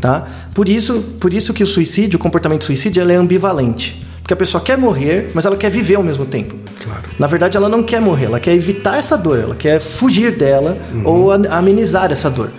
tá? 0.00 0.26
Por 0.52 0.68
isso, 0.68 0.92
por 1.18 1.32
isso 1.32 1.54
que 1.54 1.62
o 1.62 1.66
suicídio, 1.66 2.16
o 2.18 2.20
comportamento 2.20 2.64
suicídio, 2.64 3.00
é 3.10 3.14
ambivalente, 3.16 4.04
porque 4.20 4.34
a 4.34 4.36
pessoa 4.36 4.62
quer 4.62 4.76
morrer, 4.76 5.30
mas 5.32 5.46
ela 5.46 5.56
quer 5.56 5.70
viver 5.70 5.94
ao 5.94 6.02
mesmo 6.02 6.26
tempo. 6.26 6.54
Claro. 6.84 7.04
Na 7.18 7.26
verdade, 7.26 7.56
ela 7.56 7.70
não 7.70 7.82
quer 7.82 8.02
morrer, 8.02 8.26
ela 8.26 8.38
quer 8.38 8.52
evitar 8.54 8.98
essa 8.98 9.16
dor, 9.16 9.38
ela 9.38 9.54
quer 9.54 9.80
fugir 9.80 10.30
dela 10.36 10.76
ou 11.04 11.32
a- 11.32 11.36
amenizar 11.58 12.12
essa 12.12 12.28
dor. 12.28 12.50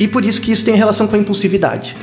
E 0.00 0.08
por 0.08 0.24
isso 0.24 0.40
que 0.40 0.50
isso 0.50 0.64
tem 0.64 0.74
relação 0.74 1.06
com 1.06 1.14
a 1.14 1.18
impulsividade. 1.18 1.94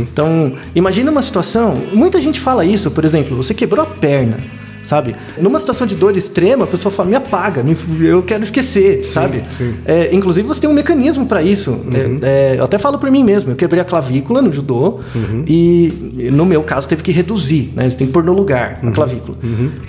Então, 0.00 0.52
imagina 0.74 1.10
uma 1.10 1.22
situação. 1.22 1.76
Muita 1.92 2.20
gente 2.20 2.38
fala 2.38 2.64
isso, 2.64 2.90
por 2.90 3.04
exemplo, 3.04 3.34
você 3.36 3.54
quebrou 3.54 3.82
a 3.82 3.86
perna, 3.88 4.38
sabe? 4.84 5.14
Numa 5.38 5.58
situação 5.58 5.86
de 5.86 5.94
dor 5.94 6.14
extrema, 6.18 6.64
a 6.64 6.66
pessoa 6.66 6.92
fala: 6.92 7.08
me 7.08 7.16
apaga, 7.16 7.62
me- 7.62 7.74
eu 8.06 8.22
quero 8.22 8.42
esquecer, 8.42 9.02
sabe? 9.04 9.42
sim. 9.56 9.74
É, 9.86 10.14
inclusive, 10.14 10.46
você 10.46 10.60
tem 10.60 10.68
um 10.68 10.74
mecanismo 10.74 11.24
para 11.24 11.42
isso. 11.42 11.80
É, 12.22 12.52
é, 12.54 12.58
eu 12.58 12.64
até 12.64 12.76
falo 12.78 12.98
por 12.98 13.10
mim 13.10 13.24
mesmo. 13.24 13.50
Eu 13.52 13.56
quebrei 13.56 13.80
a 13.80 13.84
clavícula 13.84 14.42
no 14.42 14.52
judô 14.52 15.00
e, 15.46 16.30
no 16.32 16.44
meu 16.44 16.62
caso, 16.62 16.86
teve 16.86 17.02
que 17.02 17.10
reduzir. 17.10 17.72
Né? 17.74 17.84
Eles 17.84 17.94
têm 17.94 18.06
que 18.06 18.12
pôr 18.12 18.22
no 18.22 18.34
lugar 18.34 18.80
a 18.82 18.90
clavícula. 18.90 19.38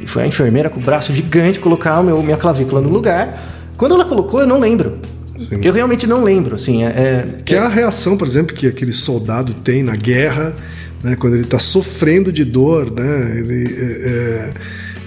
E 0.01 0.07
foi 0.07 0.23
a 0.23 0.27
enfermeira 0.27 0.69
com 0.69 0.79
o 0.79 0.83
braço 0.83 1.13
gigante 1.13 1.59
colocar 1.59 2.01
meu, 2.01 2.23
minha 2.23 2.37
clavícula 2.37 2.79
no 2.79 2.89
lugar. 2.89 3.43
Quando 3.77 3.93
ela 3.93 4.05
colocou, 4.05 4.39
eu 4.39 4.47
não 4.47 4.57
lembro. 4.59 4.97
Sim. 5.37 5.59
Eu 5.63 5.71
realmente 5.71 6.05
não 6.07 6.23
lembro. 6.23 6.55
Assim, 6.55 6.83
é, 6.83 6.87
é- 6.87 7.27
Que 7.45 7.55
é 7.55 7.59
a 7.59 7.67
reação, 7.69 8.17
por 8.17 8.27
exemplo, 8.27 8.55
que 8.55 8.67
aquele 8.67 8.91
soldado 8.91 9.53
tem 9.53 9.83
na 9.83 9.95
guerra, 9.95 10.55
né, 11.03 11.15
quando 11.15 11.35
ele 11.35 11.43
está 11.43 11.59
sofrendo 11.59 12.31
de 12.31 12.43
dor, 12.43 12.91
né, 12.91 13.35
ele, 13.37 13.75
é, 13.77 14.09
é, 14.09 14.53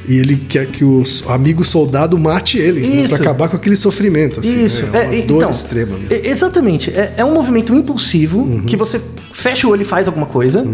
e 0.09 0.17
ele 0.19 0.37
quer 0.37 0.67
que 0.67 0.85
o 0.85 1.03
amigo 1.29 1.65
soldado 1.65 2.19
mate 2.19 2.59
ele 2.59 2.81
Isso. 2.81 3.09
para 3.09 3.19
acabar 3.19 3.49
com 3.49 3.57
aquele 3.57 3.77
sofrimento. 3.77 4.41
Assim, 4.41 4.65
Isso, 4.65 4.87
né, 4.87 5.05
é 5.05 5.07
uma 5.09 5.15
é, 5.15 5.23
dor 5.23 5.37
então, 5.37 5.51
extrema 5.51 5.99
mesmo. 5.99 6.27
exatamente. 6.27 6.91
É, 6.91 7.15
é 7.19 7.25
um 7.25 7.35
movimento 7.35 7.75
impulsivo 7.75 8.63
que 8.67 8.77
você 8.77 9.01
fecha 9.33 9.67
o 9.67 9.71
olho 9.71 9.83
e 9.83 9.85
faz 9.85 10.07
alguma 10.07 10.27
coisa, 10.27 10.67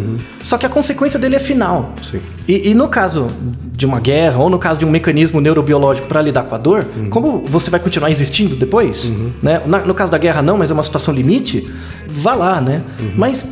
só 0.42 0.56
que 0.58 0.66
a 0.66 0.68
consequência 0.68 1.18
dele 1.18 1.36
é 1.36 1.40
final. 1.40 1.94
Sim. 2.02 2.20
E, 2.48 2.70
e 2.70 2.74
no 2.74 2.88
caso 2.88 3.28
de 3.76 3.84
uma 3.84 4.00
guerra, 4.00 4.38
ou 4.38 4.48
no 4.48 4.58
caso 4.58 4.78
de 4.80 4.86
um 4.86 4.90
mecanismo 4.90 5.40
neurobiológico 5.40 6.08
para 6.08 6.22
lidar 6.22 6.44
com 6.44 6.54
a 6.54 6.58
dor, 6.58 6.86
como 7.10 7.44
você 7.46 7.70
vai 7.70 7.78
continuar 7.78 8.10
existindo 8.10 8.56
depois? 8.56 9.10
Né? 9.42 9.62
Na- 9.66 9.80
no 9.80 9.92
caso 9.94 10.10
da 10.10 10.16
guerra, 10.18 10.40
não, 10.40 10.56
mas 10.56 10.70
é 10.70 10.74
uma 10.74 10.82
situação 10.82 11.12
limite, 11.14 11.68
vá 12.08 12.34
lá, 12.34 12.60
né? 12.60 12.82
Mas. 13.16 13.46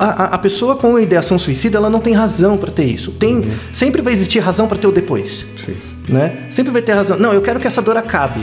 A, 0.00 0.06
a- 0.24 0.34
a 0.34 0.38
pessoa 0.38 0.74
com 0.76 0.98
ideação 0.98 1.38
suicida, 1.38 1.76
ela 1.78 1.90
não 1.90 2.00
tem 2.00 2.14
razão 2.14 2.56
para 2.56 2.70
ter 2.70 2.84
isso. 2.84 3.10
Tem, 3.12 3.44
Sempre 3.72 4.00
vai 4.02 4.12
existir 4.12 4.38
razão 4.40 4.66
para 4.66 4.78
ter 4.78 4.86
o 4.86 4.92
depois. 4.92 5.44
Sim. 5.56 5.74
Né? 6.08 6.46
Sempre 6.50 6.72
vai 6.72 6.82
ter 6.82 6.92
razão. 6.92 7.16
Não, 7.18 7.32
eu 7.32 7.40
quero 7.42 7.60
que 7.60 7.66
essa 7.66 7.80
dor 7.82 7.96
acabe. 7.96 8.40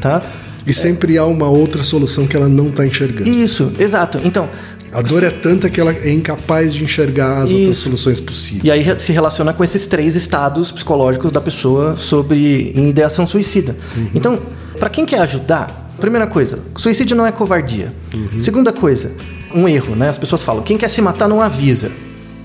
Tá? 0.00 0.22
E 0.66 0.72
sempre 0.74 1.16
há 1.16 1.24
uma 1.24 1.48
outra 1.48 1.82
solução 1.84 2.26
que 2.26 2.36
ela 2.36 2.48
não 2.48 2.66
está 2.66 2.84
enxergando. 2.84 3.30
Isso, 3.30 3.72
exato. 3.78 4.20
Então, 4.24 4.48
A 4.92 5.00
dor 5.00 5.22
é 5.22 5.30
tanta 5.30 5.70
que 5.70 5.80
ela 5.80 5.92
é 5.92 6.10
incapaz 6.10 6.74
de 6.74 6.82
enxergar 6.82 7.42
as 7.42 7.52
outras 7.52 7.70
Isso. 7.76 7.82
soluções 7.82 8.18
possíveis. 8.20 8.64
e 8.64 8.70
aí 8.70 8.84
se 9.00 9.12
relaciona 9.12 9.52
com 9.52 9.62
esses 9.62 9.86
três 9.86 10.16
estados 10.16 10.72
psicológicos 10.72 11.30
da 11.30 11.40
pessoa 11.40 11.96
sobre 11.96 12.72
em 12.74 12.88
ideação 12.88 13.26
suicida. 13.26 13.76
Então, 14.14 14.38
para 14.78 14.90
quem 14.90 15.06
quer 15.06 15.20
ajudar, 15.20 15.94
primeira 16.00 16.26
coisa, 16.26 16.58
suicídio 16.76 17.16
não 17.16 17.24
é 17.26 17.30
covardia. 17.32 17.92
Segunda 18.40 18.72
coisa, 18.72 19.12
um 19.54 19.68
erro, 19.68 19.94
né? 19.94 20.08
As 20.08 20.18
pessoas 20.18 20.42
falam, 20.42 20.62
quem 20.62 20.76
quer 20.76 20.88
se 20.88 21.00
matar 21.00 21.28
não 21.28 21.40
avisa. 21.40 21.90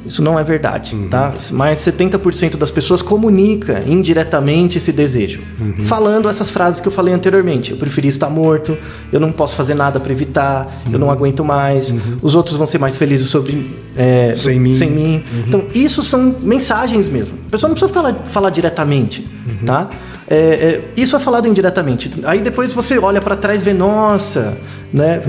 Isso 0.04 0.24
não 0.24 0.40
é 0.40 0.44
verdade, 0.44 0.96
tá? 1.12 1.32
Mais 1.52 1.78
de 1.84 1.92
70% 1.92 2.58
das 2.58 2.72
pessoas 2.72 3.04
comunica 3.04 3.84
indiretamente 3.86 4.80
esse 4.80 4.92
desejo, 4.92 5.42
falando 5.84 6.28
essas 6.28 6.50
frases 6.50 6.82
que 6.82 6.88
eu 6.88 6.92
falei 6.92 7.14
anteriormente. 7.14 7.70
Eu 7.70 7.78
preferi 7.78 8.08
estar 8.08 8.28
morto, 8.28 8.76
eu 9.12 9.20
não 9.20 9.32
posso 9.32 9.56
fazer 9.56 9.76
nada 9.76 10.00
para 10.00 10.12
evitar, 10.12 10.82
eu 10.92 10.98
não 10.98 11.12
aguento 11.12 11.46
mais, 11.46 11.94
os 12.20 12.34
outros 12.34 12.58
vão 12.58 12.66
ser 12.66 12.80
mais 12.80 12.98
felizes 12.98 13.28
sobre 13.30 13.70
é, 13.96 14.34
Sem 14.36 14.60
mim. 14.60 14.74
sem 14.74 14.90
mim. 14.90 15.24
Então, 15.48 15.66
isso 15.72 16.02
são 16.02 16.36
mensagens 16.42 17.08
mesmo. 17.08 17.38
A 17.52 17.58
pessoa 17.58 17.68
não 17.68 17.76
precisa 17.76 17.94
falar, 17.94 18.14
falar 18.26 18.50
diretamente, 18.50 19.28
tá? 19.66 19.90
É, 20.26 20.36
é, 20.36 20.82
isso 20.96 21.18
é 21.18 21.20
falado 21.20 21.46
indiretamente. 21.50 22.10
Aí 22.24 22.40
depois 22.40 22.72
você 22.72 22.98
olha 22.98 23.20
para 23.20 23.36
trás 23.36 23.62
e 23.62 23.66
vê, 23.66 23.74
nossa, 23.74 24.58
né? 24.94 25.22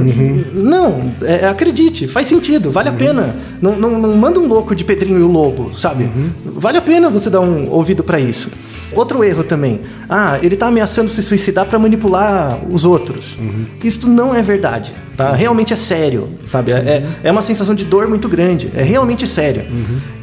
Não, 0.54 1.12
é, 1.22 1.48
acredite, 1.48 2.06
faz 2.06 2.28
sentido, 2.28 2.70
vale 2.70 2.88
a 2.88 2.92
pena. 2.92 3.34
Não, 3.60 3.74
não, 3.76 3.98
não 3.98 4.16
manda 4.16 4.38
um 4.38 4.46
louco 4.46 4.72
de 4.76 4.84
Pedrinho 4.84 5.18
e 5.18 5.22
o 5.22 5.26
Lobo, 5.26 5.72
sabe? 5.76 6.08
Vale 6.46 6.78
a 6.78 6.80
pena 6.80 7.10
você 7.10 7.28
dar 7.28 7.40
um 7.40 7.68
ouvido 7.68 8.04
para 8.04 8.20
isso. 8.20 8.48
Outro 8.92 9.24
erro 9.24 9.42
também. 9.42 9.80
Ah, 10.08 10.38
ele 10.40 10.54
tá 10.54 10.68
ameaçando 10.68 11.08
se 11.10 11.20
suicidar 11.22 11.66
para 11.66 11.76
manipular 11.80 12.58
os 12.70 12.84
outros. 12.84 13.36
Isso 13.82 14.06
não 14.08 14.32
é 14.32 14.40
verdade, 14.42 14.92
tá? 15.16 15.32
Realmente 15.34 15.72
é 15.72 15.76
sério, 15.76 16.28
sabe? 16.46 16.70
É, 16.70 16.76
é- 16.76 17.04
é 17.24 17.32
uma 17.32 17.42
sensação 17.42 17.74
de 17.74 17.84
dor 17.84 18.06
muito 18.06 18.28
grande. 18.28 18.70
É 18.76 18.84
realmente 18.84 19.26
sério. 19.26 19.64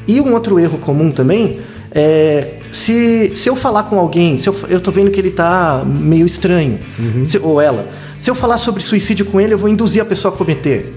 E 0.08 0.22
um 0.22 0.34
outro 0.34 0.58
erro 0.58 0.78
comum 0.78 1.12
também 1.12 1.60
é 1.92 2.56
se, 2.72 3.32
se 3.36 3.50
eu 3.50 3.56
falar 3.56 3.84
com 3.84 3.98
alguém, 4.00 4.38
se 4.38 4.48
eu, 4.48 4.56
eu 4.70 4.80
tô 4.80 4.92
vendo 4.92 5.10
que 5.12 5.20
ele 5.20 5.32
tá 5.32 5.84
meio 5.86 6.26
estranho, 6.26 6.80
se- 7.26 7.40
ou 7.40 7.60
ela, 7.60 7.88
se 8.20 8.30
eu 8.30 8.36
falar 8.36 8.58
sobre 8.58 8.82
suicídio 8.84 9.26
com 9.26 9.40
ele, 9.42 9.54
eu 9.54 9.58
vou 9.58 9.70
induzir 9.70 10.02
a 10.02 10.06
pessoa 10.06 10.34
a 10.34 10.38
cometer. 10.38 10.94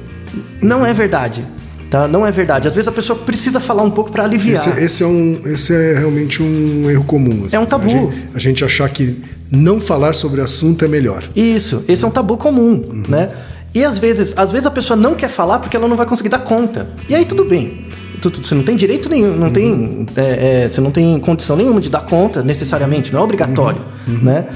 Não 0.61 0.85
é 0.85 0.93
verdade. 0.93 1.45
Tá? 1.91 2.09
Não 2.09 2.27
é 2.27 2.31
verdade. 2.31 2.67
Às 2.69 2.75
vezes 2.75 2.89
a 2.89 2.93
pessoa 2.93 3.19
precisa 3.19 3.61
falar 3.61 3.83
um 3.83 3.91
pouco 3.91 4.11
para 4.11 4.25
aliviar. 4.25 4.55
Esse, 4.67 4.83
esse 4.83 5.03
é 5.03 5.07
um, 5.07 5.41
esse 5.45 5.75
é 5.75 5.99
realmente 5.99 6.43
um 6.43 6.89
erro 6.91 7.05
comum. 7.05 7.45
assim. 7.45 7.57
É 7.57 7.61
um 7.61 7.67
tabu. 7.67 7.85
A 7.85 7.89
gente, 7.89 8.29
a 8.35 8.39
gente 8.39 8.65
achar 8.65 8.89
que 8.89 9.21
não 9.51 9.79
falar 9.79 10.15
sobre 10.15 10.41
o 10.41 10.45
assunto 10.45 10.85
é 10.87 10.89
melhor. 10.89 11.23
Isso, 11.37 11.85
esse 11.87 12.03
é 12.03 12.09
um 12.09 12.11
tabu 12.11 12.39
comum, 12.39 13.03
né? 13.07 13.29
E 13.75 13.85
às 13.85 13.99
vezes, 13.99 14.33
às 14.39 14.51
vezes 14.51 14.67
a 14.67 14.71
pessoa 14.71 14.97
não 14.97 15.15
quer 15.15 15.29
falar 15.29 15.59
porque 15.59 15.77
ela 15.77 15.87
não 15.87 15.97
vai 15.97 16.07
conseguir 16.07 16.31
dar 16.31 16.39
conta. 16.39 16.89
E 17.11 17.15
aí 17.15 17.27
tudo 17.27 17.45
bem. 17.45 17.85
Tu- 18.23 18.31
tu- 18.31 18.47
Você 18.47 18.55
não 18.55 18.63
tem 18.63 18.77
direito 18.77 19.09
nenhum, 19.11 19.37
não 19.37 19.51
tem, 19.51 20.07
é, 20.17 20.63
é, 20.65 20.69
você 20.69 20.81
não 20.81 20.91
tem 20.91 21.19
condição 21.19 21.57
nenhuma 21.57 21.81
de 21.81 21.91
dar 21.91 22.03
conta 22.03 22.43
necessariamente, 22.43 23.13
não 23.13 23.21
é 23.21 23.23
obrigatório, 23.25 23.81
né? 24.07 24.47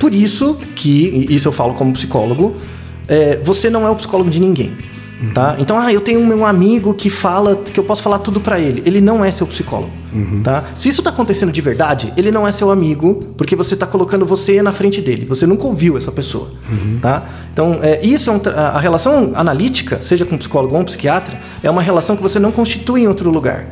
Por 0.00 0.12
isso 0.12 0.58
que, 0.74 1.26
isso 1.30 1.46
eu 1.48 1.52
falo 1.52 1.72
como 1.74 1.92
psicólogo, 1.92 2.54
é, 3.08 3.38
você 3.44 3.70
não 3.70 3.86
é 3.86 3.90
o 3.90 3.94
psicólogo 3.94 4.28
de 4.30 4.40
ninguém. 4.40 4.72
Tá? 5.34 5.56
Então, 5.58 5.78
ah, 5.78 5.92
eu 5.92 6.00
tenho 6.00 6.20
um 6.20 6.26
meu 6.26 6.44
amigo 6.44 6.92
que 6.94 7.08
fala 7.08 7.56
que 7.56 7.78
eu 7.78 7.84
posso 7.84 8.02
falar 8.02 8.18
tudo 8.18 8.40
pra 8.40 8.58
ele. 8.58 8.82
Ele 8.84 9.00
não 9.00 9.24
é 9.24 9.30
seu 9.30 9.46
psicólogo. 9.46 9.92
Tá? 10.42 10.64
Se 10.76 10.88
isso 10.88 11.02
tá 11.02 11.10
acontecendo 11.10 11.52
de 11.52 11.60
verdade, 11.60 12.12
ele 12.16 12.30
não 12.30 12.46
é 12.46 12.52
seu 12.52 12.70
amigo, 12.70 13.32
porque 13.36 13.54
você 13.54 13.76
tá 13.76 13.86
colocando 13.86 14.26
você 14.26 14.60
na 14.60 14.72
frente 14.72 15.00
dele. 15.00 15.24
Você 15.26 15.46
nunca 15.46 15.66
ouviu 15.66 15.96
essa 15.96 16.10
pessoa. 16.10 16.50
Tá? 17.00 17.24
Então, 17.52 17.78
é, 17.82 18.04
isso 18.04 18.30
é 18.30 18.32
um 18.32 18.40
a 18.54 18.80
relação 18.80 19.32
analítica, 19.34 20.02
seja 20.02 20.24
com 20.24 20.34
um 20.34 20.38
psicólogo 20.38 20.74
ou 20.74 20.80
um 20.80 20.84
psiquiatra, 20.84 21.38
é 21.62 21.70
uma 21.70 21.82
relação 21.82 22.16
que 22.16 22.22
você 22.22 22.38
não 22.38 22.50
constitui 22.50 23.02
em 23.02 23.08
outro 23.08 23.30
lugar. 23.30 23.66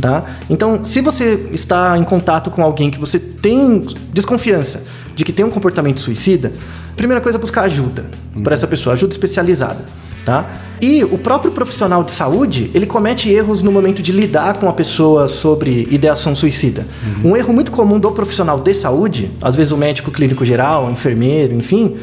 Tá? 0.00 0.24
Então, 0.48 0.84
se 0.84 1.00
você 1.00 1.46
está 1.52 1.98
em 1.98 2.04
contato 2.04 2.50
com 2.50 2.62
alguém 2.62 2.90
que 2.90 2.98
você 2.98 3.18
tem 3.18 3.86
desconfiança 4.12 4.82
de 5.14 5.24
que 5.24 5.32
tem 5.32 5.44
um 5.44 5.50
comportamento 5.50 6.00
suicida, 6.00 6.52
primeira 6.96 7.20
coisa 7.20 7.36
é 7.36 7.40
buscar 7.40 7.62
ajuda 7.62 8.06
para 8.42 8.54
essa 8.54 8.66
pessoa, 8.66 8.94
ajuda 8.94 9.12
especializada. 9.12 9.84
Tá? 10.26 10.44
E 10.82 11.04
o 11.04 11.16
próprio 11.16 11.52
profissional 11.52 12.02
de 12.02 12.10
saúde, 12.10 12.68
ele 12.74 12.84
comete 12.84 13.30
erros 13.30 13.62
no 13.62 13.70
momento 13.70 14.02
de 14.02 14.10
lidar 14.10 14.54
com 14.54 14.68
a 14.68 14.72
pessoa 14.72 15.28
sobre 15.28 15.86
ideação 15.88 16.34
suicida. 16.34 16.84
Um 17.24 17.36
erro 17.36 17.54
muito 17.54 17.70
comum 17.70 17.96
do 18.00 18.10
profissional 18.10 18.58
de 18.58 18.74
saúde, 18.74 19.30
às 19.40 19.54
vezes 19.54 19.72
o 19.72 19.76
médico 19.76 20.10
clínico 20.10 20.44
geral, 20.44 20.90
enfermeiro, 20.90 21.54
enfim, 21.54 21.96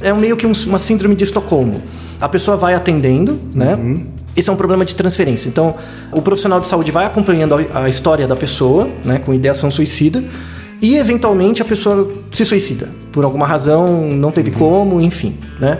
é 0.00 0.10
um- 0.10 0.16
meio 0.16 0.38
que 0.38 0.46
um- 0.46 0.52
uma 0.66 0.78
síndrome 0.78 1.14
de 1.14 1.24
Estocolmo. 1.24 1.82
A 2.18 2.26
pessoa 2.30 2.56
vai 2.56 2.72
atendendo, 2.72 3.38
né? 3.54 3.76
Esse 4.34 4.48
é 4.48 4.52
um 4.52 4.56
problema 4.56 4.82
de 4.86 4.94
transferência. 4.94 5.46
Então, 5.48 5.74
o 6.10 6.22
profissional 6.22 6.58
de 6.60 6.66
saúde 6.66 6.90
vai 6.90 7.04
acompanhando 7.04 7.54
a, 7.74 7.82
a 7.84 7.88
história 7.90 8.26
da 8.26 8.34
pessoa, 8.36 8.88
né, 9.04 9.18
com 9.18 9.34
ideação 9.34 9.70
suicida, 9.70 10.24
e 10.80 10.96
eventualmente 10.96 11.60
a 11.60 11.64
pessoa 11.64 12.10
se 12.32 12.42
suicida. 12.44 12.88
Por 13.12 13.22
alguma 13.22 13.46
razão, 13.46 14.10
não 14.12 14.30
teve 14.30 14.50
como, 14.50 14.98
enfim, 15.00 15.34
né? 15.60 15.78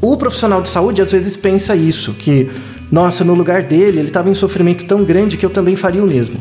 O 0.00 0.16
profissional 0.16 0.62
de 0.62 0.68
saúde 0.68 1.02
às 1.02 1.10
vezes 1.10 1.36
pensa 1.36 1.74
isso, 1.74 2.12
que, 2.12 2.48
nossa, 2.90 3.24
no 3.24 3.34
lugar 3.34 3.62
dele, 3.62 3.98
ele 3.98 4.08
estava 4.08 4.30
em 4.30 4.34
sofrimento 4.34 4.86
tão 4.86 5.04
grande 5.04 5.36
que 5.36 5.44
eu 5.44 5.50
também 5.50 5.74
faria 5.74 6.02
o 6.02 6.06
mesmo. 6.06 6.38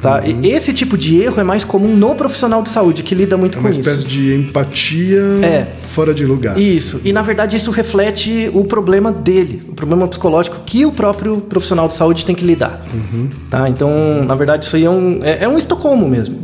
Tá? 0.00 0.22
E 0.26 0.48
esse 0.50 0.72
tipo 0.72 0.96
de 0.96 1.20
erro 1.20 1.38
é 1.40 1.44
mais 1.44 1.62
comum 1.62 1.94
no 1.94 2.14
profissional 2.14 2.62
de 2.62 2.70
saúde, 2.70 3.02
que 3.02 3.14
lida 3.14 3.36
muito 3.36 3.58
É 3.58 3.60
com 3.60 3.66
uma 3.66 3.70
isso. 3.70 3.80
espécie 3.80 4.06
de 4.06 4.34
empatia 4.34 5.20
É. 5.42 5.66
fora 5.88 6.14
de 6.14 6.24
lugar. 6.24 6.58
Isso. 6.58 7.00
E 7.04 7.12
na 7.12 7.20
verdade 7.22 7.56
isso 7.56 7.70
reflete 7.70 8.50
o 8.54 8.64
problema 8.64 9.12
dele, 9.12 9.62
o 9.68 9.74
problema 9.74 10.08
psicológico 10.08 10.60
que 10.64 10.86
o 10.86 10.92
próprio 10.92 11.38
profissional 11.42 11.86
de 11.86 11.94
saúde 11.94 12.24
tem 12.24 12.34
que 12.34 12.44
lidar. 12.44 12.80
Tá? 13.50 13.68
Então, 13.68 13.90
na 14.24 14.34
verdade, 14.34 14.64
isso 14.64 14.76
aí 14.76 14.84
é 14.84 14.90
um, 14.90 15.18
é, 15.22 15.44
é 15.44 15.48
um 15.48 15.58
estocolmo 15.58 16.08
mesmo. 16.08 16.36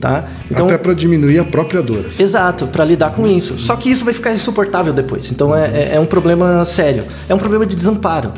Tá? 0.00 0.24
Então, 0.50 0.66
Até 0.66 0.78
para 0.78 0.94
diminuir 0.94 1.38
a 1.40 1.44
própria 1.44 1.82
dor. 1.82 2.04
assim. 2.08 2.22
Exato, 2.22 2.66
para 2.68 2.84
lidar 2.84 3.10
com 3.10 3.26
isso. 3.26 3.58
Só 3.58 3.74
que 3.76 3.90
isso 3.90 4.04
vai 4.04 4.14
ficar 4.14 4.32
insuportável 4.32 4.92
depois. 4.92 5.30
Então 5.32 5.54
é, 5.56 5.66
é- 5.66 5.90
é 5.96 6.00
um 6.00 6.06
problema 6.06 6.64
sério. 6.64 7.04
É 7.28 7.34
um 7.34 7.38
problema 7.38 7.66
de 7.66 7.74
desamparo. 7.74 8.32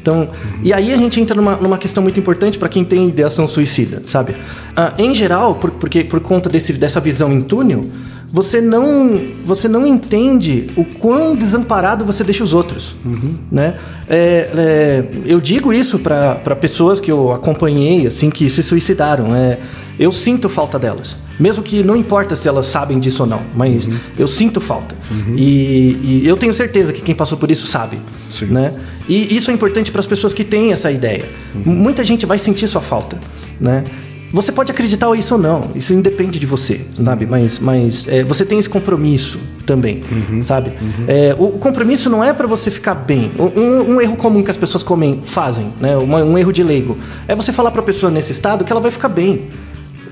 Então, 0.00 0.30
e 0.62 0.72
aí 0.72 0.92
a 0.92 0.96
gente 0.96 1.20
entra 1.20 1.36
numa, 1.36 1.56
numa 1.56 1.76
questão 1.76 2.02
muito 2.02 2.18
importante 2.18 2.58
para 2.58 2.68
quem 2.68 2.84
tem 2.84 3.08
ideação 3.08 3.46
suicida, 3.46 4.02
sabe? 4.08 4.34
Ah, 4.74 4.94
em 4.96 5.14
geral, 5.14 5.56
por, 5.56 5.70
porque 5.72 6.04
por 6.04 6.20
conta 6.20 6.48
desse, 6.48 6.72
dessa 6.72 7.00
visão 7.00 7.30
em 7.32 7.42
túnel, 7.42 7.84
você 8.32 8.60
não, 8.60 9.20
você 9.44 9.68
não 9.68 9.86
entende 9.86 10.70
o 10.76 10.84
quão 10.84 11.34
desamparado 11.34 12.04
você 12.04 12.22
deixa 12.22 12.44
os 12.44 12.54
outros, 12.54 12.94
né? 13.50 13.74
É, 14.08 14.50
é, 14.56 15.04
eu 15.26 15.40
digo 15.40 15.72
isso 15.72 15.98
para 15.98 16.56
pessoas 16.56 17.00
que 17.00 17.10
eu 17.10 17.32
acompanhei, 17.32 18.06
assim, 18.06 18.30
que 18.30 18.48
se 18.48 18.62
suicidaram. 18.62 19.34
É, 19.34 19.58
eu 19.98 20.12
sinto 20.12 20.48
falta 20.48 20.78
delas. 20.78 21.16
Mesmo 21.40 21.62
que 21.62 21.82
não 21.82 21.96
importa 21.96 22.36
se 22.36 22.46
elas 22.46 22.66
sabem 22.66 23.00
disso 23.00 23.22
ou 23.22 23.28
não, 23.28 23.40
mas 23.56 23.88
eu 24.18 24.28
sinto 24.28 24.60
falta. 24.60 24.94
E, 25.34 25.96
e 26.02 26.22
eu 26.28 26.36
tenho 26.36 26.52
certeza 26.52 26.92
que 26.92 27.00
quem 27.00 27.14
passou 27.14 27.38
por 27.38 27.50
isso 27.50 27.66
sabe. 27.66 27.98
Sim. 28.28 28.46
Né? 28.46 28.74
E 29.08 29.34
isso 29.34 29.50
é 29.50 29.54
importante 29.54 29.90
para 29.90 30.00
as 30.00 30.06
pessoas 30.06 30.34
que 30.34 30.44
têm 30.44 30.70
essa 30.70 30.92
ideia. 30.92 31.26
Muita 31.64 32.04
gente 32.04 32.26
vai 32.26 32.38
sentir 32.38 32.68
sua 32.68 32.82
falta. 32.82 33.18
Né? 33.58 33.84
Você 34.32 34.52
pode 34.52 34.70
acreditar 34.70 35.12
isso 35.18 35.34
ou 35.34 35.40
não, 35.40 35.70
isso 35.74 35.92
independe 35.92 36.38
de 36.38 36.46
você, 36.46 36.82
sabe? 37.04 37.26
Mas, 37.26 37.58
mas 37.58 38.06
é, 38.06 38.22
você 38.22 38.44
tem 38.44 38.60
esse 38.60 38.70
compromisso 38.70 39.40
também, 39.66 40.04
sabe? 40.42 40.70
É, 41.08 41.34
o, 41.36 41.48
compromisso 41.58 42.08
não 42.08 42.22
é 42.22 42.32
para 42.32 42.46
você 42.46 42.70
ficar 42.70 42.94
bem. 42.94 43.32
Um, 43.36 43.94
um 43.94 44.00
erro 44.00 44.16
comum 44.16 44.40
que 44.44 44.50
as 44.50 44.56
pessoas 44.56 44.84
comem, 44.84 45.20
fazem, 45.24 45.72
né? 45.80 45.96
Uma- 45.96 46.22
um 46.22 46.38
erro 46.38 46.52
de 46.52 46.62
leigo, 46.62 46.96
é 47.26 47.34
você 47.34 47.52
falar 47.52 47.72
para 47.72 47.80
a 47.80 47.84
pessoa 47.84 48.08
nesse 48.12 48.30
estado 48.30 48.64
que 48.64 48.70
ela 48.70 48.80
vai 48.80 48.92
ficar 48.92 49.08
bem. 49.08 49.46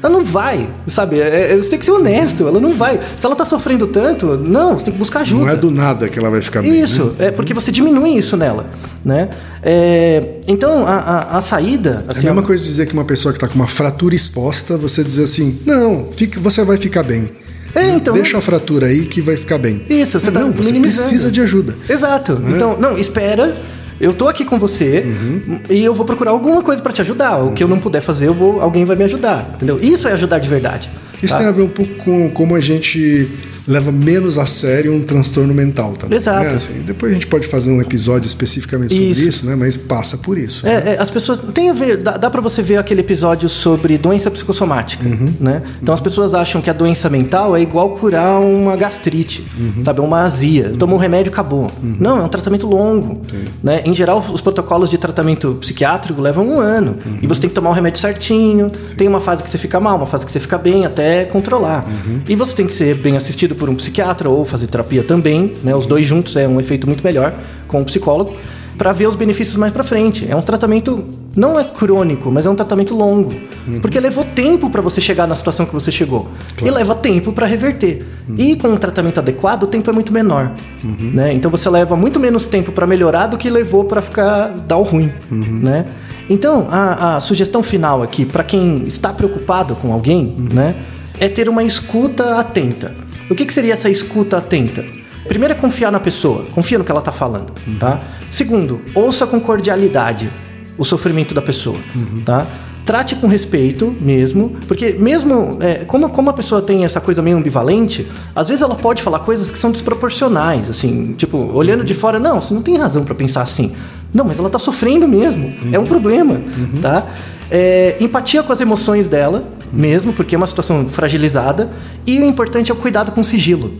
Ela 0.02 0.12
não 0.12 0.24
vai, 0.24 0.68
sabe? 0.86 1.20
É, 1.20 1.52
é, 1.52 1.56
você 1.56 1.70
tem 1.70 1.78
que 1.78 1.84
ser 1.84 1.92
honesto, 1.92 2.46
ela 2.46 2.60
não 2.60 2.70
vai. 2.70 3.00
Se 3.16 3.26
ela 3.26 3.34
tá 3.34 3.44
sofrendo 3.44 3.86
tanto, 3.86 4.36
não, 4.36 4.78
você 4.78 4.84
tem 4.86 4.92
que 4.92 4.98
buscar 4.98 5.20
ajuda. 5.20 5.44
Não 5.44 5.50
é 5.50 5.56
do 5.56 5.70
nada 5.70 6.08
que 6.08 6.18
ela 6.18 6.30
vai 6.30 6.40
ficar 6.40 6.62
bem. 6.62 6.70
né? 6.70 6.78
Isso, 6.78 7.14
é 7.18 7.30
porque 7.30 7.52
você 7.52 7.72
diminui 7.72 8.10
isso 8.10 8.36
nela, 8.36 8.66
né? 9.04 9.28
É, 9.62 10.36
então, 10.46 10.86
a, 10.86 10.94
a, 10.94 11.38
a 11.38 11.40
saída... 11.40 12.04
É 12.06 12.08
a 12.08 12.12
assim, 12.12 12.26
mesma 12.26 12.42
coisa 12.42 12.62
dizer 12.62 12.86
que 12.86 12.92
uma 12.92 13.04
pessoa 13.04 13.32
que 13.32 13.36
está 13.36 13.48
com 13.48 13.54
uma 13.54 13.66
fratura 13.66 14.14
exposta, 14.14 14.76
você 14.76 15.02
dizer 15.02 15.24
assim, 15.24 15.58
não, 15.66 16.08
fica, 16.10 16.38
você 16.40 16.62
vai 16.62 16.76
ficar 16.76 17.02
bem. 17.02 17.28
É, 17.74 17.90
então... 17.90 18.14
Deixa 18.14 18.38
a 18.38 18.40
fratura 18.40 18.86
aí 18.86 19.06
que 19.06 19.20
vai 19.20 19.36
ficar 19.36 19.58
bem. 19.58 19.84
Isso, 19.90 20.18
você 20.18 20.30
tá 20.30 20.40
não, 20.40 20.52
você 20.52 20.70
minimizando. 20.72 21.08
precisa 21.08 21.30
de 21.30 21.40
ajuda. 21.40 21.76
Exato. 21.88 22.40
Então, 22.48 22.76
não, 22.78 22.96
espera. 22.96 23.56
Eu 24.00 24.12
tô 24.14 24.28
aqui 24.28 24.44
com 24.44 24.58
você 24.58 25.04
Uhum. 25.06 25.60
e 25.68 25.84
eu 25.84 25.92
vou 25.92 26.06
procurar 26.06 26.30
alguma 26.30 26.62
coisa 26.62 26.80
pra 26.80 26.92
te 26.92 27.00
ajudar. 27.00 27.38
O 27.42 27.52
que 27.52 27.62
eu 27.64 27.68
não 27.68 27.78
puder 27.78 28.00
fazer, 28.00 28.28
eu 28.28 28.34
vou, 28.34 28.60
alguém 28.60 28.84
vai 28.84 28.94
me 28.96 29.04
ajudar. 29.04 29.50
Entendeu? 29.54 29.78
Isso 29.80 30.06
é 30.08 30.12
ajudar 30.12 30.38
de 30.38 30.48
verdade. 30.48 30.88
Isso 31.22 31.32
tá? 31.32 31.38
tem 31.40 31.48
a 31.48 31.52
ver 31.52 31.62
um 31.62 31.68
pouco 31.68 31.94
com 31.96 32.30
como 32.30 32.54
a 32.54 32.60
gente 32.60 33.28
leva 33.68 33.92
menos 33.92 34.38
a 34.38 34.46
sério 34.46 34.92
um 34.94 35.02
transtorno 35.02 35.52
mental 35.54 35.92
também. 35.92 36.18
Exato. 36.18 36.44
né? 36.46 36.54
Assim, 36.54 36.72
depois 36.86 37.12
a 37.12 37.14
gente 37.14 37.26
pode 37.26 37.46
fazer 37.46 37.70
um 37.70 37.80
episódio 37.80 38.26
especificamente 38.26 38.94
sobre 38.94 39.10
Isso. 39.10 39.28
isso, 39.28 39.46
né? 39.46 39.54
Mas 39.54 39.76
passa 39.76 40.16
por 40.16 40.38
isso. 40.38 40.64
né? 40.66 40.82
É, 40.86 40.94
é, 40.94 40.98
as 40.98 41.10
pessoas 41.10 41.38
tem 41.52 41.68
a 41.70 41.72
ver, 41.74 41.98
dá, 41.98 42.16
dá 42.16 42.30
para 42.30 42.40
você 42.40 42.62
ver 42.62 42.78
aquele 42.78 43.00
episódio 43.00 43.48
sobre 43.48 43.98
doença 43.98 44.30
psicossomática, 44.30 45.06
Uhum. 45.06 45.34
né? 45.38 45.62
Então 45.82 45.94
as 45.94 46.00
pessoas 46.00 46.32
acham 46.34 46.60
que 46.62 46.70
a 46.70 46.72
doença 46.72 47.08
mental 47.10 47.54
é 47.56 47.60
igual 47.60 47.90
curar 47.90 48.40
uma 48.40 48.74
gastrite, 48.76 49.46
Uhum. 49.58 49.84
sabe, 49.84 50.00
uma 50.00 50.22
azia. 50.22 50.72
Toma 50.78 50.94
um 50.94 50.98
remédio 50.98 51.30
acabou. 51.30 51.70
Não, 51.82 52.18
é 52.18 52.22
um 52.22 52.28
tratamento 52.28 52.66
longo, 52.66 53.20
né? 53.62 53.82
Em 53.84 53.92
geral, 53.92 54.24
os 54.32 54.40
protocolos 54.40 54.88
de 54.88 54.96
tratamento 54.96 55.56
psiquiátrico 55.60 56.20
levam 56.20 56.46
um 56.48 56.58
ano 56.58 56.96
Uhum. 57.04 57.18
e 57.20 57.26
você 57.26 57.42
tem 57.42 57.50
que 57.50 57.54
tomar 57.54 57.70
o 57.70 57.72
remédio 57.74 58.00
certinho. 58.00 58.70
Tem 58.96 59.06
uma 59.06 59.20
fase 59.20 59.42
que 59.42 59.50
você 59.50 59.58
fica 59.58 59.78
mal, 59.78 59.96
uma 59.96 60.06
fase 60.06 60.24
que 60.24 60.32
você 60.32 60.40
fica 60.40 60.56
bem, 60.56 60.86
até 60.86 61.24
controlar. 61.26 61.84
Uhum. 61.86 62.20
E 62.26 62.34
você 62.34 62.54
tem 62.54 62.66
que 62.66 62.72
ser 62.74 62.94
bem 62.94 63.16
assistido 63.16 63.54
por 63.58 63.68
um 63.68 63.74
psiquiatra 63.74 64.28
ou 64.28 64.44
fazer 64.44 64.68
terapia 64.68 65.02
também, 65.02 65.52
né? 65.62 65.74
Os 65.74 65.84
dois 65.84 66.06
juntos 66.06 66.36
é 66.36 66.46
um 66.48 66.60
efeito 66.60 66.86
muito 66.86 67.04
melhor 67.04 67.34
com 67.66 67.82
o 67.82 67.84
psicólogo 67.84 68.34
para 68.78 68.92
ver 68.92 69.08
os 69.08 69.16
benefícios 69.16 69.56
mais 69.56 69.72
para 69.72 69.82
frente. 69.82 70.26
É 70.30 70.36
um 70.36 70.40
tratamento 70.40 71.04
não 71.36 71.58
é 71.58 71.64
crônico, 71.64 72.30
mas 72.32 72.46
é 72.46 72.50
um 72.50 72.54
tratamento 72.54 72.96
longo, 72.96 73.32
porque 73.80 74.00
levou 74.00 74.24
tempo 74.24 74.70
para 74.70 74.80
você 74.82 75.00
chegar 75.00 75.26
na 75.26 75.36
situação 75.36 75.66
que 75.66 75.72
você 75.72 75.92
chegou 75.92 76.26
e 76.64 76.70
leva 76.70 76.94
tempo 76.94 77.32
para 77.32 77.46
reverter. 77.46 78.04
E 78.36 78.56
com 78.56 78.68
um 78.68 78.76
tratamento 78.76 79.18
adequado, 79.18 79.64
o 79.64 79.66
tempo 79.66 79.88
é 79.88 79.92
muito 79.92 80.12
menor, 80.12 80.52
né? 80.82 81.32
Então 81.32 81.50
você 81.50 81.68
leva 81.68 81.96
muito 81.96 82.18
menos 82.18 82.46
tempo 82.46 82.72
para 82.72 82.86
melhorar 82.86 83.26
do 83.26 83.36
que 83.36 83.50
levou 83.50 83.84
para 83.84 84.00
ficar 84.00 84.48
dar 84.66 84.78
o 84.78 84.82
ruim, 84.82 85.12
né? 85.30 85.86
Então 86.30 86.68
a, 86.70 87.16
a 87.16 87.20
sugestão 87.20 87.62
final 87.62 88.02
aqui 88.02 88.24
para 88.24 88.44
quem 88.44 88.86
está 88.86 89.12
preocupado 89.12 89.74
com 89.74 89.92
alguém, 89.92 90.34
né, 90.52 90.74
é 91.18 91.28
ter 91.28 91.48
uma 91.48 91.62
escuta 91.62 92.38
atenta. 92.38 92.94
O 93.30 93.34
que, 93.34 93.44
que 93.44 93.52
seria 93.52 93.74
essa 93.74 93.90
escuta 93.90 94.38
atenta? 94.38 94.84
Primeiro 95.26 95.52
é 95.52 95.56
confiar 95.56 95.92
na 95.92 96.00
pessoa, 96.00 96.46
confia 96.54 96.78
no 96.78 96.84
que 96.84 96.90
ela 96.90 97.00
está 97.00 97.12
falando, 97.12 97.52
tá? 97.78 98.00
Segundo, 98.30 98.80
ouça 98.94 99.26
com 99.26 99.38
cordialidade 99.38 100.32
o 100.78 100.84
sofrimento 100.84 101.34
da 101.34 101.42
pessoa, 101.42 101.78
tá? 102.24 102.46
Trate 102.86 103.16
com 103.16 103.26
respeito 103.26 103.94
mesmo, 104.00 104.56
porque 104.66 104.92
mesmo 104.92 105.58
é, 105.60 105.84
como, 105.86 106.08
como 106.08 106.30
a 106.30 106.32
pessoa 106.32 106.62
tem 106.62 106.86
essa 106.86 107.02
coisa 107.02 107.20
meio 107.20 107.36
ambivalente, 107.36 108.06
às 108.34 108.48
vezes 108.48 108.62
ela 108.62 108.74
pode 108.74 109.02
falar 109.02 109.18
coisas 109.18 109.50
que 109.50 109.58
são 109.58 109.70
desproporcionais, 109.70 110.70
assim, 110.70 111.12
tipo, 111.18 111.36
olhando 111.52 111.84
de 111.84 111.92
fora, 111.92 112.18
não, 112.18 112.40
você 112.40 112.54
não 112.54 112.62
tem 112.62 112.78
razão 112.78 113.04
para 113.04 113.14
pensar 113.14 113.42
assim. 113.42 113.72
Não, 114.14 114.24
mas 114.24 114.38
ela 114.38 114.48
tá 114.48 114.58
sofrendo 114.58 115.06
mesmo, 115.06 115.52
é 115.70 115.78
um 115.78 115.84
problema, 115.84 116.40
tá? 116.80 117.04
É, 117.50 117.96
empatia 118.00 118.42
com 118.42 118.52
as 118.52 118.60
emoções 118.62 119.06
dela 119.06 119.44
mesmo, 119.72 120.12
porque 120.12 120.34
é 120.34 120.38
uma 120.38 120.46
situação 120.46 120.88
fragilizada, 120.88 121.70
e 122.06 122.18
o 122.20 122.24
importante 122.24 122.70
é 122.70 122.74
o 122.74 122.76
cuidado 122.76 123.12
com 123.12 123.20
o 123.20 123.24
sigilo 123.24 123.72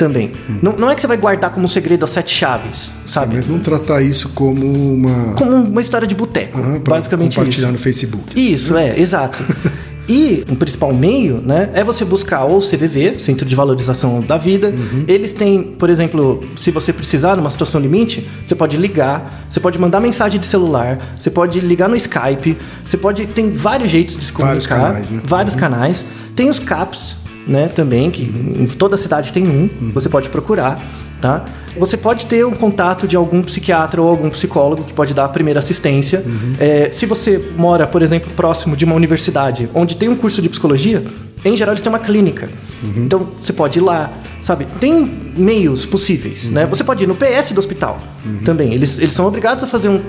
também. 0.00 0.32
Não, 0.62 0.72
não 0.72 0.90
é 0.90 0.94
que 0.94 1.02
você 1.02 1.06
vai 1.06 1.18
guardar 1.18 1.50
como 1.50 1.68
segredo 1.68 2.04
as 2.04 2.10
sete 2.10 2.34
chaves, 2.34 2.90
sabe? 3.04 3.36
Mas 3.36 3.46
não 3.48 3.58
tratar 3.58 4.00
isso 4.00 4.30
como 4.30 4.94
uma. 4.94 5.34
Como 5.34 5.56
uma 5.56 5.80
história 5.82 6.08
de 6.08 6.14
boteco, 6.14 6.58
pra 6.80 6.94
basicamente 6.94 7.36
compartilhar 7.36 7.66
isso. 7.66 7.72
no 7.72 7.78
Facebook. 7.78 8.52
Isso, 8.52 8.76
é, 8.78 8.98
exato. 8.98 9.44
E 10.10 10.44
o 10.50 10.56
principal 10.56 10.92
meio, 10.92 11.40
né, 11.40 11.70
é 11.72 11.84
você 11.84 12.04
buscar 12.04 12.44
o 12.44 12.58
CVV, 12.58 13.20
Centro 13.20 13.46
de 13.46 13.54
Valorização 13.54 14.20
da 14.20 14.36
Vida. 14.36 14.74
Eles 15.06 15.32
têm, 15.32 15.62
por 15.62 15.88
exemplo, 15.88 16.44
se 16.56 16.72
você 16.72 16.92
precisar 16.92 17.36
numa 17.36 17.48
situação 17.48 17.80
limite, 17.80 18.28
você 18.44 18.56
pode 18.56 18.76
ligar, 18.76 19.44
você 19.48 19.60
pode 19.60 19.78
mandar 19.78 20.00
mensagem 20.00 20.40
de 20.40 20.46
celular, 20.48 20.98
você 21.16 21.30
pode 21.30 21.60
ligar 21.60 21.88
no 21.88 21.94
Skype, 21.94 22.58
você 22.84 22.96
pode 22.96 23.24
tem 23.26 23.52
vários 23.52 23.88
jeitos 23.88 24.16
de 24.16 24.24
se 24.24 24.32
Vários 24.32 24.66
comunicar, 24.66 24.88
canais, 24.88 25.10
né? 25.12 25.20
vários 25.24 25.54
canais. 25.54 26.04
Tem 26.34 26.48
os 26.48 26.58
CAPs, 26.58 27.16
né, 27.46 27.68
também 27.68 28.10
que 28.10 28.22
em 28.22 28.66
toda 28.66 28.96
cidade 28.96 29.32
tem 29.32 29.46
um, 29.48 29.68
você 29.92 30.08
pode 30.08 30.28
procurar, 30.28 30.84
tá? 31.20 31.44
Você 31.78 31.96
pode 31.96 32.26
ter 32.26 32.44
um 32.44 32.52
contato 32.52 33.06
de 33.06 33.16
algum 33.16 33.42
psiquiatra 33.42 34.00
ou 34.02 34.08
algum 34.08 34.28
psicólogo 34.30 34.82
que 34.84 34.92
pode 34.92 35.14
dar 35.14 35.24
a 35.26 35.28
primeira 35.28 35.58
assistência. 35.60 36.24
É, 36.58 36.90
se 36.90 37.06
você 37.06 37.42
mora, 37.56 37.86
por 37.86 38.02
exemplo, 38.02 38.30
próximo 38.34 38.76
de 38.76 38.84
uma 38.84 38.94
universidade 38.94 39.68
onde 39.74 39.96
tem 39.96 40.08
um 40.08 40.16
curso 40.16 40.42
de 40.42 40.48
psicologia, 40.48 41.02
em 41.44 41.56
geral 41.56 41.72
eles 41.72 41.82
têm 41.82 41.90
uma 41.90 41.98
clínica. 41.98 42.48
Então 42.96 43.26
você 43.40 43.52
pode 43.52 43.78
ir 43.78 43.82
lá, 43.82 44.10
sabe? 44.42 44.66
Tem 44.80 45.10
meios 45.36 45.86
possíveis, 45.86 46.44
né? 46.46 46.66
Você 46.66 46.82
pode 46.82 47.04
ir 47.04 47.06
no 47.06 47.14
PS 47.14 47.52
do 47.52 47.58
hospital 47.60 47.98
também. 48.44 48.74
Eles, 48.74 48.98
eles 48.98 49.12
são 49.14 49.26
obrigados 49.26 49.62
a 49.62 49.66
fazer 49.66 49.88
um, 49.88 50.00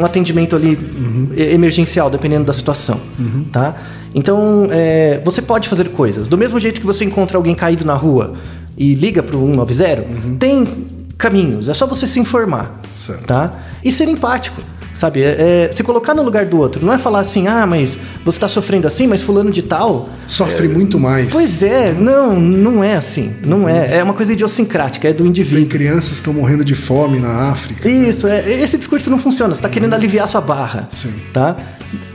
um- 0.00 0.04
atendimento 0.04 0.56
ali 0.56 0.78
e- 1.36 1.42
emergencial, 1.54 2.08
dependendo 2.08 2.44
da 2.44 2.52
situação, 2.52 3.00
tá? 3.52 3.74
Então, 4.14 4.68
é, 4.70 5.20
você 5.24 5.40
pode 5.40 5.68
fazer 5.68 5.88
coisas. 5.90 6.28
Do 6.28 6.36
mesmo 6.36 6.58
jeito 6.60 6.80
que 6.80 6.86
você 6.86 7.04
encontra 7.04 7.36
alguém 7.36 7.54
caído 7.54 7.84
na 7.84 7.94
rua 7.94 8.34
e 8.76 8.94
liga 8.94 9.22
para 9.22 9.36
o 9.36 9.46
190, 9.46 10.36
tem 10.38 10.66
caminhos. 11.16 11.68
É 11.68 11.74
só 11.74 11.86
você 11.86 12.06
se 12.06 12.18
informar, 12.20 12.80
Certo. 12.98 13.24
tá? 13.26 13.52
E 13.84 13.90
ser 13.92 14.08
empático. 14.08 14.60
Sabe, 14.94 15.22
é, 15.22 15.68
é 15.70 15.72
se 15.72 15.82
colocar 15.82 16.12
no 16.14 16.22
lugar 16.22 16.44
do 16.44 16.58
outro. 16.58 16.84
Não 16.84 16.92
é 16.92 16.98
falar 16.98 17.20
assim, 17.20 17.46
ah, 17.48 17.66
mas 17.66 17.98
você 18.26 18.36
está 18.36 18.46
sofrendo 18.46 18.86
assim, 18.86 19.06
mas 19.06 19.22
fulano 19.22 19.50
de 19.50 19.62
tal 19.62 20.10
Sofre 20.26 20.68
muito 20.68 21.00
mais. 21.00 21.32
Pois 21.32 21.62
é, 21.62 21.92
não, 21.92 22.38
não 22.38 22.84
é 22.84 22.94
assim. 22.96 23.32
Não 23.42 23.66
é. 23.66 23.96
É 23.96 24.02
uma 24.02 24.12
coisa 24.12 24.34
idiosincrática, 24.34 25.08
é 25.08 25.12
do 25.14 25.22
Tem 25.22 25.28
indivíduo. 25.28 25.66
crianças 25.66 26.10
que 26.10 26.14
estão 26.16 26.34
morrendo 26.34 26.62
de 26.62 26.74
fome 26.74 27.18
na 27.18 27.50
África. 27.50 27.88
Isso, 27.88 28.26
é, 28.26 28.46
esse 28.52 28.76
discurso 28.76 29.08
não 29.08 29.18
funciona. 29.18 29.54
Você 29.54 29.60
está 29.60 29.68
querendo 29.70 29.94
aliviar 29.94 30.28
sua 30.28 30.42
barra. 30.42 30.86
Sim. 30.90 31.14
Tá? 31.32 31.56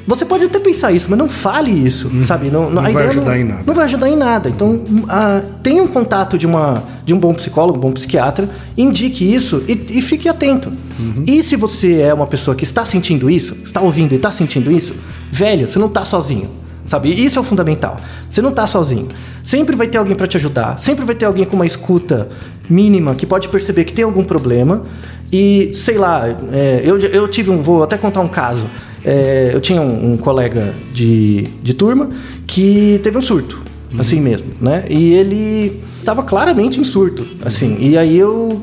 Você 0.07 0.23
pode 0.23 0.45
até 0.45 0.57
pensar 0.57 0.93
isso, 0.93 1.07
mas 1.09 1.19
não 1.19 1.27
fale 1.27 1.69
isso, 1.69 2.09
sabe? 2.23 2.49
Não, 2.49 2.69
Não 2.69 2.81
a 2.81 2.89
vai 2.89 3.07
ajudar 3.07 3.37
em 3.37 3.43
nada. 3.43 3.63
Não 3.65 3.75
vai 3.75 3.85
ajudar 3.85 4.09
em 4.09 4.15
nada. 4.15 4.49
Então, 4.49 4.81
ah, 5.09 5.41
tenha 5.61 5.83
um 5.83 5.87
contato 5.87 6.37
de, 6.37 6.47
uma, 6.47 6.81
de 7.05 7.13
um 7.13 7.19
bom 7.19 7.33
psicólogo, 7.33 7.77
um 7.77 7.81
bom 7.81 7.91
psiquiatra, 7.91 8.49
indique 8.77 9.29
isso 9.29 9.61
e, 9.67 9.73
e 9.89 10.01
fique 10.01 10.29
atento. 10.29 10.71
Uhum. 10.97 11.25
E 11.27 11.43
se 11.43 11.57
você 11.57 11.99
é 11.99 12.13
uma 12.13 12.25
pessoa 12.25 12.55
que 12.55 12.63
está 12.63 12.85
sentindo 12.85 13.29
isso, 13.29 13.57
está 13.65 13.81
ouvindo 13.81 14.13
e 14.13 14.15
está 14.15 14.31
sentindo 14.31 14.71
isso, 14.71 14.95
velho, 15.29 15.67
você 15.67 15.77
não 15.77 15.87
está 15.87 16.05
sozinho. 16.05 16.49
sabe? 16.87 17.09
Isso 17.09 17.37
é 17.37 17.41
o 17.41 17.43
fundamental. 17.43 17.97
Você 18.29 18.41
não 18.41 18.51
tá 18.51 18.65
sozinho. 18.65 19.09
Sempre 19.43 19.75
vai 19.75 19.87
ter 19.87 19.97
alguém 19.97 20.15
para 20.15 20.25
te 20.25 20.37
ajudar, 20.37 20.79
sempre 20.79 21.03
vai 21.03 21.15
ter 21.15 21.25
alguém 21.25 21.45
com 21.45 21.55
uma 21.57 21.65
escuta 21.65 22.29
mínima 22.69 23.13
que 23.13 23.25
pode 23.25 23.49
perceber 23.49 23.83
que 23.83 23.93
tem 23.93 24.05
algum 24.05 24.23
problema. 24.23 24.83
E, 25.31 25.71
sei 25.73 25.97
lá, 25.97 26.23
é, 26.53 26.81
eu, 26.83 26.97
eu 26.97 27.27
tive 27.27 27.49
um. 27.49 27.61
Vou 27.61 27.83
até 27.83 27.97
contar 27.97 28.21
um 28.21 28.29
caso. 28.29 28.65
É, 29.07 29.51
eu 29.53 29.61
tinha 29.61 29.81
um, 29.81 30.13
um 30.13 30.17
colega 30.17 30.75
de, 30.93 31.43
de 31.63 31.73
turma 31.73 32.09
que 32.45 32.99
teve 33.01 33.17
um 33.17 33.21
surto, 33.21 33.57
assim 33.97 34.19
mesmo, 34.19 34.47
né? 34.59 34.83
E 34.89 35.13
ele 35.13 35.81
estava 35.97 36.23
claramente 36.23 36.77
em 36.77 36.83
surto, 36.83 37.25
assim. 37.45 37.77
E 37.79 37.97
aí 37.97 38.17
eu. 38.17 38.61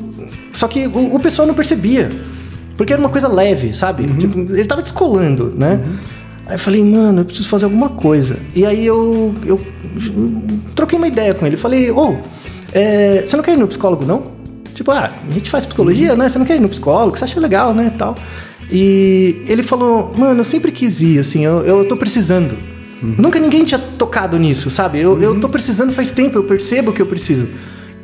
Só 0.53 0.67
que 0.67 0.85
o, 0.85 1.15
o 1.15 1.19
pessoal 1.19 1.47
não 1.47 1.55
percebia. 1.55 2.11
Porque 2.77 2.93
era 2.93 2.99
uma 2.99 3.09
coisa 3.09 3.27
leve, 3.27 3.73
sabe? 3.73 4.05
Tipo, 4.19 4.37
ele 4.37 4.65
tava 4.65 4.83
descolando, 4.83 5.51
né? 5.55 5.79
Aí 6.45 6.53
eu 6.53 6.59
falei, 6.59 6.83
mano, 6.83 7.21
eu 7.21 7.25
preciso 7.25 7.49
fazer 7.49 7.65
alguma 7.65 7.89
coisa. 7.89 8.37
E 8.53 8.65
aí 8.67 8.85
eu, 8.85 9.33
eu 9.43 9.59
troquei 10.75 10.95
uma 10.95 11.07
ideia 11.07 11.33
com 11.33 11.47
ele. 11.47 11.55
Falei, 11.55 11.89
ô, 11.89 12.17
é, 12.71 13.23
você 13.25 13.35
não 13.35 13.43
quer 13.43 13.53
ir 13.53 13.57
no 13.57 13.67
psicólogo, 13.67 14.05
não? 14.05 14.35
Tipo, 14.75 14.91
ah, 14.91 15.09
a 15.27 15.33
gente 15.33 15.49
faz 15.49 15.65
psicologia, 15.65 16.15
né? 16.15 16.29
Você 16.29 16.37
não 16.37 16.45
quer 16.45 16.57
ir 16.57 16.59
no 16.59 16.69
psicólogo? 16.69 17.17
Você 17.17 17.23
acha 17.23 17.39
legal, 17.39 17.73
né? 17.73 17.91
Tal. 17.97 18.15
E 18.71 19.41
ele 19.47 19.61
falou, 19.63 20.13
mano, 20.17 20.39
eu 20.39 20.43
sempre 20.43 20.71
quis 20.71 21.01
ir, 21.01 21.19
assim, 21.19 21.45
eu, 21.45 21.59
eu 21.65 21.85
tô 21.85 21.95
precisando. 21.95 22.55
Nunca 23.01 23.39
ninguém 23.39 23.63
tinha 23.63 23.77
tocado 23.79 24.37
nisso, 24.39 24.71
sabe? 24.71 24.99
Eu, 24.99 25.21
eu 25.21 25.39
tô 25.39 25.47
precisando 25.47 25.91
faz 25.91 26.11
tempo, 26.11 26.37
eu 26.39 26.43
percebo 26.43 26.91
que 26.91 27.01
eu 27.01 27.05
preciso. 27.05 27.47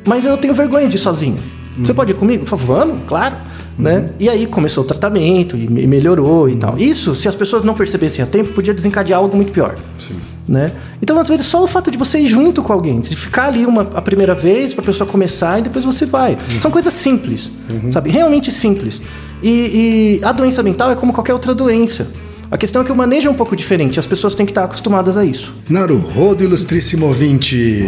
Mas 0.05 0.25
eu 0.25 0.37
tenho 0.37 0.53
vergonha 0.53 0.87
de 0.87 0.95
ir 0.97 0.99
sozinho. 0.99 1.39
Você 1.79 1.93
pode 1.93 2.11
ir 2.11 2.15
comigo? 2.15 2.43
Eu 2.43 2.45
falo, 2.47 2.61
vamos, 2.61 2.97
claro. 3.07 3.35
Né? 3.79 4.11
E 4.19 4.29
aí 4.29 4.45
começou 4.45 4.83
o 4.83 4.87
tratamento 4.87 5.55
e 5.57 5.67
me- 5.67 5.87
melhorou 5.87 6.47
e 6.47 6.55
tal. 6.55 6.77
Isso, 6.77 7.15
se 7.15 7.27
as 7.27 7.33
pessoas 7.33 7.63
não 7.63 7.73
percebessem 7.73 8.21
a 8.21 8.27
tempo, 8.27 8.51
podia 8.51 8.73
desencadear 8.73 9.17
algo 9.19 9.35
muito 9.35 9.51
pior. 9.51 9.75
Sim. 9.97 10.15
Né? 10.47 10.71
Então, 11.01 11.17
às 11.17 11.29
vezes, 11.29 11.47
só 11.47 11.63
o 11.63 11.67
fato 11.67 11.89
de 11.89 11.97
você 11.97 12.19
ir 12.19 12.27
junto 12.27 12.61
com 12.61 12.71
alguém, 12.71 12.99
de 12.99 13.15
ficar 13.15 13.45
ali 13.45 13.65
uma, 13.65 13.89
a 13.95 14.01
primeira 14.01 14.35
vez 14.35 14.73
para 14.73 14.83
a 14.83 14.85
pessoa 14.85 15.09
começar 15.09 15.57
e 15.59 15.61
depois 15.63 15.83
você 15.85 16.05
vai. 16.05 16.37
São 16.59 16.69
coisas 16.69 16.93
simples, 16.93 17.49
sabe? 17.89 18.11
Realmente 18.11 18.51
simples. 18.51 19.01
E, 19.41 20.19
e 20.19 20.23
a 20.23 20.31
doença 20.31 20.61
mental 20.61 20.91
é 20.91 20.95
como 20.95 21.13
qualquer 21.13 21.33
outra 21.33 21.53
doença. 21.53 22.11
A 22.49 22.57
questão 22.57 22.81
é 22.81 22.85
que 22.85 22.91
o 22.91 22.95
manejo 22.95 23.29
é 23.29 23.31
um 23.31 23.35
pouco 23.35 23.55
diferente, 23.55 23.99
as 23.99 24.05
pessoas 24.05 24.35
têm 24.35 24.45
que 24.45 24.51
estar 24.51 24.65
acostumadas 24.65 25.15
a 25.15 25.23
isso. 25.23 25.55
Naruhodo, 25.69 26.43
ilustríssimo 26.43 27.05
ouvinte! 27.05 27.85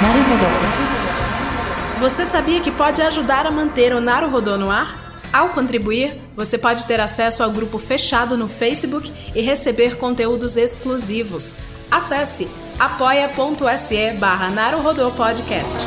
Naruhodo. 0.00 0.46
Você 2.00 2.24
sabia 2.24 2.60
que 2.60 2.70
pode 2.70 3.02
ajudar 3.02 3.44
a 3.44 3.50
manter 3.50 3.92
o 3.92 4.00
Naruhodo 4.00 4.56
no 4.56 4.70
ar? 4.70 5.08
Ao 5.32 5.48
contribuir, 5.48 6.12
você 6.36 6.56
pode 6.56 6.86
ter 6.86 7.00
acesso 7.00 7.42
ao 7.42 7.50
grupo 7.50 7.78
fechado 7.78 8.36
no 8.36 8.48
Facebook 8.48 9.12
e 9.34 9.42
receber 9.42 9.96
conteúdos 9.96 10.56
exclusivos. 10.56 11.56
Acesse 11.90 12.48
apoia.se 12.78 14.12
barra 14.12 14.48
Podcast. 15.16 15.86